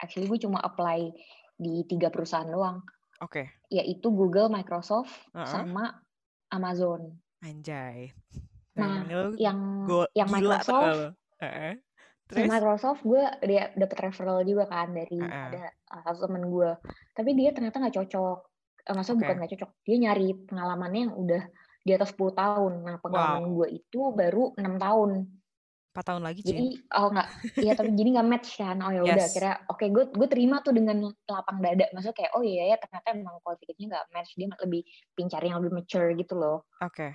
Actually 0.00 0.30
gue 0.30 0.46
cuma 0.46 0.62
apply 0.62 1.10
di 1.58 1.84
tiga 1.90 2.08
perusahaan 2.08 2.46
doang. 2.46 2.80
Oke. 3.20 3.44
Okay. 3.44 3.46
yaitu 3.68 4.08
Google 4.08 4.48
Microsoft 4.48 5.12
uh 5.36 5.44
-uh. 5.44 5.46
sama 5.46 5.92
Amazon. 6.48 7.20
Anjay 7.44 8.16
nah, 8.78 9.02
nah 9.02 9.32
yang 9.38 9.58
yang 10.14 10.28
Microsoft 10.30 11.14
uh 11.40 11.44
-uh. 11.44 11.74
Terus? 12.30 12.46
Microsoft 12.46 13.02
gue 13.02 13.22
dia 13.42 13.74
dapet 13.74 13.98
referral 14.06 14.46
juga 14.46 14.70
kan 14.70 14.94
dari 14.94 15.18
uh 15.18 15.26
-uh. 15.26 15.46
ada 15.50 15.64
satu 16.06 16.30
temen 16.30 16.46
gue. 16.46 16.70
Tapi 17.10 17.30
dia 17.34 17.50
ternyata 17.50 17.82
nggak 17.82 17.96
cocok. 17.98 18.38
Eh, 18.86 18.94
maksudnya 18.94 19.16
okay. 19.18 19.22
bukan 19.26 19.36
nggak 19.42 19.52
cocok. 19.58 19.70
Dia 19.82 19.96
nyari 19.98 20.28
pengalamannya 20.46 21.00
yang 21.10 21.14
udah 21.18 21.42
di 21.82 21.90
atas 21.90 22.14
10 22.14 22.30
tahun. 22.38 22.72
Nah 22.86 22.96
pengalaman 23.02 23.50
wow. 23.50 23.56
gue 23.58 23.68
itu 23.82 24.00
baru 24.14 24.54
enam 24.62 24.78
tahun. 24.78 25.10
4 25.90 26.06
tahun 26.06 26.22
lagi 26.22 26.40
Jadi 26.46 26.86
oh 27.02 27.10
nggak, 27.10 27.28
iya 27.66 27.74
tapi 27.74 27.90
jadi 27.98 28.08
nggak 28.14 28.28
match 28.30 28.50
kan. 28.62 28.78
Oh 28.78 28.94
ya 28.94 29.02
udah 29.02 29.26
yes. 29.26 29.34
kira 29.34 29.52
oke 29.66 29.74
okay, 29.74 29.88
gue 29.90 30.04
gue 30.14 30.28
terima 30.30 30.62
tuh 30.62 30.70
dengan 30.70 31.02
lapang 31.26 31.58
dada. 31.58 31.90
Maksudnya 31.90 32.14
kayak 32.14 32.32
oh 32.38 32.46
iya 32.46 32.70
ya 32.70 32.76
ternyata 32.78 33.10
emang 33.10 33.42
kualifikasinya 33.42 33.88
nggak 33.90 34.06
match. 34.14 34.38
Dia 34.38 34.46
lebih 34.54 34.82
pincar 35.18 35.42
yang 35.42 35.58
lebih 35.58 35.82
mature 35.82 36.14
gitu 36.14 36.38
loh. 36.38 36.70
Oke. 36.78 37.10
Okay. 37.10 37.12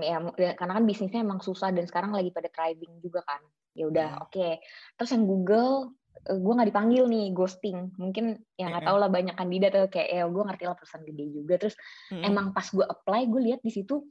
Ya, 0.00 0.18
ya 0.36 0.52
karena 0.56 0.72
kan 0.76 0.84
bisnisnya 0.84 1.20
emang 1.24 1.40
susah 1.40 1.72
dan 1.72 1.88
sekarang 1.88 2.12
lagi 2.12 2.30
pada 2.30 2.48
thriving 2.52 3.00
juga 3.00 3.24
kan 3.24 3.40
ya 3.74 3.88
udah 3.90 4.10
hmm. 4.18 4.24
oke 4.24 4.32
okay. 4.32 4.52
terus 4.96 5.10
yang 5.16 5.24
Google 5.26 5.94
uh, 6.28 6.32
eh, 6.32 6.38
gue 6.38 6.52
nggak 6.54 6.68
dipanggil 6.70 7.04
nih 7.10 7.26
ghosting 7.34 7.90
mungkin 7.98 8.38
ya 8.54 8.70
nggak 8.70 8.84
tau 8.86 8.96
lah 9.00 9.10
banyak 9.10 9.34
kandidat 9.34 9.70
tuh 9.74 9.88
kayak 9.90 10.08
ya 10.12 10.24
gue 10.28 10.42
ngerti 10.46 10.64
lah 10.68 10.76
perusahaan 10.76 11.04
gede 11.04 11.24
juga 11.32 11.54
terus 11.58 11.76
hmm. 12.12 12.22
emang 12.22 12.46
pas 12.52 12.66
gue 12.68 12.86
apply 12.86 13.20
gue 13.28 13.40
lihat 13.52 13.60
di 13.64 13.72
situ 13.72 14.04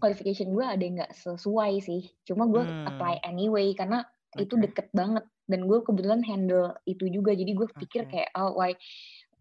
qualification 0.00 0.50
gue 0.56 0.64
ada 0.64 0.80
yang 0.80 0.96
nggak 1.02 1.12
sesuai 1.12 1.72
sih 1.84 2.02
cuma 2.24 2.48
gue 2.48 2.62
hmm. 2.64 2.88
apply 2.88 3.20
anyway 3.26 3.70
karena 3.76 4.06
okay. 4.32 4.48
itu 4.48 4.56
deket 4.56 4.88
banget 4.96 5.26
dan 5.50 5.66
gue 5.66 5.78
kebetulan 5.82 6.22
handle 6.22 6.72
itu 6.86 7.10
juga 7.10 7.34
jadi 7.34 7.52
gue 7.52 7.66
pikir 7.76 8.06
okay. 8.06 8.24
kayak 8.24 8.30
oh 8.38 8.54
why 8.56 8.72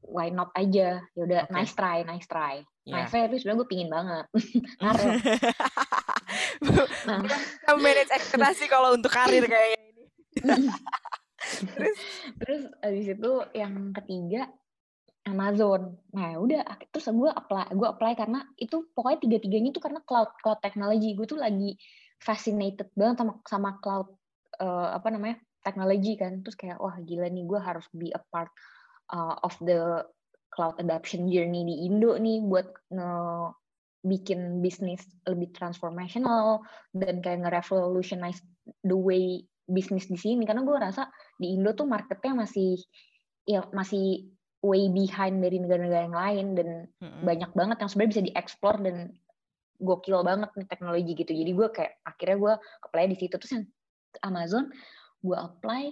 why 0.04 0.32
not 0.32 0.50
aja 0.56 1.04
ya 1.04 1.22
udah 1.22 1.42
okay. 1.46 1.54
nice 1.54 1.74
try 1.76 2.02
nice 2.08 2.26
try 2.26 2.64
yeah. 2.88 3.04
nice 3.04 3.12
try 3.12 3.28
tapi 3.28 3.38
sebenarnya 3.40 3.60
gue 3.62 3.70
pingin 3.70 3.90
banget 3.92 4.26
ngaruh 4.82 5.14
nah. 7.08 7.76
manage 7.78 8.12
ekspektasi 8.12 8.66
kalau 8.72 8.96
untuk 8.96 9.12
karir 9.14 9.46
kayak 9.46 9.78
ini 9.78 10.04
terus 11.76 11.98
terus 12.40 12.62
abis 12.84 13.06
itu 13.16 13.32
yang 13.56 13.96
ketiga 13.96 14.50
Amazon. 15.28 15.94
Nah, 16.16 16.42
udah 16.42 16.66
terus 16.90 17.06
gue 17.06 17.30
apply, 17.30 17.76
gue 17.76 17.88
apply 17.88 18.14
karena 18.18 18.42
itu 18.58 18.90
pokoknya 18.98 19.20
tiga-tiganya 19.22 19.70
itu 19.76 19.82
karena 19.84 20.02
cloud 20.02 20.32
cloud 20.42 20.58
technology. 20.64 21.14
Gue 21.14 21.30
tuh 21.30 21.38
lagi 21.38 21.78
fascinated 22.18 22.90
banget 22.98 23.22
sama 23.22 23.34
sama 23.46 23.70
cloud 23.78 24.10
uh, 24.58 24.96
apa 24.98 25.14
namanya? 25.14 25.38
teknologi 25.60 26.16
kan. 26.16 26.40
Terus 26.42 26.56
kayak 26.56 26.80
wah 26.80 26.96
gila 27.04 27.28
nih 27.30 27.44
gue 27.46 27.60
harus 27.60 27.86
be 27.92 28.10
a 28.16 28.22
part 28.32 28.50
uh, 29.13 29.36
of 29.43 29.56
the 29.63 30.06
cloud 30.50 30.76
adoption 30.82 31.30
journey 31.30 31.65
di 31.65 31.86
Indo 31.86 32.17
nih 32.17 32.41
buat 32.43 32.67
nge 32.89 33.12
bikin 34.00 34.63
bisnis 34.63 35.04
lebih 35.28 35.52
transformational 35.52 36.63
dan 36.95 37.19
kayak 37.19 37.43
nge-revolutionize 37.43 38.39
the 38.88 38.95
way 38.95 39.43
bisnis 39.67 40.08
di 40.08 40.15
sini. 40.15 40.48
Karena 40.48 40.63
gue 40.63 40.78
rasa 40.80 41.12
di 41.36 41.54
Indo 41.54 41.76
tuh 41.76 41.86
marketnya 41.86 42.48
masih 42.48 42.80
ya 43.43 43.67
masih 43.76 44.32
way 44.63 44.91
behind 44.91 45.39
dari 45.39 45.58
negara-negara 45.60 46.04
yang 46.08 46.17
lain 46.17 46.48
dan 46.56 46.69
mm-hmm. 47.00 47.24
banyak 47.24 47.52
banget 47.56 47.78
yang 47.80 47.89
sebenarnya 47.91 48.12
bisa 48.12 48.26
dieksplor 48.32 48.76
dan 48.84 48.98
gokil 49.80 50.19
banget 50.28 50.52
nih 50.60 50.67
teknologi 50.67 51.12
gitu. 51.15 51.32
Jadi 51.32 51.52
gue 51.56 51.67
kayak 51.72 51.93
akhirnya 52.04 52.38
gue 52.39 52.54
apply 52.88 53.06
di 53.08 53.17
situ. 53.19 53.36
Terus 53.39 53.54
yang 53.56 53.65
Amazon 54.24 54.72
gue 55.19 55.38
apply 55.38 55.91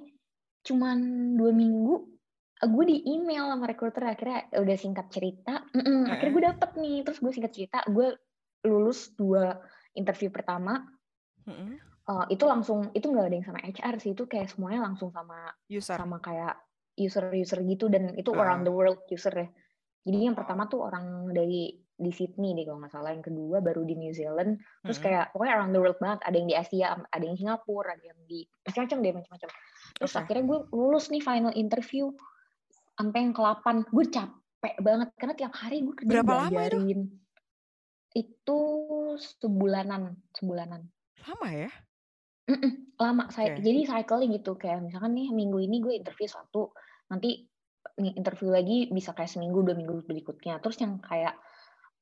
cuman 0.67 0.97
dua 1.39 1.51
minggu 1.55 2.16
gue 2.57 2.85
di 2.89 2.97
email 3.05 3.53
sama 3.53 3.69
recruiter 3.69 4.01
akhirnya 4.01 4.49
udah 4.49 4.77
singkat 4.77 5.07
cerita 5.13 5.61
mm 5.77 5.83
-mm, 5.83 6.01
akhirnya 6.09 6.33
gue 6.33 6.43
dapet 6.49 6.69
nih 6.81 6.97
terus 7.05 7.21
gue 7.21 7.29
singkat 7.29 7.53
cerita 7.53 7.85
gue 7.85 8.17
lulus 8.65 9.13
dua 9.13 9.55
interview 9.93 10.29
pertama. 10.29 10.81
Mm 11.47 11.53
-hmm. 11.53 11.69
uh, 12.11 12.25
itu 12.27 12.43
langsung 12.43 12.91
itu 12.91 13.07
nggak 13.07 13.25
ada 13.25 13.35
yang 13.35 13.47
sama 13.47 13.59
HR 13.63 13.95
sih 14.03 14.11
itu 14.17 14.23
kayak 14.25 14.51
semuanya 14.51 14.89
langsung 14.89 15.09
sama 15.13 15.53
user. 15.71 15.97
sama 15.97 16.17
kayak 16.19 16.59
user 16.97 17.29
user 17.33 17.61
gitu 17.63 17.87
dan 17.87 18.13
itu 18.19 18.29
uh. 18.33 18.41
around 18.41 18.67
the 18.67 18.73
world 18.73 19.01
user 19.09 19.33
ya. 19.33 19.47
Jadi 20.07 20.17
yang 20.31 20.35
pertama 20.39 20.71
tuh 20.71 20.87
orang 20.87 21.31
dari 21.35 21.75
di 21.97 22.13
Sydney 22.13 22.53
deh 22.53 22.69
kalau 22.69 22.77
nggak 22.77 22.93
salah 22.93 23.09
yang 23.09 23.25
kedua 23.25 23.57
baru 23.57 23.81
di 23.81 23.97
New 23.97 24.13
Zealand 24.13 24.61
terus 24.85 25.01
kayak 25.01 25.33
pokoknya 25.33 25.53
around 25.57 25.73
the 25.73 25.81
world 25.81 25.97
banget 25.97 26.21
ada 26.29 26.35
yang 26.37 26.45
di 26.45 26.53
Asia 26.53 26.93
ada 26.93 27.23
yang 27.25 27.33
Singapura 27.33 27.97
ada 27.97 28.05
yang 28.05 28.21
di 28.29 28.45
macam-macam 28.69 28.97
deh 29.01 29.13
macam-macam. 29.17 29.49
Terus 29.97 30.13
okay. 30.13 30.21
akhirnya 30.21 30.43
gue 30.45 30.59
lulus 30.77 31.05
nih 31.09 31.23
final 31.25 31.53
interview 31.57 32.13
sampai 32.97 33.29
yang 33.29 33.33
ke-8 33.37 33.93
gue 33.93 34.05
capek 34.09 34.75
banget 34.81 35.09
karena 35.21 35.35
tiap 35.37 35.53
hari 35.53 35.85
gue 35.85 35.93
kerja 35.93 36.09
Berapa 36.09 36.33
lama 36.49 36.59
itu? 36.65 36.79
Itu 38.17 38.59
sebulanan, 39.21 40.17
sebulanan. 40.33 40.81
Lama 41.21 41.47
ya? 41.53 41.69
Mm-mm, 42.49 42.97
lama 42.97 43.29
saya. 43.29 43.53
Okay. 43.53 43.61
Jadi 43.61 43.79
cycle 43.85 44.21
gitu 44.33 44.51
kayak 44.57 44.81
misalkan 44.81 45.13
nih 45.13 45.29
minggu 45.29 45.61
ini 45.61 45.77
gue 45.83 45.93
interview 45.93 46.25
satu, 46.25 46.73
nanti 47.13 47.45
interview 47.97 48.49
lagi 48.49 48.89
bisa 48.89 49.13
kayak 49.13 49.29
seminggu 49.29 49.61
dua 49.61 49.77
minggu 49.77 50.01
berikutnya. 50.09 50.57
Terus 50.63 50.81
yang 50.81 50.97
kayak 50.97 51.37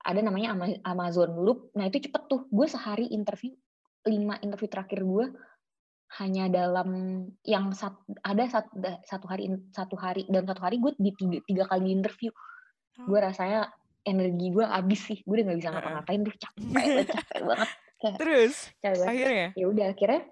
ada 0.06 0.22
namanya 0.22 0.54
Amazon 0.86 1.36
Loop. 1.42 1.74
Nah 1.76 1.90
itu 1.90 2.08
cepet 2.08 2.24
tuh. 2.30 2.46
Gue 2.48 2.70
sehari 2.70 3.10
interview 3.12 3.52
lima 4.06 4.38
interview 4.46 4.70
terakhir 4.70 5.02
gue 5.02 5.26
hanya 6.22 6.48
dalam 6.48 6.90
yang 7.44 7.74
sat, 7.76 7.98
ada 8.22 8.46
sat, 8.48 8.70
satu 9.04 9.26
hari 9.26 9.52
satu 9.74 9.98
hari 9.98 10.24
dan 10.30 10.46
satu 10.46 10.62
hari 10.64 10.78
gue 10.80 10.94
di 10.96 11.12
tiga, 11.18 11.38
tiga 11.44 11.64
kali 11.68 11.92
interview. 11.92 12.32
Oh. 12.96 13.12
gue 13.12 13.20
rasanya 13.20 13.68
energi 14.08 14.56
gue 14.56 14.64
habis 14.64 15.02
sih 15.04 15.20
gue 15.26 15.34
udah 15.36 15.46
nggak 15.52 15.60
bisa 15.60 15.70
ngapa-ngapain 15.74 16.22
tuh 16.24 16.36
capek 16.40 16.86
capek 17.12 17.42
banget. 17.50 17.70
Kayak, 18.00 18.18
terus 18.22 18.56
capek 18.80 19.04
akhirnya? 19.04 19.48
Ya 19.58 19.66
udah 19.68 19.88
akhirnya 19.92 20.24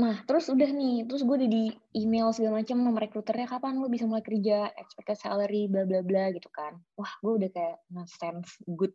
nah 0.00 0.16
terus 0.24 0.48
udah 0.48 0.64
nih 0.64 1.04
terus 1.04 1.28
gue 1.28 1.36
udah 1.44 1.50
di 1.52 1.76
email 1.92 2.32
segala 2.32 2.64
macam 2.64 2.80
sama 2.80 2.98
rekruternya 3.04 3.46
kapan 3.48 3.80
lo 3.80 3.88
bisa 3.88 4.04
mulai 4.08 4.24
kerja? 4.24 4.72
Expected 4.76 5.16
salary 5.16 5.68
bla 5.68 5.84
bla 5.88 6.00
bla 6.04 6.32
gitu 6.32 6.48
kan. 6.52 6.76
Wah 6.96 7.12
gue 7.24 7.32
udah 7.40 7.50
kayak 7.52 7.76
nah 7.92 8.04
sense 8.08 8.60
good 8.68 8.92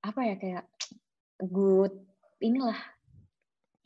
apa 0.00 0.20
ya 0.24 0.34
kayak 0.40 0.64
good 1.44 1.92
inilah 2.40 2.78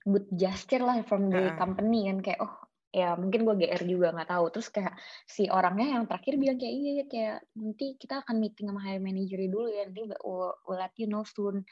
good 0.05 0.29
gesture 0.33 0.85
lah 0.85 1.01
from 1.09 1.33
the 1.33 1.57
company 1.57 2.07
kan 2.13 2.21
kayak 2.21 2.41
oh 2.45 2.55
ya 2.95 3.19
mungkin 3.19 3.43
gue 3.43 3.67
GR 3.67 3.83
juga 3.91 4.15
nggak 4.15 4.31
tahu 4.31 4.45
terus 4.55 4.71
kayak 4.71 4.95
si 5.27 5.51
orangnya 5.51 5.99
yang 5.99 6.07
terakhir 6.07 6.39
bilang 6.39 6.63
kayak 6.63 6.75
iya 6.79 6.91
ya 7.03 7.05
kayak 7.11 7.37
nanti 7.59 7.99
kita 7.99 8.23
akan 8.23 8.39
meeting 8.39 8.71
sama 8.71 8.81
hire 8.87 9.03
manager 9.03 9.43
dulu 9.51 9.67
ya 9.67 9.83
nanti 9.91 10.07
we'll, 10.07 10.55
we'll 10.63 10.79
let 10.79 10.95
you 10.95 11.11
know 11.11 11.27
soon 11.27 11.67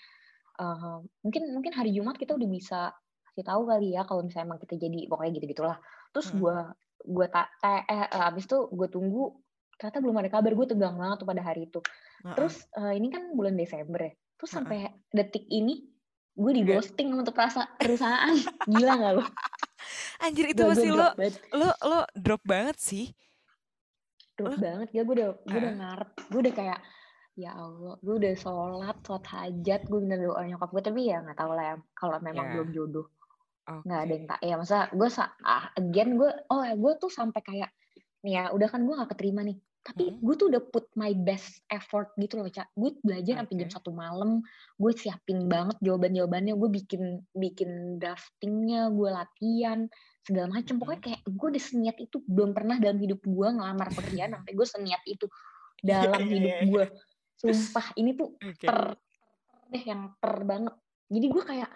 uh, 0.59 0.99
mungkin 1.23 1.55
mungkin 1.55 1.73
hari 1.79 1.95
Jumat 1.95 2.19
kita 2.19 2.35
udah 2.35 2.49
bisa 2.51 2.91
kasih 3.31 3.47
tahu 3.47 3.71
kali 3.71 3.95
ya 3.95 4.03
kalau 4.03 4.27
misalnya 4.27 4.51
emang 4.51 4.61
kita 4.67 4.75
jadi 4.83 5.07
pokoknya 5.07 5.31
gitu 5.39 5.47
gitulah 5.55 5.79
terus 6.11 6.29
hmm. 6.35 6.43
gue 6.43 6.57
gue 7.03 7.27
tak 7.31 7.47
eh 7.63 7.87
abis 8.11 8.45
itu 8.51 8.59
gue 8.75 8.89
tunggu 8.91 9.31
ternyata 9.79 9.99
belum 10.03 10.17
ada 10.19 10.31
kabar 10.31 10.53
gue 10.59 10.67
tegang 10.67 10.99
banget 10.99 11.17
tuh 11.23 11.29
pada 11.31 11.43
hari 11.43 11.71
itu 11.71 11.81
uh-uh. 11.83 12.35
terus 12.35 12.67
uh, 12.75 12.91
ini 12.91 13.15
kan 13.15 13.31
bulan 13.35 13.55
Desember 13.55 14.11
ya 14.11 14.13
terus 14.39 14.51
uh-uh. 14.51 14.59
sampai 14.59 14.79
detik 15.15 15.47
ini 15.51 15.92
gue 16.33 16.53
di 16.57 16.63
ghosting 16.65 17.13
untuk 17.13 17.37
perusahaan 17.37 18.35
gila 18.65 18.93
gak 18.97 19.13
lo 19.21 19.25
anjir 20.25 20.47
itu 20.49 20.63
masih 20.65 20.91
lo 20.97 21.13
lo 21.53 21.71
lo 21.85 22.01
drop 22.17 22.43
banget 22.47 22.77
sih 22.81 23.07
drop 24.39 24.57
lo? 24.57 24.61
banget 24.61 24.89
ya 24.97 25.03
gue 25.05 25.15
udah 25.21 25.31
gue 25.45 25.59
udah 25.61 25.75
ngarep 25.77 26.11
gue 26.33 26.41
udah 26.49 26.55
kayak 26.57 26.81
ya 27.37 27.51
Allah 27.57 27.97
gue 28.01 28.15
udah 28.17 28.33
sholat 28.37 28.97
sholat 29.05 29.25
hajat 29.29 29.81
gue 29.89 29.99
bener 30.05 30.21
doa 30.21 30.43
nyokap 30.45 30.69
gue 30.73 30.83
tapi 30.85 31.01
ya 31.09 31.25
nggak 31.25 31.37
tahu 31.37 31.53
lah 31.57 31.65
ya 31.65 31.77
kalau 31.97 32.17
memang 32.21 32.45
yeah. 32.49 32.53
belum 32.57 32.69
jodoh 32.73 33.07
nggak 33.63 34.01
okay. 34.03 34.05
ada 34.05 34.13
yang 34.13 34.27
tak 34.27 34.41
ya 34.43 34.55
masa 34.59 34.79
gue 34.91 35.09
ah, 35.47 35.65
again 35.79 36.11
gue 36.19 36.31
oh 36.51 36.63
ya 36.67 36.75
gue 36.75 36.93
tuh 36.99 37.13
sampai 37.13 37.41
kayak 37.41 37.71
nih 38.23 38.39
ya 38.39 38.43
udah 38.55 38.69
kan 38.71 38.83
gue 38.87 38.95
gak 38.95 39.11
keterima 39.15 39.43
nih 39.43 39.59
tapi 39.83 40.15
hmm. 40.15 40.23
gue 40.23 40.35
tuh 40.39 40.47
udah 40.47 40.63
put 40.71 40.87
my 40.95 41.11
best 41.11 41.59
effort 41.67 42.15
gitu 42.15 42.39
loh 42.39 42.47
cak 42.47 42.71
gue 42.79 42.95
belajar 43.03 43.35
okay. 43.35 43.41
sampai 43.43 43.55
jam 43.59 43.71
satu 43.71 43.91
malam 43.91 44.41
gue 44.79 44.93
siapin 44.95 45.51
banget 45.51 45.75
jawaban 45.83 46.15
jawabannya 46.15 46.55
gue 46.55 46.71
bikin 46.71 47.03
bikin 47.35 47.99
draftingnya 47.99 48.95
gue 48.95 49.11
latihan 49.11 49.91
segala 50.23 50.55
macam 50.55 50.79
pokoknya 50.79 51.03
kayak 51.03 51.21
gue 51.27 51.49
udah 51.51 51.63
seniat 51.63 51.97
itu 51.99 52.17
belum 52.31 52.55
pernah 52.55 52.79
dalam 52.79 52.99
hidup 53.03 53.21
gue 53.27 53.49
ngelamar 53.51 53.91
pekerjaan 53.91 54.31
sampai 54.39 54.53
gue 54.55 54.67
seniat 54.67 55.03
itu. 55.07 55.27
Dalam 55.83 56.23
hidup 56.31 56.57
gue 56.71 56.85
sumpah 57.43 57.87
ini 57.99 58.15
tuh 58.15 58.39
okay. 58.39 58.71
ter 58.71 58.79
deh 59.75 59.83
yang 59.83 60.15
ter 60.23 60.35
banget. 60.47 60.75
Jadi 61.11 61.27
gue 61.27 61.43
kayak 61.43 61.71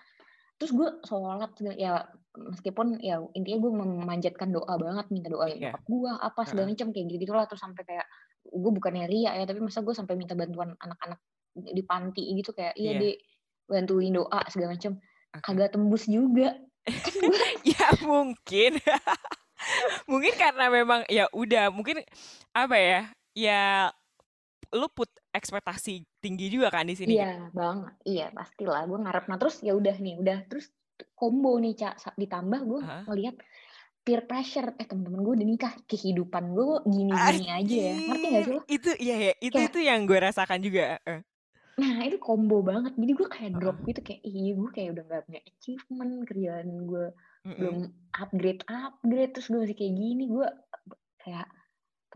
terus 0.56 0.72
gue 0.72 0.88
sholat 1.04 1.52
ya 1.76 2.08
meskipun 2.36 3.00
ya 3.00 3.20
intinya 3.32 3.58
gue 3.60 3.72
memanjatkan 3.72 4.52
doa 4.52 4.76
banget 4.76 5.06
minta 5.12 5.28
doa 5.28 5.48
yeah. 5.48 5.72
nyokap 5.72 5.82
gue 5.84 6.10
apa 6.16 6.40
segala 6.48 6.66
macam 6.72 6.88
kayak 6.92 7.04
gitu 7.08 7.16
gitulah 7.28 7.44
terus 7.48 7.60
sampai 7.64 7.82
kayak 7.84 8.06
gue 8.46 8.72
bukannya 8.72 9.04
ria 9.08 9.32
ya 9.36 9.44
tapi 9.44 9.60
masa 9.60 9.84
gue 9.84 9.92
sampai 9.96 10.14
minta 10.16 10.36
bantuan 10.36 10.76
anak-anak 10.80 11.20
di 11.56 11.82
panti 11.84 12.22
gitu 12.36 12.52
kayak 12.52 12.76
iya 12.76 12.96
yeah. 12.96 13.00
deh 13.00 13.16
bantuin 13.66 14.12
doa 14.14 14.40
segala 14.52 14.76
macam 14.76 14.92
okay. 15.32 15.40
kagak 15.42 15.72
tembus 15.72 16.04
juga 16.06 16.56
ya 17.72 17.86
mungkin 18.04 18.78
mungkin 20.10 20.32
karena 20.38 20.70
memang 20.70 21.02
ya 21.10 21.26
udah 21.32 21.72
mungkin 21.72 22.04
apa 22.54 22.76
ya 22.76 23.00
ya 23.34 23.62
lu 24.72 24.86
put 24.92 25.10
ekspektasi 25.36 26.02
tinggi 26.18 26.46
juga 26.48 26.72
kan 26.72 26.88
di 26.88 26.96
sini. 26.96 27.14
Iya 27.14 27.52
banget, 27.52 27.94
iya 28.08 28.26
pastilah. 28.32 28.88
Gue 28.88 28.98
ngarep 29.04 29.24
nah 29.28 29.38
terus 29.38 29.60
ya 29.60 29.76
udah 29.76 29.96
nih, 30.00 30.16
udah 30.18 30.38
terus 30.48 30.72
combo 31.12 31.60
nih 31.60 31.76
cak 31.76 32.16
ditambah 32.16 32.60
gue 32.64 32.80
huh? 32.80 33.04
ngeliat 33.12 33.36
peer 34.00 34.24
pressure. 34.24 34.72
Eh 34.80 34.86
temen-temen 34.88 35.20
gue 35.20 35.34
udah 35.36 35.46
nikah. 35.46 35.72
Kehidupan 35.84 36.44
gue 36.56 36.66
gini-gini 36.88 37.46
aja 37.52 37.76
ya. 37.76 37.94
Ngerti 37.94 38.26
gak 38.32 38.42
sih 38.42 38.52
lo? 38.52 38.60
Itu 38.66 38.90
iya 38.96 39.16
ya 39.30 39.32
itu 39.38 39.56
kayak, 39.60 39.70
itu 39.70 39.78
yang 39.84 40.00
gue 40.08 40.18
rasakan 40.18 40.60
juga 40.64 40.98
nah 41.76 42.00
itu 42.08 42.16
combo 42.16 42.64
banget. 42.64 42.96
Jadi 42.96 43.12
gue 43.12 43.28
kayak 43.28 43.52
drop 43.60 43.76
gitu 43.84 44.00
kayak 44.00 44.24
iya 44.24 44.56
gue 44.56 44.70
kayak 44.72 44.88
udah 44.96 45.04
gak 45.12 45.22
punya 45.28 45.40
achievement 45.44 46.12
kerjaan 46.24 46.68
gue 46.88 47.06
mm 47.12 47.52
-mm. 47.52 47.56
belum 47.60 47.76
upgrade 48.16 48.62
upgrade 48.64 49.32
terus 49.36 49.46
gue 49.52 49.60
masih 49.60 49.76
kayak 49.76 49.94
gini 49.94 50.24
gue 50.32 50.48
kayak 51.20 51.46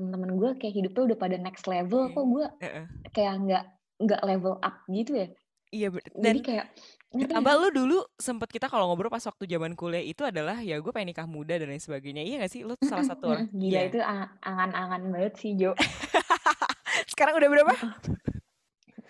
teman-teman 0.00 0.30
gue 0.40 0.50
kayak 0.56 0.74
hidupnya 0.80 1.02
udah 1.12 1.18
pada 1.20 1.36
next 1.36 1.68
level 1.68 2.08
kok 2.08 2.24
gue 2.24 2.46
kayak 3.12 3.34
nggak 3.44 3.64
nggak 4.00 4.20
level 4.24 4.56
up 4.64 4.80
gitu 4.88 5.12
ya. 5.12 5.28
Iya 5.70 5.88
dan 6.16 6.34
jadi 6.34 6.40
kayak 6.40 6.66
tambah 7.30 7.54
lu 7.60 7.68
dulu 7.70 7.98
sempet 8.16 8.48
kita 8.50 8.66
kalau 8.66 8.88
ngobrol 8.90 9.12
pas 9.12 9.22
waktu 9.22 9.44
zaman 9.44 9.76
kuliah 9.76 10.02
itu 10.02 10.24
adalah 10.24 10.58
ya 10.64 10.80
gue 10.80 10.90
pengen 10.90 11.12
nikah 11.12 11.28
muda 11.28 11.60
dan 11.60 11.68
lain 11.68 11.82
sebagainya. 11.82 12.24
Iya 12.24 12.36
gak 12.42 12.52
sih? 12.56 12.64
Lu 12.64 12.74
salah 12.82 13.04
satu 13.04 13.34
orang. 13.34 13.46
Gila 13.52 13.76
yeah. 13.76 13.86
itu 13.86 14.00
angan-angan 14.42 15.02
banget 15.12 15.34
sih 15.36 15.52
Jo. 15.54 15.76
Sekarang 17.12 17.36
udah 17.38 17.48
berapa 17.52 17.74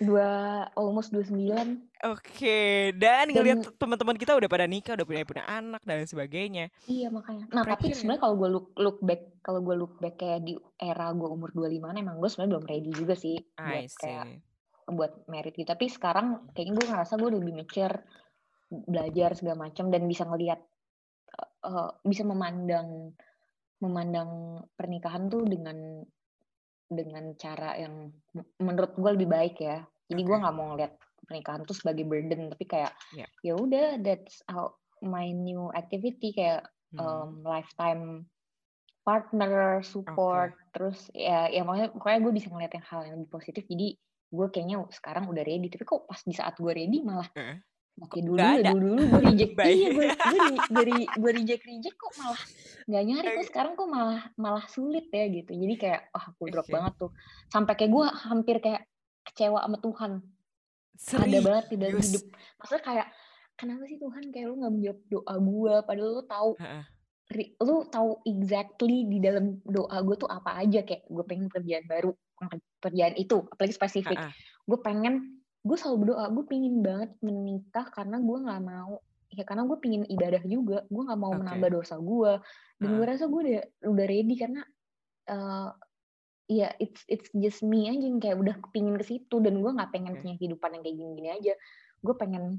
dua 0.01 0.65
almost 0.75 1.13
dua 1.13 1.25
sembilan 1.29 1.91
Oke, 2.01 2.97
dan, 2.97 3.29
dan 3.29 3.37
ngelihat 3.37 3.77
teman-teman 3.77 4.17
kita 4.17 4.33
udah 4.33 4.49
pada 4.49 4.65
nikah, 4.65 4.97
udah 4.97 5.05
punya 5.05 5.21
punya 5.29 5.45
anak 5.45 5.85
dan 5.85 6.09
sebagainya. 6.09 6.73
Iya 6.89 7.13
makanya. 7.13 7.45
Nah 7.53 7.61
tapi 7.61 7.93
sebenarnya 7.93 8.25
kalau 8.25 8.41
gue 8.41 8.49
look 8.49 8.69
look 8.81 8.99
back, 9.05 9.45
kalau 9.45 9.61
gue 9.61 9.77
look 9.77 10.01
back 10.01 10.17
kayak 10.17 10.49
di 10.49 10.57
era 10.81 11.13
gue 11.13 11.29
umur 11.29 11.53
25 11.53 11.93
emang 11.93 12.17
gue 12.17 12.29
sebenarnya 12.33 12.53
belum 12.57 12.65
ready 12.65 12.91
juga 12.97 13.13
sih 13.13 13.37
buat 13.37 13.93
kayak 14.01 14.25
buat 14.89 15.13
merit 15.29 15.53
gitu. 15.53 15.69
Tapi 15.69 15.93
sekarang 15.93 16.49
kayaknya 16.57 16.73
gue 16.81 16.87
ngerasa 16.89 17.13
gue 17.21 17.29
udah 17.37 17.41
lebih 17.45 17.57
mature, 17.61 17.97
belajar 18.73 19.31
segala 19.37 19.57
macam 19.69 19.85
dan 19.93 20.03
bisa 20.09 20.25
ngelihat 20.25 20.61
uh, 21.69 21.91
bisa 22.01 22.25
memandang 22.25 23.13
memandang 23.85 24.61
pernikahan 24.73 25.29
tuh 25.29 25.45
dengan 25.45 26.01
dengan 26.89 27.37
cara 27.37 27.77
yang 27.77 28.09
menurut 28.57 28.97
gue 28.97 29.11
lebih 29.21 29.29
baik 29.29 29.57
ya. 29.61 29.85
Jadi 30.11 30.21
okay. 30.21 30.29
gue 30.29 30.37
nggak 30.43 30.55
mau 30.59 30.67
ngeliat 30.75 30.93
pernikahan 31.31 31.63
tuh 31.63 31.79
sebagai 31.79 32.03
burden 32.11 32.51
tapi 32.51 32.67
kayak 32.67 32.93
yeah. 33.15 33.31
ya 33.47 33.55
udah 33.55 34.03
that's 34.03 34.43
how 34.51 34.75
my 34.99 35.31
new 35.31 35.71
activity 35.79 36.35
kayak 36.35 36.67
hmm. 36.91 36.99
um, 36.99 37.31
lifetime 37.47 38.27
partner 39.07 39.79
support 39.87 40.59
okay. 40.59 40.67
terus 40.75 40.99
ya 41.15 41.47
ya 41.47 41.63
makanya 41.63 41.95
pokoknya 41.95 42.21
gue 42.21 42.33
bisa 42.35 42.49
ngeliat 42.51 42.73
yang 42.75 42.87
hal 42.91 43.01
yang 43.07 43.15
lebih 43.23 43.31
positif 43.31 43.63
jadi 43.71 43.95
gue 44.31 44.47
kayaknya 44.51 44.77
sekarang 44.91 45.31
udah 45.31 45.43
ready 45.47 45.71
tapi 45.71 45.87
kok 45.87 46.07
pas 46.07 46.21
di 46.23 46.35
saat 46.35 46.59
gue 46.59 46.73
ready 46.75 46.99
malah 47.07 47.31
uh. 47.39 47.59
Oke 48.01 48.25
dulu 48.25 48.41
ya 48.41 48.73
dulu 48.73 48.97
dulu 48.97 49.03
gue 49.13 49.23
reject 49.29 49.53
iya 49.61 49.89
gue 49.93 50.09
gue 50.09 50.41
dari 50.73 50.99
gue 51.21 51.31
reject 51.37 51.63
reject 51.69 51.97
kok 52.01 52.13
malah 52.17 52.43
nggak 52.89 53.03
nyari 53.05 53.29
kok 53.37 53.47
sekarang 53.53 53.73
kok 53.77 53.89
malah 53.93 54.21
malah 54.41 54.65
sulit 54.73 55.07
ya 55.13 55.29
gitu 55.29 55.53
jadi 55.53 55.75
kayak 55.77 56.01
wah 56.09 56.17
oh, 56.17 56.25
aku 56.33 56.43
drop 56.49 56.65
okay. 56.65 56.75
banget 56.81 56.93
tuh 56.97 57.11
sampai 57.53 57.75
kayak 57.77 57.93
gue 57.93 58.07
hampir 58.25 58.57
kayak 58.65 58.83
kecewa 59.31 59.63
sama 59.63 59.79
Tuhan. 59.79 60.13
Serius. 61.01 61.25
ada 61.25 61.39
banget 61.41 61.65
di 61.73 61.77
dalam 61.81 61.97
hidup. 61.97 62.25
Maksudnya 62.61 62.83
kayak 62.85 63.07
kenapa 63.57 63.83
sih 63.89 63.99
Tuhan 64.01 64.25
kayak 64.29 64.47
lu 64.51 64.55
nggak 64.61 64.73
menjawab 64.77 65.01
doa 65.09 65.35
gue 65.41 65.75
padahal 65.89 66.11
lu 66.13 66.25
tahu 66.29 66.51
uh-uh. 66.61 66.85
lu 67.63 67.77
tahu 67.89 68.11
exactly 68.27 68.99
di 69.09 69.19
dalam 69.23 69.63
doa 69.65 69.97
gue 70.05 70.17
tuh 70.21 70.29
apa 70.29 70.61
aja. 70.61 70.81
Kayak 70.85 71.09
gue 71.09 71.25
pengen 71.25 71.49
kerjaan 71.49 71.85
baru 71.89 72.11
kerjaan 72.85 73.15
itu 73.17 73.37
apalagi 73.49 73.75
spesifik. 73.77 74.19
Uh-uh. 74.21 74.33
gue 74.69 74.79
pengen 74.85 75.15
gue 75.61 75.77
selalu 75.77 76.09
berdoa 76.09 76.25
gue 76.33 76.45
pengen 76.49 76.75
banget 76.81 77.11
menikah 77.21 77.87
karena 77.93 78.17
gue 78.17 78.39
nggak 78.41 78.63
mau 78.65 78.97
ya 79.31 79.45
karena 79.47 79.63
gue 79.65 79.79
pengen 79.81 80.03
ibadah 80.05 80.43
juga. 80.45 80.85
Gue 80.93 81.03
nggak 81.07 81.21
mau 81.21 81.33
okay. 81.33 81.41
menambah 81.41 81.71
dosa 81.81 81.97
gue 81.97 82.33
dan 82.81 82.89
gue 82.93 83.07
rasa 83.09 83.25
gue 83.29 83.41
udah 83.41 83.63
udah 83.89 84.07
ready 84.09 84.35
karena 84.37 84.61
uh, 85.33 85.71
ya 86.51 86.75
it's 86.83 87.07
it's 87.07 87.31
just 87.31 87.63
me 87.63 87.87
aja 87.87 88.03
yang 88.03 88.19
kayak 88.19 88.35
udah 88.35 88.59
kepingin 88.59 88.99
ke 88.99 89.07
situ 89.07 89.39
dan 89.39 89.63
gue 89.63 89.71
nggak 89.71 89.95
pengen 89.95 90.19
punya 90.19 90.35
kehidupan 90.35 90.75
yang 90.75 90.83
kayak 90.83 90.97
gini-gini 90.99 91.31
aja. 91.31 91.55
Gue 92.03 92.15
pengen 92.19 92.59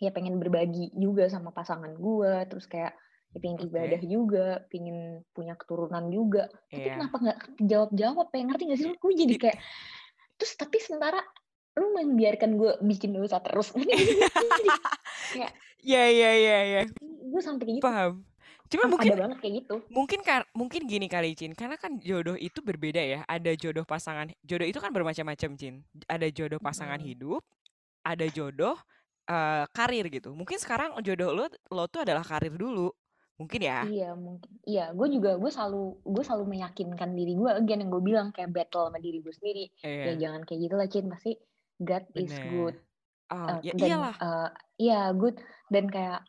ya 0.00 0.08
pengen 0.08 0.40
berbagi 0.40 0.96
juga 0.96 1.28
sama 1.28 1.52
pasangan 1.52 1.92
gue 1.92 2.32
terus 2.48 2.64
kayak 2.64 2.96
ya 3.32 3.38
pengen 3.38 3.60
ibadah 3.68 4.00
juga 4.00 4.64
pengen 4.72 5.20
punya 5.36 5.60
keturunan 5.60 6.08
juga. 6.08 6.48
Yeah. 6.72 6.72
tapi 6.72 6.88
iya. 6.88 6.94
kenapa 6.96 7.16
nggak 7.20 7.38
jawab 7.68 7.90
jawab 7.92 8.28
ya? 8.32 8.42
Ngerti 8.48 8.64
gak 8.64 8.80
sih? 8.80 8.90
Gue 8.96 9.12
jadi 9.12 9.34
kayak 9.36 9.58
terus 10.40 10.52
tapi 10.56 10.80
sementara 10.80 11.20
lu 11.76 11.92
membiarkan 11.92 12.56
gue 12.56 12.72
bikin 12.80 13.12
dosa 13.12 13.44
terus. 13.44 13.72
Kayak 15.32 15.52
ya 15.80 16.04
ya 16.12 16.30
ya 16.36 16.58
ya 16.68 16.80
gue 17.32 17.40
sampai 17.40 17.64
kayak 17.64 17.76
gitu. 17.80 17.84
Paham 17.88 18.31
Cuma 18.72 18.88
mungkin 18.88 19.12
ada 19.12 19.22
banget 19.28 19.38
kayak 19.44 19.54
gitu. 19.60 19.76
Mungkin 19.92 20.20
kan 20.24 20.40
mungkin 20.56 20.88
gini 20.88 21.06
kali 21.12 21.36
Cin, 21.36 21.52
karena 21.52 21.76
kan 21.76 22.00
jodoh 22.00 22.40
itu 22.40 22.64
berbeda 22.64 23.04
ya. 23.04 23.20
Ada 23.28 23.52
jodoh 23.52 23.84
pasangan. 23.84 24.32
Jodoh 24.40 24.64
itu 24.64 24.80
kan 24.80 24.88
bermacam-macam 24.88 25.50
Cin. 25.60 25.84
Ada 26.08 26.32
jodoh 26.32 26.56
pasangan 26.56 26.96
hmm. 26.96 27.08
hidup, 27.12 27.44
ada 28.00 28.24
jodoh 28.32 28.80
uh, 29.28 29.64
karir 29.76 30.08
gitu. 30.08 30.32
Mungkin 30.32 30.56
sekarang 30.56 30.96
jodoh 31.04 31.36
lo 31.36 31.44
lo 31.68 31.84
tuh 31.92 32.08
adalah 32.08 32.24
karir 32.24 32.56
dulu. 32.56 32.88
Mungkin 33.36 33.60
ya. 33.60 33.82
Iya, 33.84 34.10
mungkin. 34.14 34.50
Iya, 34.62 34.94
gue 34.94 35.08
juga 35.12 35.34
gue 35.34 35.50
selalu 35.50 35.98
gue 36.06 36.24
selalu 36.24 36.44
meyakinkan 36.56 37.10
diri 37.12 37.34
gue 37.34 37.50
again 37.50 37.82
yang 37.82 37.90
gue 37.90 38.02
bilang 38.04 38.28
kayak 38.30 38.54
battle 38.54 38.88
sama 38.88 39.02
diri 39.02 39.18
gue 39.20 39.34
sendiri. 39.34 39.64
Yeah. 39.84 40.14
Ya 40.16 40.28
jangan 40.28 40.40
kayak 40.48 40.60
gitu 40.64 40.74
lah 40.78 40.88
Cin, 40.88 41.06
pasti 41.10 41.32
God 41.82 42.04
Bener. 42.14 42.24
is 42.24 42.34
good. 42.54 42.76
Oh, 43.32 43.36
uh, 43.36 43.58
ya, 43.64 43.72
dan, 43.74 43.88
iyalah. 43.88 44.14
Uh, 44.20 44.48
iya, 44.78 45.00
good 45.16 45.36
dan 45.72 45.88
kayak 45.88 46.20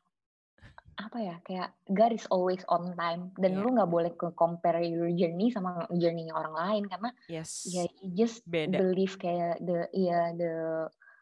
apa 0.98 1.18
ya 1.18 1.36
kayak 1.42 1.70
God 1.90 2.12
is 2.14 2.26
always 2.30 2.62
on 2.70 2.94
time 2.94 3.34
dan 3.42 3.58
yeah. 3.58 3.62
lu 3.66 3.74
nggak 3.74 3.90
boleh 3.90 4.12
ke 4.14 4.30
compare 4.38 4.82
your 4.86 5.10
journey 5.10 5.50
sama 5.50 5.90
journey 5.98 6.30
orang 6.30 6.54
lain 6.54 6.84
karena 6.86 7.10
yes. 7.26 7.66
ya 7.66 7.90
you 8.02 8.14
just 8.14 8.46
Beda. 8.46 8.78
believe 8.78 9.18
kayak 9.18 9.58
the 9.66 9.90
ya 9.94 10.06
yeah, 10.06 10.26
the 10.38 10.54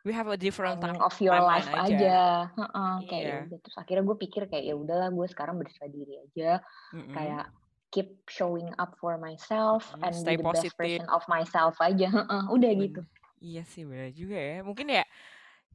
we 0.03 0.11
have 0.11 0.27
a 0.27 0.37
different 0.37 0.81
time 0.81 0.97
of 0.97 1.13
your 1.21 1.37
life 1.37 1.69
aja, 1.69 1.87
aja. 1.87 2.19
Uh 2.57 2.63
-uh, 2.67 2.95
kayak 3.05 3.23
yeah. 3.23 3.41
Yaudah. 3.45 3.59
terus 3.61 3.77
akhirnya 3.77 4.03
gue 4.03 4.17
pikir 4.17 4.43
kayak 4.49 4.65
ya 4.65 4.75
udahlah 4.75 5.09
gue 5.13 5.27
sekarang 5.29 5.55
berserah 5.61 5.91
diri 5.91 6.13
aja 6.19 6.51
mm 6.91 6.99
-hmm. 6.99 7.13
kayak 7.15 7.45
keep 7.91 8.09
showing 8.31 8.71
up 8.79 8.95
for 8.97 9.19
myself 9.19 9.91
mm, 9.95 10.03
and 10.07 10.15
Stay 10.15 10.39
be 10.39 10.41
the 10.41 10.47
positive. 10.47 10.73
best 10.73 10.79
version 10.79 11.07
of 11.11 11.23
myself 11.27 11.75
aja 11.79 12.09
uh, 12.33 12.45
udah 12.49 12.71
mm. 12.71 12.79
gitu 12.89 13.01
iya 13.41 13.63
sih 13.67 13.85
benar 13.85 14.09
juga 14.11 14.37
ya 14.37 14.57
mungkin 14.65 14.87
ya 14.89 15.03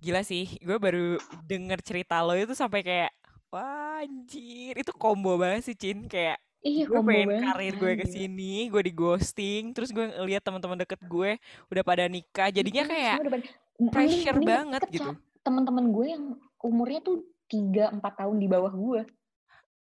gila 0.00 0.20
sih 0.20 0.60
gue 0.60 0.76
baru 0.76 1.16
denger 1.48 1.80
cerita 1.80 2.20
lo 2.20 2.36
itu 2.36 2.52
sampai 2.52 2.84
kayak 2.84 3.12
Wah, 3.52 4.02
anjir. 4.02 4.74
Itu 4.76 4.92
combo 4.96 5.38
banget 5.38 5.70
sih, 5.70 5.76
Cin. 5.78 6.06
Kayak 6.10 6.40
Iya, 6.66 6.82
gue 6.90 6.98
pengen 6.98 7.28
banget. 7.30 7.44
karir 7.46 7.74
gue 7.78 7.92
ke 8.02 8.06
sini, 8.10 8.66
gue 8.66 8.82
di 8.82 8.90
ghosting, 8.90 9.70
terus 9.70 9.94
gue 9.94 10.02
ngeliat 10.02 10.42
teman-teman 10.42 10.82
deket 10.82 10.98
gue 11.06 11.38
udah 11.70 11.82
pada 11.86 12.10
nikah, 12.10 12.50
jadinya 12.50 12.82
kayak 12.82 13.22
udah 13.22 13.32
pada, 13.38 13.46
pressure 13.94 14.34
mending, 14.34 14.50
banget 14.50 14.82
gitu. 14.90 15.10
Teman-teman 15.46 15.94
gue 15.94 16.06
yang 16.10 16.24
umurnya 16.58 17.00
tuh 17.06 17.22
tiga 17.46 17.94
empat 17.94 18.18
tahun 18.18 18.42
di 18.42 18.50
bawah 18.50 18.74
gue, 18.74 19.00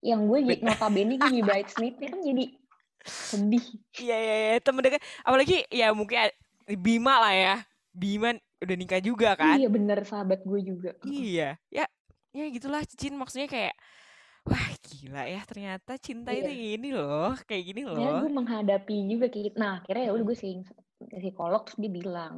yang 0.06 0.30
gue 0.30 0.38
jadi 0.38 0.62
notabene 0.70 1.18
gue 1.18 1.30
di 1.34 1.42
bridesmaidnya 1.42 2.08
kan 2.14 2.20
jadi 2.22 2.44
sedih. 3.02 3.66
Iya 3.98 4.16
iya 4.22 4.34
iya 4.38 4.56
temen 4.62 4.82
dekat, 4.86 5.02
apalagi 5.26 5.66
ya 5.74 5.90
mungkin 5.90 6.30
Bima 6.78 7.18
lah 7.26 7.34
ya, 7.34 7.54
Bima 7.90 8.38
udah 8.62 8.76
nikah 8.78 9.02
juga 9.02 9.34
kan? 9.34 9.58
Iya 9.58 9.66
bener 9.66 9.98
sahabat 10.06 10.46
gue 10.46 10.60
juga. 10.62 10.94
Iya, 11.02 11.58
ya 11.74 11.90
ya 12.32 12.44
gitulah 12.52 12.82
Cin 12.84 13.14
maksudnya 13.16 13.48
kayak 13.48 13.74
wah 14.48 14.68
gila 14.80 15.22
ya 15.28 15.40
ternyata 15.44 15.92
cinta 16.00 16.32
iya. 16.32 16.48
itu 16.48 16.52
ini 16.80 16.88
loh 16.96 17.36
kayak 17.44 17.64
gini 17.68 17.82
ya, 17.84 17.88
loh 17.92 17.98
ya 18.00 18.10
gue 18.24 18.32
menghadapi 18.32 18.96
juga 19.08 19.26
kayak 19.28 19.44
gitu. 19.52 19.56
nah 19.60 19.84
akhirnya 19.84 20.04
ya 20.08 20.12
udah 20.16 20.24
gue 20.24 20.36
sih 20.36 20.52
psikolog 21.20 21.62
terus 21.68 21.78
dia 21.78 21.92
bilang 21.92 22.34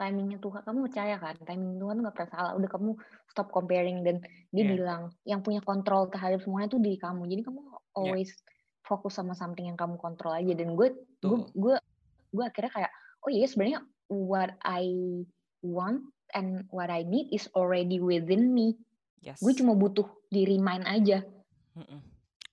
timingnya 0.00 0.40
Tuhan 0.40 0.64
kamu 0.64 0.78
percaya 0.88 1.16
kan 1.20 1.36
timing 1.44 1.76
Tuhan 1.76 1.94
tuh 2.00 2.04
gak 2.08 2.14
pernah 2.16 2.30
salah 2.32 2.52
udah 2.56 2.70
kamu 2.72 2.90
stop 3.28 3.48
comparing 3.52 4.00
dan 4.00 4.24
dia 4.48 4.64
yeah. 4.64 4.70
bilang 4.72 5.02
yang 5.28 5.40
punya 5.44 5.60
kontrol 5.60 6.08
terhadap 6.08 6.40
semuanya 6.40 6.72
tuh 6.72 6.80
diri 6.80 6.96
kamu 6.96 7.28
jadi 7.28 7.42
kamu 7.44 7.60
iya. 7.60 7.78
always 8.00 8.32
yeah. 8.32 8.88
fokus 8.88 9.20
sama 9.20 9.36
something 9.36 9.68
yang 9.68 9.76
kamu 9.76 10.00
kontrol 10.00 10.32
aja 10.32 10.56
dan 10.56 10.72
gue 10.72 10.96
gue 11.20 11.38
gue 11.52 11.76
gue 12.32 12.44
akhirnya 12.44 12.72
kayak 12.72 12.92
oh 13.28 13.30
iya 13.30 13.44
sebenarnya 13.44 13.80
what 14.08 14.56
I 14.64 14.88
want 15.60 16.08
and 16.34 16.66
what 16.70 16.88
I 16.88 17.02
need 17.06 17.30
is 17.34 17.50
already 17.54 17.98
within 17.98 18.52
me. 18.52 18.76
Yes. 19.20 19.36
gue 19.44 19.52
cuma 19.52 19.76
butuh 19.76 20.08
di 20.32 20.48
remind 20.48 20.88
aja. 20.88 21.20
Mm 21.76 22.10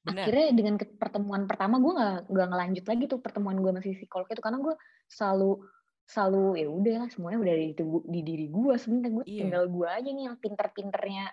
akhirnya 0.07 0.55
dengan 0.55 0.75
pertemuan 0.79 1.43
pertama 1.51 1.83
gue 1.83 1.91
nggak 1.91 2.31
nggak 2.31 2.47
ngelanjut 2.47 2.85
lagi 2.87 3.03
tuh 3.11 3.19
pertemuan 3.19 3.59
gue 3.59 3.71
masih 3.75 3.91
psikolog 3.99 4.27
itu 4.31 4.39
karena 4.39 4.59
gue 4.63 4.75
selalu 5.11 5.59
selalu 6.07 6.45
ya 6.63 6.67
udah 6.71 6.99
semuanya 7.11 7.39
udah 7.43 7.55
di, 7.59 7.73
di 8.07 8.21
diri 8.23 8.47
gue 8.47 8.73
sebenarnya. 8.79 9.11
Gue 9.11 9.25
iya. 9.27 9.39
tinggal 9.43 9.63
gue 9.67 9.87
aja 9.91 10.09
nih 10.09 10.25
yang 10.31 10.37
pinter-pinternya 10.39 11.25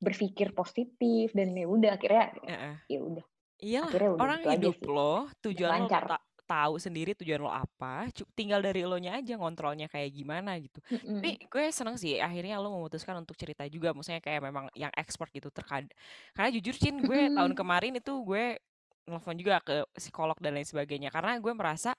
berpikir 0.00 0.56
positif 0.56 1.36
dan 1.36 1.52
ya 1.52 1.68
udah 1.68 1.90
akhirnya 2.00 2.24
uh-uh. 2.40 2.74
ya 2.88 3.00
udah. 3.04 3.24
Iya, 3.60 3.82
orang 4.16 4.40
gitu 4.40 4.72
hidup 4.72 4.78
lo 4.88 5.28
tujuan 5.44 5.84
lo 5.84 6.16
tahu 6.50 6.82
sendiri 6.82 7.14
tujuan 7.14 7.38
lo 7.38 7.50
apa, 7.54 8.10
tinggal 8.34 8.58
dari 8.58 8.82
lo 8.82 8.98
nya 8.98 9.22
aja 9.22 9.38
ngontrolnya 9.38 9.86
kayak 9.86 10.10
gimana 10.10 10.58
gitu. 10.58 10.82
Mm-hmm. 10.90 11.14
Tapi 11.22 11.30
gue 11.46 11.64
seneng 11.70 11.94
sih 11.94 12.18
akhirnya 12.18 12.58
lo 12.58 12.74
memutuskan 12.74 13.14
untuk 13.22 13.38
cerita 13.38 13.62
juga, 13.70 13.94
maksudnya 13.94 14.18
kayak 14.18 14.42
memang 14.42 14.66
yang 14.74 14.90
expert 14.98 15.30
gitu 15.30 15.54
terkad. 15.54 15.86
Karena 16.34 16.50
jujur 16.50 16.74
Cin, 16.74 16.98
gue 16.98 17.30
mm-hmm. 17.30 17.38
tahun 17.38 17.52
kemarin 17.54 17.92
itu 18.02 18.12
gue 18.26 18.58
nelfon 19.06 19.38
juga 19.38 19.62
ke 19.62 19.86
psikolog 19.94 20.38
dan 20.38 20.54
lain 20.54 20.66
sebagainya 20.66 21.10
karena 21.10 21.34
gue 21.42 21.50
merasa 21.50 21.96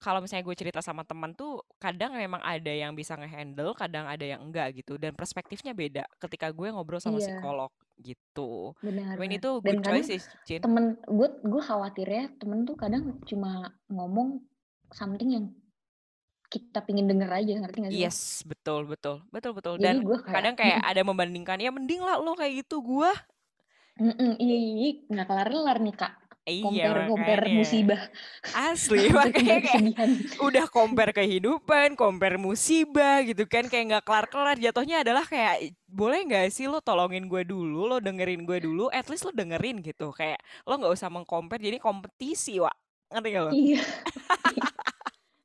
kalau 0.00 0.24
misalnya 0.24 0.48
gue 0.48 0.56
cerita 0.56 0.80
sama 0.80 1.04
teman 1.04 1.36
tuh 1.36 1.60
kadang 1.76 2.16
memang 2.16 2.40
ada 2.40 2.72
yang 2.72 2.96
bisa 2.96 3.12
ngehandle, 3.12 3.76
kadang 3.76 4.08
ada 4.08 4.24
yang 4.24 4.40
enggak 4.40 4.72
gitu 4.72 4.96
dan 4.96 5.12
perspektifnya 5.12 5.76
beda 5.76 6.08
ketika 6.16 6.48
gue 6.48 6.72
ngobrol 6.72 6.96
sama 6.96 7.20
iya. 7.20 7.28
psikolog 7.28 7.68
gitu. 8.02 8.74
Benar. 8.82 9.16
I 9.16 9.38
itu 9.38 9.50
good 9.62 9.80
choice 9.80 10.08
sih, 10.10 10.20
Cin. 10.44 10.60
Temen 10.60 10.98
gue 11.06 11.28
gue 11.42 11.62
khawatir 11.62 12.08
ya 12.10 12.24
temen 12.36 12.66
tuh 12.66 12.74
kadang 12.74 13.22
cuma 13.24 13.70
ngomong 13.88 14.42
something 14.92 15.30
yang 15.32 15.46
kita 16.52 16.84
pingin 16.84 17.08
denger 17.08 17.32
aja 17.32 17.52
ngerti 17.64 17.78
gak 17.80 17.92
sih? 17.96 18.04
Yes, 18.04 18.44
betul 18.44 18.84
betul 18.84 19.24
betul 19.32 19.52
betul. 19.56 19.74
Jadi 19.80 19.88
Dan 19.88 19.96
gua 20.04 20.20
kayak, 20.20 20.34
kadang 20.36 20.54
kayak 20.58 20.80
ada 20.84 21.00
membandingkan 21.00 21.56
ya 21.56 21.72
mending 21.72 22.04
lah 22.04 22.20
lo 22.20 22.36
kayak 22.36 22.66
gitu 22.66 22.84
gue. 22.84 23.10
Mm 24.00 24.12
-mm, 24.12 24.32
iya, 24.40 24.56
iya, 24.56 24.70
iya, 24.76 24.90
nggak 25.08 25.26
kelar-kelar 25.28 25.76
nih 25.80 25.94
kak. 25.96 26.12
Iya, 26.42 26.90
compare 26.90 27.00
compare 27.06 27.44
musibah. 27.54 28.02
Asli, 28.50 29.06
makanya 29.14 29.58
kayak 29.62 29.94
udah 30.42 30.66
compare 30.66 31.12
kehidupan, 31.14 31.94
compare 31.94 32.34
musibah 32.34 33.22
gitu 33.22 33.46
kan 33.46 33.70
kayak 33.70 33.84
nggak 33.94 34.04
kelar-kelar. 34.04 34.58
Jatuhnya 34.58 35.06
adalah 35.06 35.22
kayak 35.22 35.70
boleh 35.86 36.26
nggak 36.26 36.50
sih 36.50 36.66
lo 36.66 36.82
tolongin 36.82 37.30
gue 37.30 37.46
dulu, 37.46 37.86
lo 37.86 38.02
dengerin 38.02 38.42
gue 38.42 38.58
dulu, 38.58 38.90
at 38.90 39.06
least 39.06 39.22
lo 39.22 39.30
dengerin 39.30 39.86
gitu. 39.86 40.10
Kayak 40.10 40.42
lo 40.66 40.82
nggak 40.82 40.94
usah 40.98 41.08
mengcompare, 41.14 41.62
jadi 41.62 41.78
kompetisi, 41.78 42.58
wa 42.58 42.74
Ngerti 43.12 43.28
gak 43.28 43.42
lo? 43.44 43.50
Iya. 43.52 43.80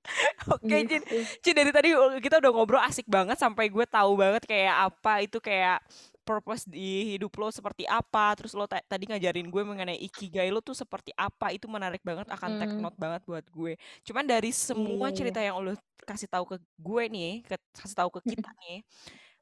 Oke, 0.56 0.64
okay, 0.64 0.82
Cin. 0.88 1.02
Cin 1.43 1.56
dari 1.56 1.72
tadi 1.76 1.89
kita 2.24 2.39
udah 2.39 2.52
ngobrol 2.56 2.82
asik 2.84 3.06
banget 3.12 3.36
sampai 3.36 3.68
gue 3.68 3.86
tahu 3.86 4.16
banget 4.16 4.48
kayak 4.48 4.91
apa 4.91 5.14
itu 5.24 5.38
kayak 5.43 5.84
purpose 6.28 6.67
di 6.67 7.15
hidup 7.15 7.32
lo 7.39 7.47
seperti 7.47 7.88
apa 7.88 8.36
terus 8.36 8.51
lo 8.51 8.67
tadi 8.67 9.07
ngajarin 9.07 9.47
gue 9.47 9.63
mengenai 9.63 9.95
ikigai 10.03 10.51
lo 10.51 10.59
tuh 10.59 10.75
seperti 10.75 11.15
apa 11.15 11.55
itu 11.55 11.71
menarik 11.71 12.03
banget 12.03 12.28
akan 12.28 12.59
take 12.59 12.75
note 12.75 12.99
banget 12.99 13.23
buat 13.23 13.45
gue. 13.47 13.80
Cuman 14.03 14.28
dari 14.28 14.51
semua 14.51 15.07
iya, 15.07 15.15
cerita 15.15 15.39
yang 15.39 15.63
lo 15.63 15.71
kasih 16.03 16.28
tahu 16.28 16.43
ke 16.43 16.55
gue 16.59 17.03
nih 17.07 17.32
ke, 17.47 17.55
kasih 17.80 17.95
tahu 17.95 18.09
ke 18.19 18.36
kita 18.36 18.51
nih 18.67 18.84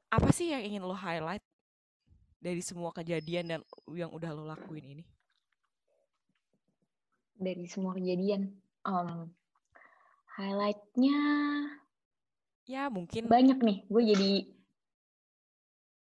apa 0.06 0.30
sih 0.30 0.54
yang 0.54 0.62
ingin 0.62 0.86
lo 0.86 0.94
highlight 0.94 1.42
dari 2.38 2.62
semua 2.62 2.94
kejadian 2.94 3.44
dan 3.50 3.60
yang 3.90 4.14
udah 4.14 4.30
lo 4.30 4.46
lakuin 4.46 4.86
ini? 4.86 5.04
Dari 7.36 7.66
semua 7.66 7.92
kejadian 7.98 8.54
um, 8.86 9.28
highlightnya 10.38 11.18
ya 12.66 12.90
mungkin 12.90 13.30
banyak 13.30 13.58
nih 13.62 13.78
gue 13.86 14.02
jadi 14.14 14.32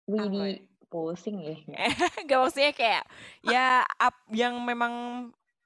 Wih, 0.10 0.26
di 0.26 0.40
ya? 0.42 0.58
pusing 0.90 1.38
ya. 1.46 1.56
Gak 2.28 2.40
maksudnya 2.42 2.74
kayak 2.74 3.04
ya 3.46 3.86
up, 4.02 4.16
yang 4.34 4.58
memang 4.66 4.94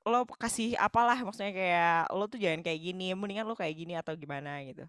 lo 0.04 0.28
kasih 0.36 0.76
apalah 0.76 1.16
maksudnya 1.24 1.56
kayak 1.56 2.12
lo 2.12 2.28
tuh 2.28 2.36
jangan 2.36 2.60
kayak 2.60 2.80
gini, 2.84 3.16
mendingan 3.16 3.48
lo 3.48 3.56
kayak 3.56 3.72
gini 3.72 3.96
atau 3.96 4.20
gimana 4.20 4.60
gitu. 4.68 4.84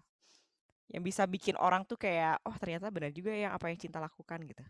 Yang 0.91 1.03
bisa 1.07 1.23
bikin 1.23 1.55
orang 1.55 1.87
tuh 1.87 1.95
kayak 1.95 2.43
oh 2.43 2.55
ternyata 2.59 2.91
benar 2.91 3.15
juga 3.15 3.31
ya 3.31 3.55
apa 3.55 3.71
yang 3.71 3.79
cinta 3.79 4.03
lakukan 4.03 4.43
gitu. 4.43 4.63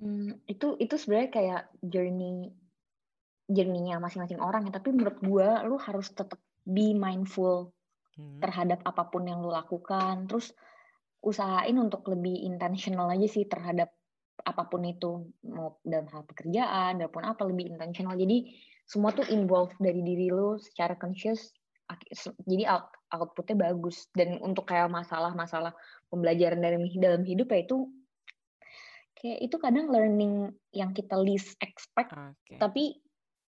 Hmm, 0.00 0.40
itu 0.48 0.80
itu 0.80 0.94
sebenarnya 0.96 1.30
kayak 1.30 1.62
journey 1.84 2.48
journey-nya 3.48 4.00
masing-masing 4.00 4.40
orang 4.40 4.64
ya, 4.68 4.72
tapi 4.80 4.96
menurut 4.96 5.20
gua 5.20 5.60
lo 5.68 5.76
harus 5.76 6.08
tetap 6.12 6.40
be 6.64 6.96
mindful 6.96 7.72
hmm. 8.16 8.40
terhadap 8.40 8.80
apa 8.88 9.12
pun 9.12 9.28
yang 9.28 9.44
lo 9.44 9.52
lakukan. 9.52 10.24
Terus 10.24 10.56
usahain 11.22 11.74
untuk 11.78 12.06
lebih 12.08 12.46
intentional 12.46 13.10
aja 13.10 13.26
sih 13.26 13.44
terhadap 13.46 13.90
apa 14.38 14.62
pun 14.70 14.86
itu 14.86 15.34
mau 15.50 15.82
dalam 15.82 16.06
hal 16.14 16.22
pekerjaan 16.24 17.02
ataupun 17.02 17.26
apa 17.26 17.42
lebih 17.50 17.74
intentional 17.74 18.14
jadi 18.14 18.46
semua 18.86 19.10
tuh 19.10 19.26
involve 19.28 19.74
dari 19.82 20.00
diri 20.00 20.30
lo 20.30 20.56
secara 20.56 20.94
conscious 20.94 21.50
jadi 22.44 22.68
out, 22.68 22.92
outputnya 23.10 23.72
bagus 23.72 24.06
dan 24.12 24.38
untuk 24.44 24.68
kayak 24.68 24.92
masalah-masalah 24.92 25.72
pembelajaran 26.12 26.60
dalam 26.60 26.84
dalam 27.00 27.22
hidup 27.24 27.48
ya 27.50 27.64
itu 27.64 27.88
kayak 29.18 29.38
itu 29.42 29.56
kadang 29.58 29.90
learning 29.90 30.52
yang 30.70 30.94
kita 30.94 31.16
least 31.18 31.56
expect 31.58 32.12
okay. 32.14 32.60
tapi 32.60 33.00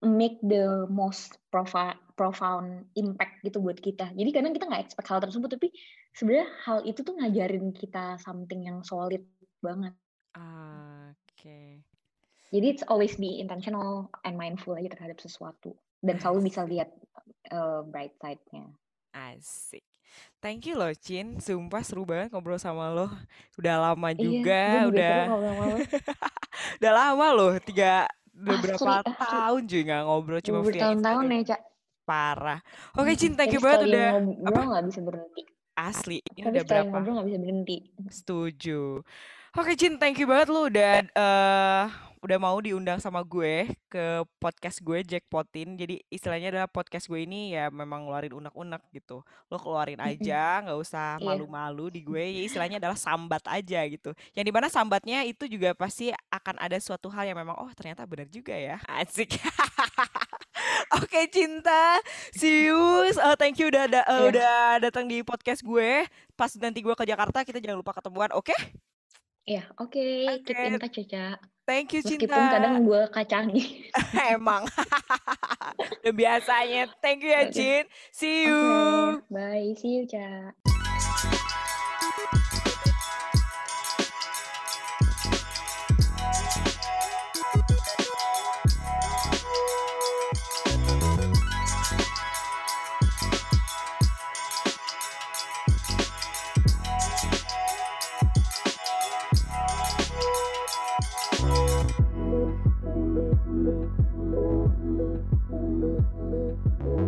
make 0.05 0.37
the 0.45 0.85
most 0.93 1.41
profound 2.13 2.85
impact 2.93 3.41
gitu 3.41 3.57
buat 3.57 3.81
kita. 3.81 4.13
Jadi 4.13 4.29
kadang 4.29 4.53
kita 4.53 4.69
nggak 4.69 4.83
expect 4.85 5.09
hal 5.09 5.21
tersebut, 5.21 5.49
tapi 5.57 5.73
sebenarnya 6.17 6.49
hal 6.65 6.81
itu 6.81 7.05
tuh 7.05 7.13
ngajarin 7.13 7.69
kita 7.69 8.17
something 8.17 8.65
yang 8.65 8.81
solid 8.81 9.21
banget. 9.61 9.93
Oke. 10.33 11.13
Okay. 11.37 11.69
Jadi 12.49 12.65
it's 12.73 12.85
always 12.89 13.13
be 13.19 13.37
intentional 13.37 14.09
and 14.25 14.33
mindful 14.39 14.73
aja 14.73 14.89
terhadap 14.89 15.21
sesuatu 15.21 15.77
dan 16.01 16.17
selalu 16.17 16.49
bisa 16.49 16.65
lihat 16.65 16.89
uh, 17.53 17.85
bright 17.85 18.17
side-nya. 18.17 18.65
Asik. 19.13 19.85
Thank 20.41 20.65
you 20.65 20.79
loh 20.79 20.89
Cin, 20.97 21.37
sumpah 21.37 21.83
seru 21.85 22.07
banget 22.07 22.33
ngobrol 22.33 22.57
sama 22.57 22.89
lo. 22.89 23.11
Udah 23.59 23.91
lama 23.91 24.09
iya, 24.15 24.17
juga, 24.17 24.63
iya, 24.65 24.87
udah 24.89 25.17
udah 26.81 26.91
lama 26.95 27.27
loh, 27.35 27.53
tiga 27.61 28.07
beberapa 28.37 29.01
asli, 29.01 29.17
tahun 29.17 29.61
juga 29.65 29.81
nggak 29.89 30.03
ngobrol 30.05 30.41
cuma 30.45 30.59
bertahun-tahun 30.61 31.25
ya 31.25 31.41
cak 31.53 31.61
parah 32.07 32.59
oke 32.93 33.03
okay, 33.03 33.15
cinta 33.17 33.43
you 33.49 33.57
banget 33.57 33.89
udah 33.89 34.07
ngobrol 34.45 34.65
nggak 34.71 34.85
bisa 34.93 34.99
berhenti 35.01 35.43
asli 35.77 36.17
ini 36.33 36.41
Tapi 36.41 36.57
udah 36.57 36.63
berapa? 36.65 36.89
ngobrol 36.89 37.13
nggak 37.21 37.27
bisa 37.29 37.39
berhenti. 37.39 37.77
Setuju. 38.09 38.81
Oke 39.53 39.73
Cin 39.77 39.97
thank 39.97 40.17
you 40.17 40.25
banget 40.25 40.49
lu 40.49 40.69
udah 40.69 40.91
uh, 41.13 41.85
udah 42.21 42.37
mau 42.41 42.57
diundang 42.57 42.97
sama 42.97 43.21
gue 43.21 43.69
ke 43.87 44.05
podcast 44.41 44.81
gue 44.81 45.05
Jackpotin. 45.05 45.77
Jadi 45.77 46.01
istilahnya 46.09 46.49
adalah 46.53 46.69
podcast 46.69 47.05
gue 47.05 47.21
ini 47.21 47.53
ya 47.53 47.69
memang 47.69 48.05
ngeluarin 48.07 48.33
unek-unek 48.33 48.83
gitu. 48.93 49.21
Lo 49.49 49.57
keluarin 49.61 50.01
aja, 50.01 50.65
nggak 50.65 50.77
usah 50.77 51.21
iya. 51.21 51.25
malu-malu 51.25 51.93
di 51.93 52.01
gue. 52.01 52.23
Ya 52.37 52.41
istilahnya 52.45 52.77
adalah 52.81 52.97
sambat 52.97 53.45
aja 53.45 53.85
gitu. 53.85 54.11
Yang 54.33 54.45
di 54.49 54.53
mana 54.53 54.67
sambatnya 54.67 55.23
itu 55.25 55.45
juga 55.45 55.77
pasti 55.77 56.09
akan 56.33 56.57
ada 56.57 56.77
suatu 56.81 57.09
hal 57.13 57.29
yang 57.29 57.37
memang 57.37 57.57
oh 57.57 57.71
ternyata 57.77 58.03
benar 58.09 58.27
juga 58.29 58.57
ya. 58.57 58.81
Asik. 58.89 59.37
Oke 60.97 61.19
okay, 61.19 61.25
cinta, 61.27 61.99
see 62.31 62.71
you. 62.71 62.79
Uh, 63.19 63.35
thank 63.35 63.59
you 63.59 63.67
udah 63.67 63.91
da 63.91 64.01
uh, 64.07 64.23
yeah. 64.23 64.29
udah 64.31 64.57
datang 64.87 65.05
di 65.05 65.21
podcast 65.21 65.61
gue. 65.61 66.07
Pas 66.33 66.49
nanti 66.57 66.79
gue 66.79 66.95
ke 66.95 67.05
Jakarta 67.05 67.43
kita 67.43 67.59
jangan 67.59 67.83
lupa 67.83 67.91
ketemuan, 67.91 68.31
oke? 68.31 68.49
Okay? 68.49 68.59
Iya, 69.47 69.63
yeah, 69.63 69.65
oke. 69.79 69.91
Okay. 69.93 70.43
Okay. 70.43 70.55
Keep 70.55 70.67
in 70.67 70.79
touch 70.79 70.97
ya, 71.11 71.35
Thank 71.67 71.91
you 71.91 71.99
Cinta. 71.99 72.31
Meskipun 72.31 72.43
kadang 72.47 72.75
gue 72.87 73.01
kacangi. 73.11 73.63
Emang. 74.39 74.63
Udah 75.99 76.13
biasanya. 76.15 76.87
Thank 77.03 77.27
you 77.27 77.35
ya 77.35 77.51
okay. 77.51 77.51
Cin. 77.51 77.83
See 78.15 78.47
you. 78.47 78.55
Okay. 78.55 79.27
Bye. 79.27 79.75
See 79.75 79.91
you, 79.99 80.03
Ca. 80.07 80.55